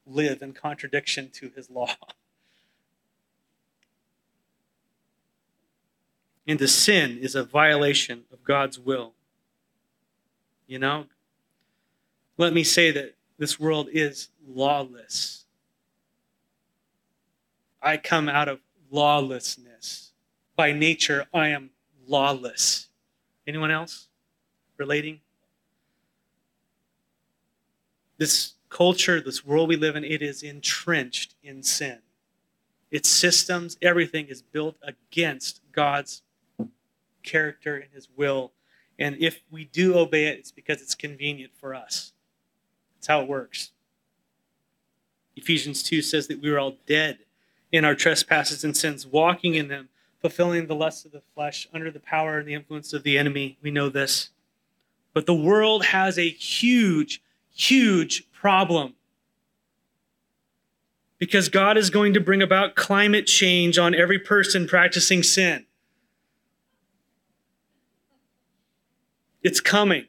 live 0.06 0.42
in 0.42 0.52
contradiction 0.52 1.30
to 1.34 1.50
his 1.54 1.70
law. 1.70 1.90
And 6.46 6.58
to 6.58 6.68
sin 6.68 7.18
is 7.18 7.34
a 7.34 7.44
violation 7.44 8.24
of 8.32 8.44
God's 8.44 8.78
will. 8.78 9.12
You 10.66 10.78
know? 10.78 11.06
Let 12.36 12.52
me 12.52 12.64
say 12.64 12.90
that 12.90 13.14
this 13.38 13.58
world 13.58 13.88
is 13.92 14.28
lawless. 14.46 15.44
I 17.82 17.96
come 17.96 18.28
out 18.28 18.48
of 18.48 18.60
lawlessness. 18.90 20.12
By 20.56 20.72
nature, 20.72 21.26
I 21.32 21.48
am 21.48 21.70
lawless. 22.06 22.88
Anyone 23.46 23.70
else 23.70 24.08
relating? 24.76 25.20
This 28.16 28.54
culture, 28.68 29.20
this 29.20 29.44
world 29.44 29.68
we 29.68 29.76
live 29.76 29.96
in, 29.96 30.04
it 30.04 30.22
is 30.22 30.42
entrenched 30.42 31.34
in 31.42 31.62
sin. 31.62 31.98
Its 32.90 33.08
systems, 33.08 33.76
everything 33.82 34.26
is 34.28 34.40
built 34.42 34.76
against 34.82 35.60
God's 35.72 36.22
character 37.24 37.76
and 37.76 37.92
his 37.92 38.08
will. 38.16 38.52
And 38.98 39.16
if 39.18 39.40
we 39.50 39.64
do 39.64 39.98
obey 39.98 40.26
it, 40.26 40.38
it's 40.38 40.52
because 40.52 40.80
it's 40.80 40.94
convenient 40.94 41.52
for 41.56 41.74
us. 41.74 42.12
That's 42.96 43.08
how 43.08 43.22
it 43.22 43.28
works. 43.28 43.72
Ephesians 45.36 45.82
2 45.82 46.00
says 46.00 46.28
that 46.28 46.40
we 46.40 46.50
were 46.50 46.58
all 46.58 46.76
dead 46.86 47.18
in 47.72 47.84
our 47.84 47.94
trespasses 47.94 48.62
and 48.62 48.76
sins, 48.76 49.06
walking 49.06 49.54
in 49.54 49.68
them, 49.68 49.88
fulfilling 50.20 50.66
the 50.66 50.74
lusts 50.74 51.04
of 51.04 51.12
the 51.12 51.22
flesh, 51.34 51.68
under 51.74 51.90
the 51.90 52.00
power 52.00 52.38
and 52.38 52.48
the 52.48 52.54
influence 52.54 52.92
of 52.92 53.02
the 53.02 53.18
enemy. 53.18 53.58
We 53.60 53.70
know 53.70 53.88
this. 53.88 54.30
But 55.12 55.26
the 55.26 55.34
world 55.34 55.86
has 55.86 56.18
a 56.18 56.28
huge, 56.28 57.22
huge 57.52 58.30
problem. 58.32 58.94
Because 61.18 61.48
God 61.48 61.76
is 61.76 61.90
going 61.90 62.14
to 62.14 62.20
bring 62.20 62.42
about 62.42 62.74
climate 62.74 63.26
change 63.26 63.78
on 63.78 63.94
every 63.94 64.18
person 64.18 64.66
practicing 64.66 65.22
sin. 65.22 65.66
It's 69.44 69.60
coming. 69.60 70.06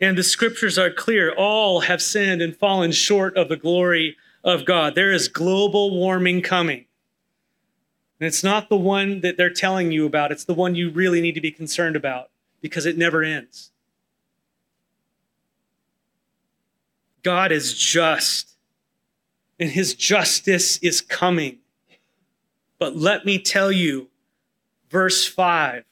And 0.00 0.16
the 0.16 0.22
scriptures 0.22 0.78
are 0.78 0.90
clear. 0.90 1.34
All 1.34 1.80
have 1.80 2.00
sinned 2.00 2.40
and 2.40 2.56
fallen 2.56 2.92
short 2.92 3.36
of 3.36 3.48
the 3.48 3.56
glory 3.56 4.16
of 4.42 4.64
God. 4.64 4.94
There 4.94 5.12
is 5.12 5.28
global 5.28 5.90
warming 5.90 6.42
coming. 6.42 6.86
And 8.18 8.28
it's 8.28 8.44
not 8.44 8.68
the 8.68 8.76
one 8.76 9.20
that 9.20 9.36
they're 9.36 9.50
telling 9.50 9.90
you 9.90 10.06
about, 10.06 10.30
it's 10.30 10.44
the 10.44 10.54
one 10.54 10.76
you 10.76 10.90
really 10.90 11.20
need 11.20 11.34
to 11.34 11.40
be 11.40 11.50
concerned 11.50 11.96
about 11.96 12.30
because 12.60 12.86
it 12.86 12.96
never 12.96 13.24
ends. 13.24 13.72
God 17.24 17.50
is 17.50 17.76
just, 17.76 18.56
and 19.58 19.70
his 19.70 19.94
justice 19.94 20.78
is 20.78 21.00
coming. 21.00 21.58
But 22.78 22.96
let 22.96 23.24
me 23.24 23.38
tell 23.40 23.72
you, 23.72 24.08
verse 24.88 25.26
5 25.26 25.84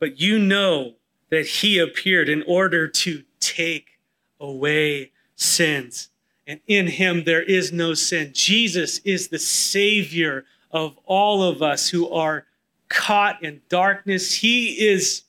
but 0.00 0.18
you 0.18 0.38
know 0.38 0.94
that 1.30 1.46
he 1.46 1.78
appeared 1.78 2.28
in 2.28 2.42
order 2.48 2.88
to 2.88 3.22
take 3.38 4.00
away 4.40 5.12
sins. 5.36 6.08
And 6.46 6.60
in 6.66 6.88
him 6.88 7.22
there 7.24 7.42
is 7.42 7.72
no 7.72 7.94
sin. 7.94 8.32
Jesus 8.34 8.98
is 8.98 9.28
the 9.28 9.38
Savior 9.38 10.44
of 10.72 10.98
all 11.04 11.44
of 11.44 11.62
us 11.62 11.88
who 11.88 12.08
are 12.10 12.46
caught 12.88 13.44
in 13.44 13.60
darkness. 13.68 14.34
He 14.34 14.88
is, 14.88 15.22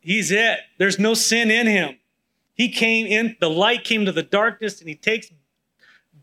he's 0.00 0.30
it. 0.30 0.60
There's 0.78 0.98
no 0.98 1.12
sin 1.12 1.50
in 1.50 1.66
him. 1.66 1.98
He 2.54 2.70
came 2.70 3.06
in, 3.06 3.36
the 3.40 3.50
light 3.50 3.84
came 3.84 4.06
to 4.06 4.12
the 4.12 4.22
darkness, 4.22 4.80
and 4.80 4.88
he 4.88 4.94
takes 4.94 5.30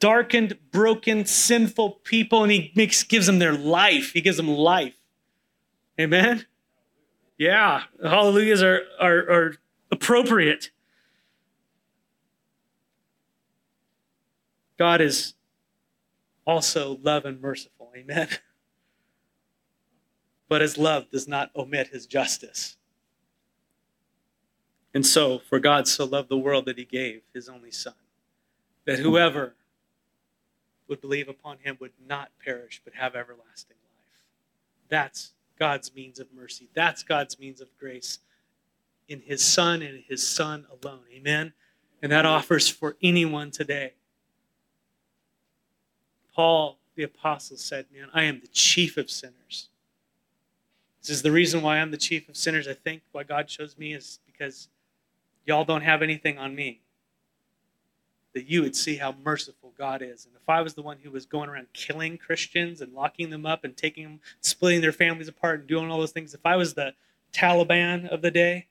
darkened, 0.01 0.57
broken, 0.71 1.25
sinful 1.25 1.91
people 2.03 2.43
and 2.43 2.51
he 2.51 2.71
makes 2.75 3.03
gives 3.03 3.27
them 3.27 3.39
their 3.39 3.53
life. 3.53 4.11
He 4.11 4.21
gives 4.21 4.37
them 4.37 4.49
life. 4.49 4.95
Amen. 5.99 6.45
Yeah, 7.41 7.85
hallelujahs 8.03 8.61
are, 8.61 8.81
are, 8.99 9.17
are 9.31 9.53
appropriate. 9.91 10.69
God 14.77 15.01
is 15.01 15.33
also 16.45 16.99
love 17.01 17.25
and 17.25 17.41
merciful. 17.41 17.91
Amen. 17.97 18.27
But 20.49 20.61
his 20.61 20.77
love 20.77 21.09
does 21.09 21.27
not 21.29 21.49
omit 21.55 21.87
his 21.87 22.05
justice. 22.05 22.75
And 24.93 25.03
so, 25.05 25.39
for 25.39 25.59
God 25.59 25.87
so 25.87 26.03
loved 26.03 26.27
the 26.27 26.37
world 26.37 26.65
that 26.65 26.77
he 26.77 26.83
gave 26.83 27.21
his 27.33 27.47
only 27.47 27.71
Son, 27.71 27.93
that 28.85 28.99
whoever 28.99 29.55
would 30.89 30.99
believe 30.99 31.29
upon 31.29 31.59
him 31.63 31.77
would 31.79 31.93
not 32.05 32.31
perish 32.43 32.81
but 32.83 32.95
have 32.95 33.15
everlasting 33.15 33.77
life. 33.81 34.19
That's 34.89 35.31
God's 35.61 35.93
means 35.93 36.17
of 36.17 36.25
mercy. 36.33 36.69
That's 36.73 37.03
God's 37.03 37.37
means 37.37 37.61
of 37.61 37.67
grace 37.79 38.17
in 39.07 39.21
his 39.21 39.45
Son 39.45 39.83
and 39.83 40.03
his 40.09 40.27
Son 40.27 40.65
alone. 40.71 41.03
Amen? 41.13 41.53
And 42.01 42.11
that 42.11 42.25
offers 42.25 42.67
for 42.67 42.97
anyone 43.03 43.51
today. 43.51 43.93
Paul, 46.33 46.79
the 46.95 47.03
apostle, 47.03 47.57
said, 47.57 47.85
Man, 47.93 48.07
I 48.11 48.23
am 48.23 48.39
the 48.39 48.47
chief 48.47 48.97
of 48.97 49.11
sinners. 49.11 49.69
This 50.99 51.11
is 51.11 51.21
the 51.21 51.31
reason 51.31 51.61
why 51.61 51.77
I'm 51.77 51.91
the 51.91 51.97
chief 51.97 52.27
of 52.27 52.35
sinners. 52.35 52.67
I 52.67 52.73
think 52.73 53.03
why 53.11 53.21
God 53.21 53.47
chose 53.47 53.77
me 53.77 53.93
is 53.93 54.17
because 54.25 54.67
y'all 55.45 55.63
don't 55.63 55.83
have 55.83 56.01
anything 56.01 56.39
on 56.39 56.55
me 56.55 56.81
that 58.33 58.49
you 58.49 58.63
would 58.63 58.75
see 58.75 58.95
how 58.95 59.13
merciful 59.23 59.60
God 59.81 60.03
is. 60.03 60.27
And 60.27 60.35
if 60.35 60.47
I 60.47 60.61
was 60.61 60.75
the 60.75 60.83
one 60.83 60.99
who 61.01 61.09
was 61.09 61.25
going 61.25 61.49
around 61.49 61.65
killing 61.73 62.15
Christians 62.15 62.81
and 62.81 62.93
locking 62.93 63.31
them 63.31 63.47
up 63.47 63.63
and 63.63 63.75
taking 63.75 64.03
them, 64.03 64.19
splitting 64.39 64.79
their 64.79 64.91
families 64.91 65.27
apart 65.27 65.61
and 65.61 65.67
doing 65.67 65.89
all 65.89 65.97
those 65.97 66.11
things, 66.11 66.35
if 66.35 66.45
I 66.45 66.55
was 66.55 66.75
the 66.75 66.93
Taliban 67.33 68.07
of 68.07 68.21
the 68.21 68.29
day, 68.29 68.67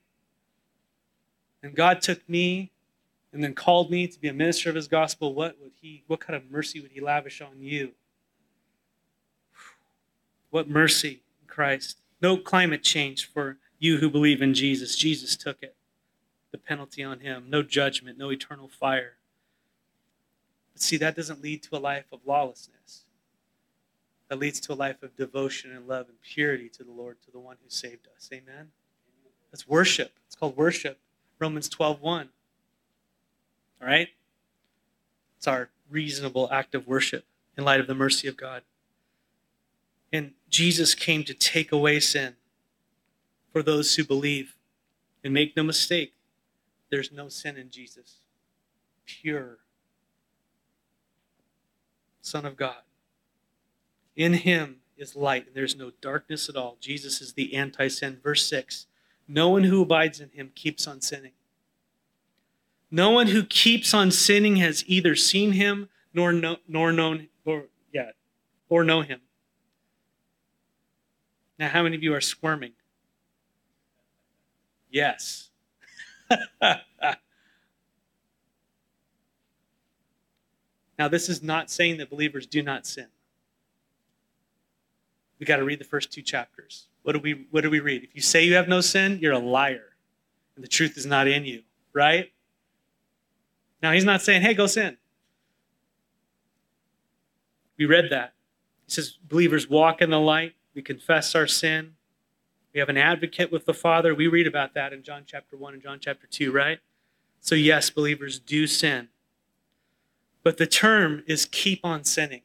and 1.61 1.75
God 1.75 2.01
took 2.01 2.27
me 2.29 2.71
and 3.33 3.43
then 3.43 3.53
called 3.53 3.91
me 3.91 4.07
to 4.07 4.21
be 4.21 4.29
a 4.29 4.33
minister 4.33 4.69
of 4.69 4.75
his 4.75 4.87
gospel, 4.87 5.33
what 5.33 5.57
would 5.61 5.73
he 5.81 6.05
what 6.07 6.21
kind 6.21 6.37
of 6.37 6.49
mercy 6.49 6.79
would 6.79 6.91
he 6.91 7.01
lavish 7.01 7.41
on 7.41 7.61
you? 7.61 7.91
What 10.49 10.69
mercy 10.69 11.23
in 11.41 11.47
Christ. 11.49 11.97
No 12.21 12.37
climate 12.37 12.83
change 12.83 13.29
for 13.29 13.57
you 13.79 13.97
who 13.97 14.09
believe 14.09 14.41
in 14.41 14.53
Jesus. 14.53 14.95
Jesus 14.95 15.35
took 15.35 15.61
it. 15.61 15.75
The 16.53 16.57
penalty 16.57 17.03
on 17.03 17.19
him. 17.19 17.47
No 17.49 17.63
judgment, 17.63 18.17
no 18.17 18.29
eternal 18.29 18.69
fire. 18.69 19.15
But 20.73 20.81
see, 20.81 20.97
that 20.97 21.15
doesn't 21.15 21.41
lead 21.41 21.63
to 21.63 21.75
a 21.75 21.79
life 21.79 22.05
of 22.11 22.19
lawlessness. 22.25 23.05
That 24.29 24.39
leads 24.39 24.59
to 24.61 24.73
a 24.73 24.75
life 24.75 25.03
of 25.03 25.15
devotion 25.15 25.75
and 25.75 25.87
love 25.87 26.07
and 26.07 26.21
purity 26.21 26.69
to 26.69 26.83
the 26.83 26.91
Lord, 26.91 27.17
to 27.25 27.31
the 27.31 27.39
one 27.39 27.57
who 27.63 27.69
saved 27.69 28.07
us. 28.15 28.29
Amen? 28.31 28.71
That's 29.51 29.67
worship. 29.67 30.13
It's 30.25 30.35
called 30.35 30.55
worship. 30.55 30.99
Romans 31.39 31.67
12 31.67 32.01
1. 32.01 32.29
All 33.81 33.87
right? 33.87 34.07
It's 35.37 35.47
our 35.47 35.69
reasonable 35.89 36.47
act 36.51 36.75
of 36.75 36.87
worship 36.87 37.25
in 37.57 37.65
light 37.65 37.79
of 37.79 37.87
the 37.87 37.95
mercy 37.95 38.27
of 38.27 38.37
God. 38.37 38.63
And 40.13 40.31
Jesus 40.49 40.93
came 40.93 41.23
to 41.23 41.33
take 41.33 41.71
away 41.71 41.99
sin 41.99 42.35
for 43.51 43.61
those 43.61 43.95
who 43.95 44.03
believe. 44.03 44.55
And 45.23 45.33
make 45.33 45.55
no 45.55 45.61
mistake, 45.61 46.13
there's 46.89 47.11
no 47.11 47.29
sin 47.29 47.55
in 47.55 47.69
Jesus. 47.69 48.15
Pure 49.05 49.59
Son 52.21 52.45
of 52.45 52.55
God. 52.55 52.83
In 54.15 54.33
him 54.33 54.77
is 54.97 55.15
light, 55.15 55.47
and 55.47 55.55
there's 55.55 55.75
no 55.75 55.91
darkness 56.01 56.47
at 56.47 56.55
all. 56.55 56.77
Jesus 56.79 57.21
is 57.21 57.33
the 57.33 57.55
anti 57.55 57.87
sin. 57.87 58.19
Verse 58.23 58.45
6 58.47 58.87
No 59.27 59.49
one 59.49 59.63
who 59.63 59.81
abides 59.81 60.19
in 60.19 60.29
him 60.29 60.51
keeps 60.55 60.87
on 60.87 61.01
sinning. 61.01 61.31
No 62.89 63.09
one 63.09 63.27
who 63.27 63.43
keeps 63.43 63.93
on 63.93 64.11
sinning 64.11 64.57
has 64.57 64.83
either 64.85 65.15
seen 65.15 65.53
him 65.53 65.89
nor, 66.13 66.33
know, 66.33 66.57
nor 66.67 66.91
known 66.91 67.29
or 67.45 67.65
yet 67.93 68.15
or 68.69 68.83
know 68.83 69.01
him. 69.01 69.21
Now, 71.57 71.69
how 71.69 71.83
many 71.83 71.95
of 71.95 72.03
you 72.03 72.13
are 72.13 72.21
squirming? 72.21 72.73
Yes. 74.89 75.49
Now, 81.01 81.07
this 81.07 81.29
is 81.29 81.41
not 81.41 81.71
saying 81.71 81.97
that 81.97 82.11
believers 82.11 82.45
do 82.45 82.61
not 82.61 82.85
sin. 82.85 83.07
We 85.39 85.47
got 85.47 85.55
to 85.55 85.63
read 85.63 85.79
the 85.79 85.83
first 85.83 86.13
two 86.13 86.21
chapters. 86.21 86.89
What 87.01 87.13
do 87.13 87.19
we 87.19 87.47
what 87.49 87.61
do 87.61 87.71
we 87.71 87.79
read? 87.79 88.03
If 88.03 88.13
you 88.13 88.21
say 88.21 88.43
you 88.43 88.53
have 88.53 88.67
no 88.67 88.81
sin, 88.81 89.17
you're 89.19 89.33
a 89.33 89.39
liar. 89.39 89.95
And 90.55 90.63
the 90.63 90.67
truth 90.67 90.97
is 90.97 91.07
not 91.07 91.27
in 91.27 91.43
you, 91.43 91.63
right? 91.91 92.31
Now, 93.81 93.93
he's 93.93 94.05
not 94.05 94.21
saying, 94.21 94.43
"Hey, 94.43 94.53
go 94.53 94.67
sin." 94.67 94.97
We 97.77 97.85
read 97.87 98.11
that. 98.11 98.35
He 98.85 98.91
says 98.91 99.17
believers 99.27 99.67
walk 99.67 100.03
in 100.03 100.11
the 100.11 100.19
light, 100.19 100.53
we 100.75 100.83
confess 100.83 101.33
our 101.33 101.47
sin. 101.47 101.95
We 102.75 102.79
have 102.79 102.89
an 102.89 102.97
advocate 102.97 103.51
with 103.51 103.65
the 103.65 103.73
Father. 103.73 104.13
We 104.13 104.27
read 104.27 104.45
about 104.45 104.75
that 104.75 104.93
in 104.93 105.01
John 105.01 105.23
chapter 105.25 105.57
1 105.57 105.73
and 105.73 105.81
John 105.81 105.97
chapter 105.99 106.27
2, 106.27 106.51
right? 106.51 106.77
So, 107.39 107.55
yes, 107.55 107.89
believers 107.89 108.37
do 108.37 108.67
sin. 108.67 109.07
But 110.43 110.57
the 110.57 110.67
term 110.67 111.23
is 111.27 111.45
keep 111.45 111.81
on 111.83 112.03
sinning. 112.03 112.41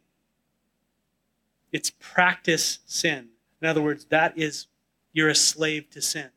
It's 1.72 1.90
practice 1.90 2.80
sin. 2.86 3.28
In 3.61 3.68
other 3.68 3.82
words, 3.82 4.07
that 4.07 4.36
is, 4.36 4.66
you're 5.12 5.28
a 5.28 5.34
slave 5.34 5.90
to 5.90 6.03
sin. 6.03 6.30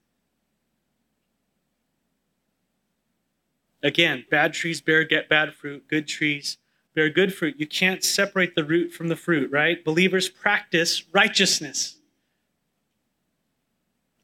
Again, 3.81 4.25
bad 4.29 4.53
trees 4.53 4.81
bear 4.81 5.03
get 5.03 5.29
bad 5.29 5.53
fruit, 5.53 5.87
good 5.87 6.07
trees 6.07 6.57
bear 6.95 7.09
good 7.09 7.33
fruit. 7.33 7.55
You 7.57 7.67
can't 7.67 8.03
separate 8.03 8.55
the 8.55 8.63
root 8.65 8.91
from 8.91 9.07
the 9.07 9.15
fruit, 9.15 9.51
right? 9.51 9.83
Believers 9.83 10.27
practice 10.27 11.03
righteousness. 11.13 11.95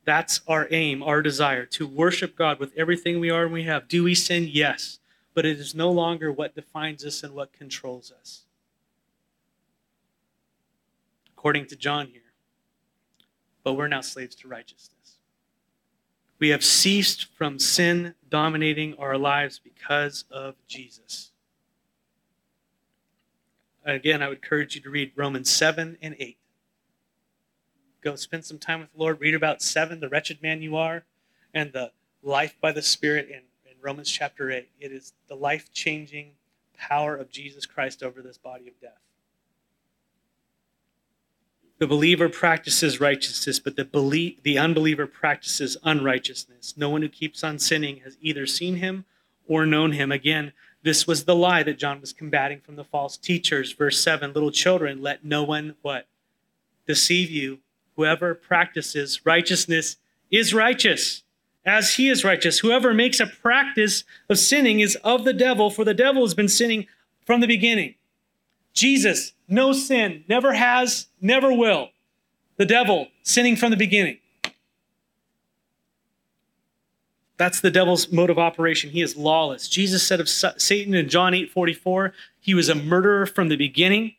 That's 0.04 0.42
our 0.48 0.68
aim, 0.72 1.02
our 1.02 1.22
desire, 1.22 1.66
to 1.68 1.88
worship 1.88 2.36
God 2.36 2.60
with 2.60 2.74
everything 2.76 3.20
we 3.20 3.30
are 3.30 3.46
and 3.46 3.54
we 3.54 3.64
have. 3.64 3.88
Do 3.88 4.04
we 4.04 4.14
sin? 4.14 4.50
Yes. 4.52 5.00
But 5.36 5.46
it 5.46 5.60
is 5.60 5.76
no 5.76 5.92
longer 5.92 6.32
what 6.32 6.56
defines 6.56 7.06
us 7.06 7.22
and 7.22 7.36
what 7.36 7.54
controls 7.54 8.12
us. 8.20 8.46
According 11.38 11.68
to 11.68 11.76
John 11.76 12.08
here. 12.08 12.22
But 13.64 13.74
we're 13.74 13.90
now 13.90 14.02
slaves 14.02 14.34
to 14.38 14.48
righteousness. 14.48 15.18
We 16.40 16.50
have 16.50 16.64
ceased 16.64 17.26
from 17.26 17.60
sin 17.60 18.16
dominating 18.30 18.96
our 18.98 19.18
lives 19.18 19.60
because 19.60 20.24
of 20.32 20.56
Jesus. 20.68 21.32
Again, 23.86 24.24
I 24.24 24.30
would 24.30 24.38
encourage 24.38 24.76
you 24.76 24.82
to 24.82 24.90
read 24.90 25.12
Romans 25.16 25.50
7 25.50 25.98
and 26.02 26.16
8. 26.18 26.38
Go 28.02 28.16
spend 28.16 28.46
some 28.46 28.58
time 28.58 28.80
with 28.80 28.92
the 28.94 29.00
Lord, 29.00 29.20
read 29.20 29.36
about 29.36 29.62
7, 29.62 30.00
the 30.00 30.10
wretched 30.10 30.42
man 30.42 30.62
you 30.62 30.76
are, 30.78 31.04
and 31.54 31.74
the 31.74 31.92
life 32.24 32.56
by 32.62 32.72
the 32.72 32.82
Spirit 32.82 33.30
in 33.30 33.42
Romans 33.86 34.10
chapter 34.10 34.50
8. 34.50 34.68
It 34.80 34.92
is 34.92 35.14
the 35.28 35.36
life 35.36 35.72
changing 35.72 36.32
power 36.76 37.16
of 37.16 37.30
Jesus 37.30 37.68
Christ 37.68 38.02
over 38.02 38.20
this 38.24 38.40
body 38.40 38.68
of 38.68 38.74
death. 38.82 38.98
The 41.78 41.86
believer 41.86 42.28
practices 42.28 43.00
righteousness, 43.00 43.60
but 43.60 43.76
the, 43.76 43.86
belie- 43.86 44.38
the 44.42 44.58
unbeliever 44.58 45.06
practices 45.06 45.78
unrighteousness. 45.84 46.74
No 46.76 46.90
one 46.90 47.04
who 47.04 47.10
keeps 47.10 47.44
on 47.44 47.60
sinning 47.60 47.98
has 47.98 48.18
either 48.22 48.48
seen 48.48 48.78
him 48.78 49.06
or 49.48 49.68
known 49.68 49.92
him. 49.92 50.12
Again, 50.12 50.54
this 50.82 51.06
was 51.06 51.26
the 51.26 51.36
lie 51.36 51.62
that 51.62 51.78
John 51.78 52.02
was 52.02 52.12
combating 52.12 52.62
from 52.62 52.78
the 52.78 52.84
false 52.84 53.18
teachers. 53.18 53.72
Verse 53.72 54.02
7 54.02 54.34
Little 54.34 54.52
children, 54.52 55.04
let 55.04 55.24
no 55.24 55.44
one 55.44 55.76
what? 55.84 56.08
Deceive 56.88 57.30
you. 57.30 57.60
Whoever 57.98 58.34
practices 58.34 59.28
righteousness 59.28 59.98
is 60.32 60.56
righteous, 60.56 61.22
as 61.66 61.96
he 61.96 62.10
is 62.10 62.24
righteous. 62.24 62.60
Whoever 62.60 62.94
makes 62.94 63.20
a 63.20 63.28
practice 63.28 64.04
of 64.30 64.38
sinning 64.38 64.80
is 64.80 64.96
of 64.98 65.24
the 65.24 65.34
devil, 65.34 65.70
for 65.70 65.84
the 65.84 65.94
devil 65.94 66.24
has 66.24 66.34
been 66.34 66.48
sinning 66.48 66.88
from 67.26 67.42
the 67.42 67.48
beginning. 67.48 67.96
Jesus, 68.74 69.34
no 69.48 69.74
sin, 69.74 70.24
never 70.28 70.54
has, 70.54 71.08
never 71.22 71.52
will. 71.52 71.90
The 72.58 72.66
devil, 72.66 73.08
sinning 73.24 73.56
from 73.56 73.72
the 73.72 73.78
beginning. 73.78 74.20
That's 77.38 77.60
the 77.60 77.72
devil's 77.72 78.12
mode 78.12 78.30
of 78.30 78.40
operation. 78.40 78.92
He 78.92 79.02
is 79.02 79.18
lawless. 79.18 79.68
Jesus 79.68 80.08
said 80.08 80.22
of 80.22 80.30
Satan 80.30 80.94
in 80.94 81.10
John 81.10 81.34
8 81.34 81.52
44, 81.52 82.14
he 82.40 82.54
was 82.54 82.70
a 82.70 82.76
murderer 82.76 83.26
from 83.26 83.50
the 83.50 83.58
beginning 83.58 84.16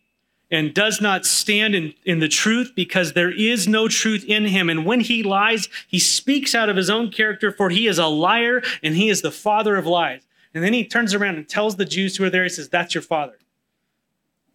and 0.51 0.73
does 0.73 1.01
not 1.01 1.27
stand 1.27 1.75
in, 1.75 1.95
in 2.05 2.21
the 2.21 2.29
truth 2.29 2.73
because 2.77 3.13
there 3.13 3.33
is 3.33 3.67
no 3.67 3.89
truth 3.89 4.25
in 4.25 4.45
him. 4.45 4.71
And 4.71 4.87
when 4.87 5.01
he 5.01 5.23
lies, 5.23 5.69
he 5.89 5.99
speaks 5.99 6.55
out 6.55 6.69
of 6.69 6.77
his 6.77 6.89
own 6.89 7.11
character, 7.11 7.51
for 7.51 7.71
he 7.71 7.87
is 7.87 7.99
a 7.99 8.07
liar 8.07 8.63
and 8.83 8.95
he 8.95 9.09
is 9.09 9.23
the 9.23 9.33
father 9.33 9.77
of 9.77 9.87
lies. 9.87 10.23
And 10.55 10.63
then 10.63 10.73
he 10.73 10.87
turns 10.87 11.15
around 11.15 11.37
and 11.37 11.49
tells 11.49 11.77
the 11.77 11.85
Jews 11.85 12.17
who 12.17 12.25
are 12.25 12.31
there, 12.31 12.45
he 12.45 12.49
says, 12.49 12.69
That's 12.69 12.95
your 12.95 13.03
father 13.03 13.37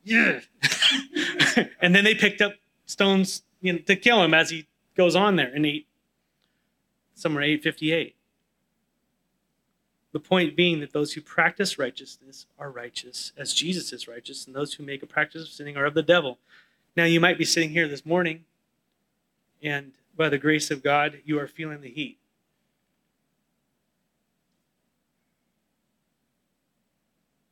yeah. 0.03 0.39
and 1.81 1.93
then 1.95 2.03
they 2.03 2.15
picked 2.15 2.41
up 2.41 2.53
stones 2.85 3.43
you 3.61 3.73
know, 3.73 3.79
to 3.79 3.95
kill 3.95 4.23
him 4.23 4.33
as 4.33 4.49
he 4.49 4.67
goes 4.95 5.15
on 5.15 5.35
there 5.35 5.53
in 5.55 5.65
eight, 5.65 5.87
somewhere 7.15 7.43
858. 7.43 8.15
The 10.13 10.19
point 10.19 10.57
being 10.57 10.81
that 10.81 10.91
those 10.91 11.13
who 11.13 11.21
practice 11.21 11.79
righteousness 11.79 12.45
are 12.59 12.69
righteous 12.69 13.31
as 13.37 13.53
Jesus 13.53 13.93
is 13.93 14.07
righteous, 14.07 14.45
and 14.45 14.55
those 14.55 14.73
who 14.73 14.83
make 14.83 15.03
a 15.03 15.07
practice 15.07 15.43
of 15.43 15.49
sinning 15.49 15.77
are 15.77 15.85
of 15.85 15.93
the 15.93 16.03
devil. 16.03 16.37
Now, 16.97 17.05
you 17.05 17.19
might 17.19 17.37
be 17.37 17.45
sitting 17.45 17.69
here 17.69 17.87
this 17.87 18.05
morning, 18.05 18.43
and 19.63 19.93
by 20.17 20.27
the 20.27 20.37
grace 20.37 20.69
of 20.69 20.83
God, 20.83 21.21
you 21.23 21.39
are 21.39 21.47
feeling 21.47 21.81
the 21.81 21.89
heat. 21.89 22.17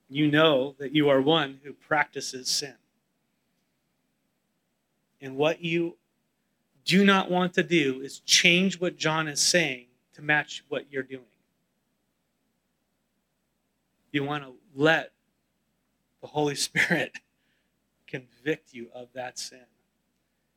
you 0.10 0.30
know 0.30 0.76
that 0.80 0.94
you 0.94 1.08
are 1.08 1.22
one 1.22 1.60
who 1.64 1.72
practices 1.72 2.50
sin. 2.50 2.74
And 5.22 5.38
what 5.38 5.64
you 5.64 5.98
do 6.84 7.06
not 7.06 7.30
want 7.30 7.54
to 7.54 7.64
do 7.64 8.02
is 8.02 8.20
change 8.22 8.80
what 8.80 8.98
John 8.98 9.28
is 9.28 9.40
saying 9.40 9.86
to 10.16 10.22
match 10.22 10.64
what 10.68 10.86
you're 10.92 11.04
doing. 11.04 11.29
You 14.12 14.24
want 14.24 14.44
to 14.44 14.54
let 14.76 15.12
the 16.22 16.28
Holy 16.28 16.56
Spirit 16.56 17.14
convict 18.08 18.74
you 18.74 18.88
of 18.94 19.10
that 19.14 19.38
sin. 19.38 19.66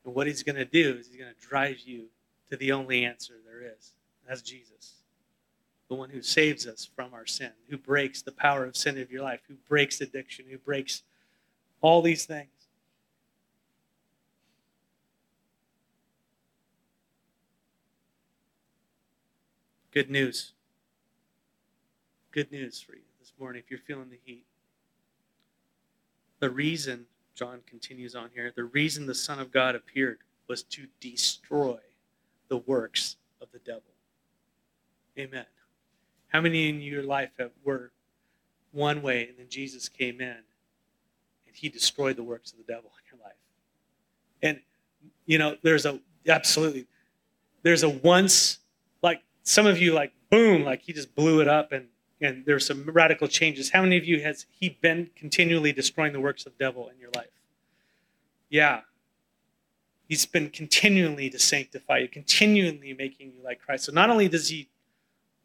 And 0.05 0.15
what 0.15 0.27
he's 0.27 0.43
going 0.43 0.57
to 0.57 0.65
do 0.65 0.97
is 0.99 1.09
he's 1.09 1.17
going 1.17 1.33
to 1.33 1.49
drive 1.49 1.81
you 1.81 2.07
to 2.51 2.57
the 2.57 2.73
only 2.73 3.05
answer 3.05 3.35
there 3.47 3.63
is. 3.63 3.93
That's 4.27 4.43
Jesus 4.43 4.95
the 5.93 5.99
one 5.99 6.09
who 6.09 6.23
saves 6.23 6.67
us 6.67 6.89
from 6.97 7.13
our 7.13 7.27
sin, 7.27 7.51
who 7.69 7.77
breaks 7.77 8.23
the 8.23 8.33
power 8.33 8.65
of 8.65 8.75
sin 8.75 8.99
of 8.99 9.11
your 9.11 9.23
life, 9.23 9.41
who 9.47 9.57
breaks 9.69 10.01
addiction, 10.01 10.47
who 10.51 10.57
breaks 10.57 11.03
all 11.83 12.01
these 12.01 12.25
things. 12.25 12.49
Good 19.91 20.11
news. 20.11 20.53
Good 22.31 22.51
news 22.51 22.81
for 22.81 22.95
you 22.95 23.12
morning 23.43 23.61
if 23.61 23.73
you're 23.73 23.81
feeling 23.81 24.09
the 24.09 24.21
heat. 24.25 24.45
The 26.39 26.49
reason, 26.49 27.07
John 27.35 27.59
continues 27.67 28.15
on 28.15 28.31
here, 28.33 28.53
the 28.55 28.63
reason 28.63 29.05
the 29.05 29.17
Son 29.17 29.41
of 29.41 29.51
God 29.51 29.75
appeared 29.75 30.19
was 30.47 30.63
to 30.63 30.87
destroy 31.01 31.79
the 32.47 32.59
works 32.59 33.17
of 33.41 33.49
the 33.51 33.59
devil. 33.59 33.83
Amen. 35.19 35.45
How 36.29 36.41
many 36.41 36.69
in 36.69 36.81
your 36.81 37.03
life 37.03 37.31
have, 37.41 37.51
were 37.65 37.91
one 38.71 39.03
way 39.03 39.27
and 39.27 39.37
then 39.37 39.47
Jesus 39.49 39.89
came 39.89 40.21
in 40.21 40.29
and 40.29 41.53
he 41.53 41.69
destroyed 41.69 42.15
the 42.15 42.23
works 42.23 42.53
of 42.53 42.59
the 42.59 42.73
devil 42.73 42.93
in 42.97 43.19
your 43.19 43.27
life? 43.27 43.39
And, 44.41 44.61
you 45.27 45.39
know, 45.39 45.57
there's 45.63 45.85
a, 45.85 45.99
absolutely, 46.29 46.87
there's 47.65 47.83
a 47.83 47.89
once, 47.89 48.61
like 49.03 49.21
some 49.43 49.67
of 49.67 49.81
you, 49.81 49.95
like, 49.95 50.13
boom, 50.31 50.63
like 50.63 50.83
he 50.83 50.93
just 50.93 51.13
blew 51.17 51.41
it 51.41 51.49
up 51.49 51.73
and, 51.73 51.89
and 52.23 52.47
there's 52.47 52.67
some 52.67 52.85
radical 52.85 53.27
changes. 53.27 53.71
How 53.71 53.83
many 53.83 53.99
of 53.99 54.05
you 54.05 54.23
has 54.23 54.47
he 54.59 54.79
been 54.81 55.11
continually 55.17 55.73
destroying 55.73 56.13
the 56.13 56.21
works 56.21 56.47
of 56.47 56.53
the 56.57 56.65
devil 56.65 56.89
in 56.89 56.99
your 56.99 57.11
life? 57.17 57.27
Yeah. 58.49 58.83
He's 60.09 60.25
been 60.25 60.49
continually 60.51 61.29
to 61.31 61.39
sanctify 61.39 61.99
you, 61.99 62.09
continually 62.09 62.95
making 62.97 63.33
you 63.33 63.43
like 63.43 63.61
Christ. 63.61 63.85
So 63.85 63.93
not 63.93 64.09
only 64.09 64.29
does 64.29 64.49
he 64.49 64.69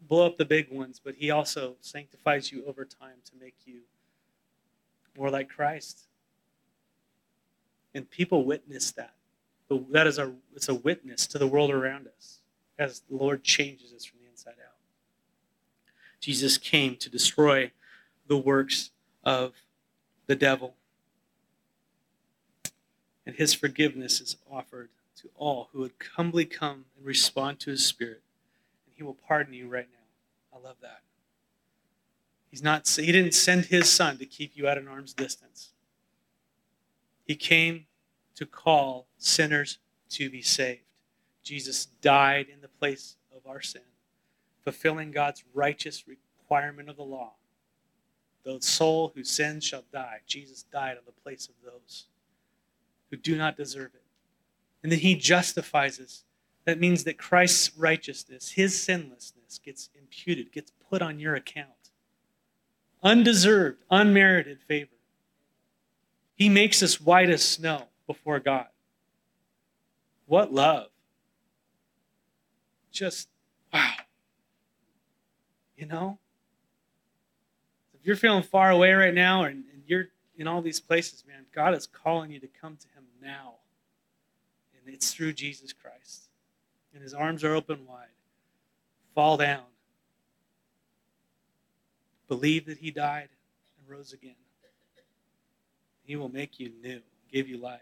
blow 0.08 0.28
up 0.28 0.38
the 0.38 0.46
big 0.46 0.72
ones, 0.72 1.02
but 1.04 1.16
he 1.16 1.32
also 1.32 1.76
sanctifies 1.82 2.52
you 2.52 2.64
over 2.68 2.86
time 2.86 3.18
to 3.26 3.32
make 3.42 3.56
you 3.66 3.80
more 5.18 5.32
like 5.32 5.50
Christ. 5.50 6.02
And 7.96 8.10
people 8.10 8.46
witness 8.46 8.92
that. 8.92 9.16
But 9.68 9.92
That 9.92 10.06
is 10.06 10.20
a 10.20 10.34
it's 10.56 10.70
a 10.70 10.76
witness 10.76 11.26
to 11.28 11.40
the 11.40 11.48
world 11.48 11.72
around 11.72 12.08
us 12.08 12.40
as 12.78 13.02
the 13.10 13.16
Lord 13.16 13.44
changes 13.44 13.94
us 13.94 14.06
from. 14.06 14.17
Jesus 16.20 16.58
came 16.58 16.96
to 16.98 17.10
destroy 17.10 17.72
the 18.28 18.38
works 18.38 18.92
of 19.24 19.54
the 20.26 20.36
devil. 20.36 20.76
And 23.26 23.36
his 23.36 23.54
forgiveness 23.54 24.22
is 24.22 24.38
offered 24.50 24.90
to 25.18 25.30
all 25.36 25.70
who 25.72 25.80
would 25.80 25.94
humbly 26.16 26.46
come 26.46 26.86
and 26.96 27.06
respond 27.06 27.60
to 27.60 27.72
his 27.72 27.86
spirit 27.86 28.22
And 28.86 28.96
he 28.96 29.04
will 29.04 29.18
pardon 29.28 29.54
you 29.54 29.68
right 29.68 29.88
now. 29.92 30.58
I 30.58 30.64
love 30.64 30.78
that. 30.82 31.02
He's 32.50 32.64
not 32.64 32.88
he 32.88 33.12
didn't 33.12 33.34
send 33.34 33.66
his 33.66 33.92
son 33.92 34.18
to 34.18 34.26
keep 34.26 34.56
you 34.56 34.68
at 34.68 34.78
an 34.78 34.88
arm's 34.88 35.14
distance. 35.14 35.74
He 37.26 37.36
came 37.36 37.88
to 38.36 38.46
call 38.46 39.08
sinners 39.18 39.80
to 40.12 40.30
be 40.30 40.42
saved. 40.42 40.82
Jesus 41.44 41.86
died 42.02 42.48
in 42.52 42.62
the 42.62 42.68
place 42.68 43.16
of 43.36 43.46
our 43.50 43.62
sin, 43.62 43.82
fulfilling 44.68 45.12
God's 45.12 45.46
righteous 45.54 46.04
requirement 46.10 46.90
of 46.90 46.98
the 46.98 47.04
law. 47.04 47.32
The 48.44 48.58
soul 48.60 49.14
who 49.16 49.24
sins 49.24 49.64
shall 49.64 49.86
die. 49.94 50.20
Jesus 50.28 50.64
died 50.64 50.98
on 50.98 51.04
the 51.06 51.14
place 51.14 51.48
of 51.48 51.54
those 51.64 52.08
who 53.10 53.16
do 53.16 53.38
not 53.38 53.56
deserve 53.56 53.92
it. 53.96 54.04
And 54.84 54.92
then 54.92 55.00
he 55.00 55.16
justifies 55.16 56.02
us 56.02 56.26
that 56.66 56.82
means 56.82 57.06
that 57.06 57.18
Christ's 57.18 57.78
righteousness, 57.78 58.52
his 58.52 58.78
sinlessness, 58.78 59.58
gets 59.64 59.90
imputed, 59.98 60.52
gets 60.52 60.74
put 60.90 61.02
on 61.02 61.18
your 61.18 61.36
account. 61.36 61.70
Undeserved, 63.02 63.78
unmerited 63.90 64.60
favor. 64.68 64.90
He 66.36 66.50
makes 66.50 66.84
us 66.84 67.00
white 67.00 67.30
as 67.30 67.42
snow 67.42 67.84
before 68.06 68.42
God. 68.42 68.68
What 70.26 70.52
love. 70.52 70.90
Just. 72.92 73.30
You 75.78 75.86
know? 75.86 76.18
If 77.94 78.06
you're 78.06 78.16
feeling 78.16 78.44
far 78.44 78.72
away 78.72 78.94
right 78.94 79.14
now 79.14 79.44
and, 79.44 79.64
and 79.72 79.84
you're 79.86 80.08
in 80.38 80.48
all 80.48 80.62
these 80.62 80.80
places, 80.80 81.24
man, 81.28 81.46
God 81.54 81.74
is 81.74 81.88
calling 81.88 82.32
you 82.32 82.40
to 82.40 82.48
come 82.48 82.78
to 82.78 82.88
Him 82.90 83.06
now. 83.22 83.56
And 84.86 84.94
it's 84.94 85.14
through 85.14 85.34
Jesus 85.34 85.74
Christ 85.74 86.28
and 86.98 87.04
his 87.04 87.14
arms 87.14 87.44
are 87.44 87.54
open 87.54 87.86
wide. 87.88 88.08
Fall 89.14 89.38
down. 89.38 89.62
Believe 92.28 92.66
that 92.66 92.80
he 92.80 92.90
died 92.90 93.30
and 93.78 93.88
rose 93.88 94.14
again. 94.14 94.34
He 96.02 96.16
will 96.16 96.30
make 96.30 96.60
you 96.60 96.72
new, 96.82 97.02
give 97.32 97.48
you 97.48 97.58
life. 97.58 97.82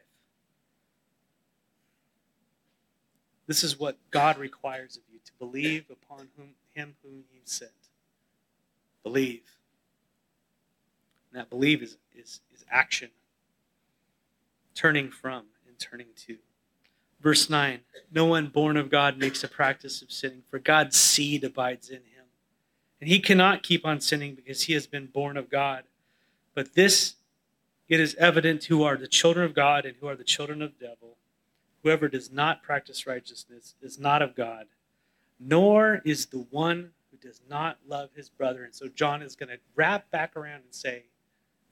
This 3.47 3.63
is 3.63 3.79
what 3.79 3.97
God 4.11 4.37
requires 4.37 4.97
of 4.97 5.03
you 5.09 5.19
to 5.23 5.31
believe 5.39 5.85
upon 5.89 6.27
whom, 6.35 6.49
him 6.73 6.95
whom 7.01 7.23
he 7.31 7.39
sent. 7.45 7.71
Believe. 9.05 9.43
And 11.31 11.39
that 11.39 11.51
believe 11.51 11.83
is, 11.83 11.97
is, 12.13 12.41
is 12.53 12.65
action. 12.71 13.11
Turning 14.73 15.11
from 15.11 15.45
and 15.67 15.77
turning 15.77 16.07
to. 16.25 16.37
Verse 17.21 17.49
9 17.49 17.81
No 18.11 18.25
one 18.25 18.47
born 18.47 18.77
of 18.77 18.89
God 18.89 19.19
makes 19.19 19.43
a 19.43 19.47
practice 19.47 20.01
of 20.01 20.11
sinning, 20.11 20.41
for 20.49 20.57
God's 20.57 20.97
seed 20.97 21.43
abides 21.43 21.89
in 21.89 21.97
him. 21.97 22.25
And 22.99 23.07
he 23.07 23.19
cannot 23.19 23.61
keep 23.61 23.85
on 23.85 24.01
sinning 24.01 24.33
because 24.33 24.63
he 24.63 24.73
has 24.73 24.87
been 24.87 25.05
born 25.05 25.37
of 25.37 25.51
God. 25.51 25.83
But 26.55 26.73
this 26.73 27.15
it 27.87 27.99
is 27.99 28.15
evident 28.15 28.63
who 28.63 28.81
are 28.81 28.97
the 28.97 29.07
children 29.07 29.45
of 29.45 29.53
God 29.53 29.85
and 29.85 29.95
who 29.99 30.07
are 30.07 30.15
the 30.15 30.23
children 30.23 30.63
of 30.63 30.71
the 30.79 30.87
devil. 30.87 31.17
Whoever 31.83 32.07
does 32.07 32.31
not 32.31 32.63
practice 32.63 33.05
righteousness 33.05 33.75
is 33.83 33.99
not 33.99 34.23
of 34.23 34.35
God, 34.35 34.65
nor 35.39 36.01
is 36.03 36.25
the 36.25 36.47
one 36.49 36.93
does 37.25 37.41
not 37.49 37.77
love 37.87 38.11
his 38.15 38.29
brother. 38.29 38.63
And 38.63 38.73
so 38.73 38.87
John 38.87 39.21
is 39.21 39.35
going 39.35 39.49
to 39.49 39.57
wrap 39.75 40.09
back 40.11 40.37
around 40.37 40.61
and 40.61 40.73
say, 40.73 41.05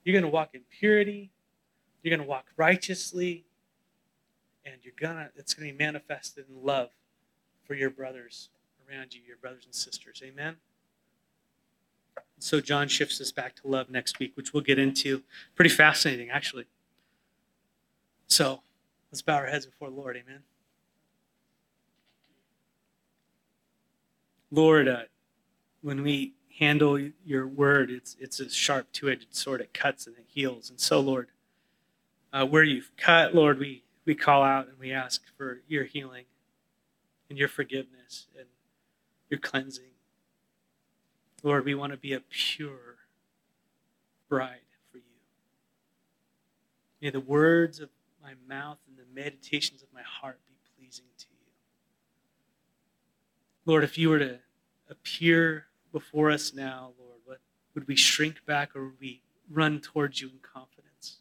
You're 0.04 0.12
going 0.12 0.24
to 0.24 0.34
walk 0.34 0.50
in 0.54 0.62
purity, 0.68 1.30
you're 2.02 2.10
going 2.14 2.26
to 2.26 2.28
walk 2.28 2.46
righteously, 2.56 3.46
and 4.66 4.76
you're 4.82 4.94
gonna 4.98 5.30
it's 5.36 5.54
going 5.54 5.68
to 5.68 5.72
be 5.72 5.78
manifested 5.78 6.46
in 6.48 6.64
love 6.64 6.90
for 7.66 7.74
your 7.74 7.90
brothers 7.90 8.50
around 8.90 9.14
you, 9.14 9.22
your 9.26 9.36
brothers 9.36 9.64
and 9.64 9.74
sisters. 9.74 10.20
Amen. 10.24 10.56
So 12.38 12.60
John 12.60 12.88
shifts 12.88 13.20
us 13.20 13.32
back 13.32 13.54
to 13.56 13.68
love 13.68 13.88
next 13.88 14.18
week, 14.18 14.32
which 14.36 14.52
we'll 14.52 14.62
get 14.62 14.78
into. 14.78 15.22
Pretty 15.54 15.70
fascinating, 15.70 16.30
actually. 16.30 16.66
So 18.26 18.60
let's 19.10 19.22
bow 19.22 19.36
our 19.36 19.46
heads 19.46 19.66
before 19.66 19.88
the 19.88 19.96
Lord. 19.96 20.16
Amen. 20.16 20.42
Lord, 24.50 24.88
uh, 24.88 25.02
when 25.84 26.02
we 26.02 26.32
handle 26.58 26.98
your 27.26 27.46
word, 27.46 27.90
it's 27.90 28.16
it's 28.18 28.40
a 28.40 28.48
sharp 28.48 28.90
two-edged 28.92 29.34
sword. 29.34 29.60
It 29.60 29.74
cuts 29.74 30.06
and 30.06 30.16
it 30.16 30.24
heals. 30.26 30.70
And 30.70 30.80
so, 30.80 30.98
Lord, 30.98 31.28
uh, 32.32 32.46
where 32.46 32.62
you've 32.62 32.90
cut, 32.96 33.34
Lord, 33.34 33.58
we 33.58 33.82
we 34.06 34.14
call 34.14 34.42
out 34.42 34.66
and 34.68 34.78
we 34.78 34.92
ask 34.92 35.22
for 35.36 35.60
your 35.68 35.84
healing 35.84 36.24
and 37.28 37.38
your 37.38 37.48
forgiveness 37.48 38.28
and 38.36 38.46
your 39.28 39.38
cleansing. 39.38 39.90
Lord, 41.42 41.66
we 41.66 41.74
want 41.74 41.92
to 41.92 41.98
be 41.98 42.14
a 42.14 42.20
pure 42.20 42.96
bride 44.26 44.60
for 44.90 44.96
you. 44.96 45.04
May 47.02 47.10
the 47.10 47.20
words 47.20 47.78
of 47.78 47.90
my 48.22 48.32
mouth 48.48 48.78
and 48.88 48.96
the 48.96 49.04
meditations 49.14 49.82
of 49.82 49.88
my 49.92 50.00
heart 50.02 50.38
be 50.48 50.54
pleasing 50.78 51.04
to 51.18 51.26
you. 51.30 51.52
Lord, 53.66 53.84
if 53.84 53.98
you 53.98 54.08
were 54.08 54.18
to 54.18 54.38
appear 54.88 55.66
before 55.94 56.32
us 56.32 56.52
now, 56.52 56.90
Lord, 56.98 57.20
what 57.24 57.38
would 57.72 57.86
we 57.86 57.94
shrink 57.94 58.44
back 58.44 58.74
or 58.74 58.86
would 58.86 59.00
we 59.00 59.22
run 59.48 59.80
towards 59.80 60.20
you 60.20 60.28
in 60.28 60.40
confidence? 60.42 61.18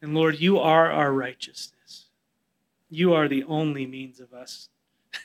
And 0.00 0.14
Lord, 0.14 0.38
you 0.38 0.60
are 0.60 0.88
our 0.88 1.12
righteousness. 1.12 2.06
You 2.88 3.12
are 3.12 3.26
the 3.26 3.42
only 3.42 3.84
means 3.84 4.20
of 4.20 4.32
us 4.32 4.68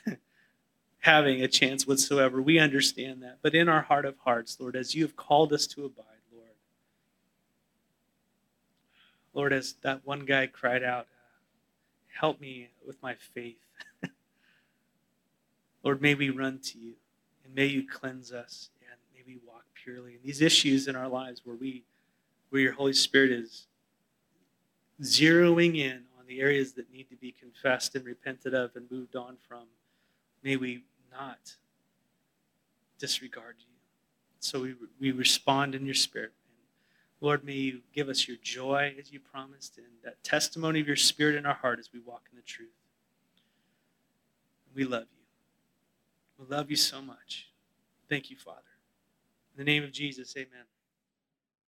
having 0.98 1.40
a 1.40 1.46
chance 1.46 1.86
whatsoever. 1.86 2.42
We 2.42 2.58
understand 2.58 3.22
that. 3.22 3.38
But 3.42 3.54
in 3.54 3.68
our 3.68 3.82
heart 3.82 4.04
of 4.04 4.18
hearts, 4.18 4.56
Lord, 4.58 4.74
as 4.74 4.92
you 4.92 5.04
have 5.04 5.14
called 5.14 5.52
us 5.52 5.68
to 5.68 5.84
abide, 5.84 6.04
Lord, 6.34 6.48
Lord, 9.34 9.52
as 9.52 9.74
that 9.82 10.04
one 10.04 10.24
guy 10.24 10.48
cried 10.48 10.82
out, 10.82 11.06
help 12.18 12.40
me 12.40 12.70
with 12.84 13.00
my 13.00 13.14
faith. 13.14 13.64
Lord, 15.84 16.02
may 16.02 16.16
we 16.16 16.28
run 16.28 16.58
to 16.58 16.78
you 16.78 16.94
may 17.54 17.66
you 17.66 17.86
cleanse 17.86 18.32
us 18.32 18.70
and 18.80 18.98
may 19.14 19.22
we 19.26 19.38
walk 19.46 19.64
purely. 19.74 20.14
And 20.14 20.22
these 20.22 20.40
issues 20.40 20.88
in 20.88 20.96
our 20.96 21.08
lives 21.08 21.42
where 21.44 21.56
we 21.56 21.84
where 22.50 22.60
your 22.60 22.72
Holy 22.72 22.92
Spirit 22.92 23.32
is 23.32 23.66
zeroing 25.00 25.78
in 25.78 26.02
on 26.18 26.26
the 26.26 26.40
areas 26.40 26.72
that 26.74 26.92
need 26.92 27.08
to 27.08 27.16
be 27.16 27.32
confessed 27.32 27.94
and 27.94 28.04
repented 28.04 28.52
of 28.52 28.76
and 28.76 28.90
moved 28.90 29.16
on 29.16 29.36
from, 29.48 29.64
may 30.42 30.56
we 30.56 30.82
not 31.10 31.56
disregard 32.98 33.56
you. 33.58 33.66
So 34.38 34.60
we, 34.60 34.74
we 35.00 35.12
respond 35.12 35.74
in 35.74 35.86
your 35.86 35.94
spirit. 35.94 36.32
And 36.46 37.26
Lord, 37.26 37.42
may 37.42 37.54
you 37.54 37.80
give 37.94 38.10
us 38.10 38.28
your 38.28 38.36
joy 38.42 38.94
as 39.00 39.12
you 39.12 39.18
promised 39.18 39.78
and 39.78 39.86
that 40.04 40.22
testimony 40.22 40.80
of 40.80 40.86
your 40.86 40.96
spirit 40.96 41.36
in 41.36 41.46
our 41.46 41.54
heart 41.54 41.78
as 41.78 41.88
we 41.92 42.00
walk 42.00 42.24
in 42.30 42.36
the 42.36 42.42
truth. 42.42 42.68
We 44.74 44.84
love 44.84 45.06
you. 45.16 45.21
We 46.42 46.56
love 46.56 46.70
you 46.70 46.76
so 46.76 47.00
much. 47.00 47.48
Thank 48.08 48.30
you, 48.30 48.36
Father. 48.36 48.58
In 49.54 49.64
the 49.64 49.70
name 49.70 49.84
of 49.84 49.92
Jesus, 49.92 50.34
amen. 50.36 50.64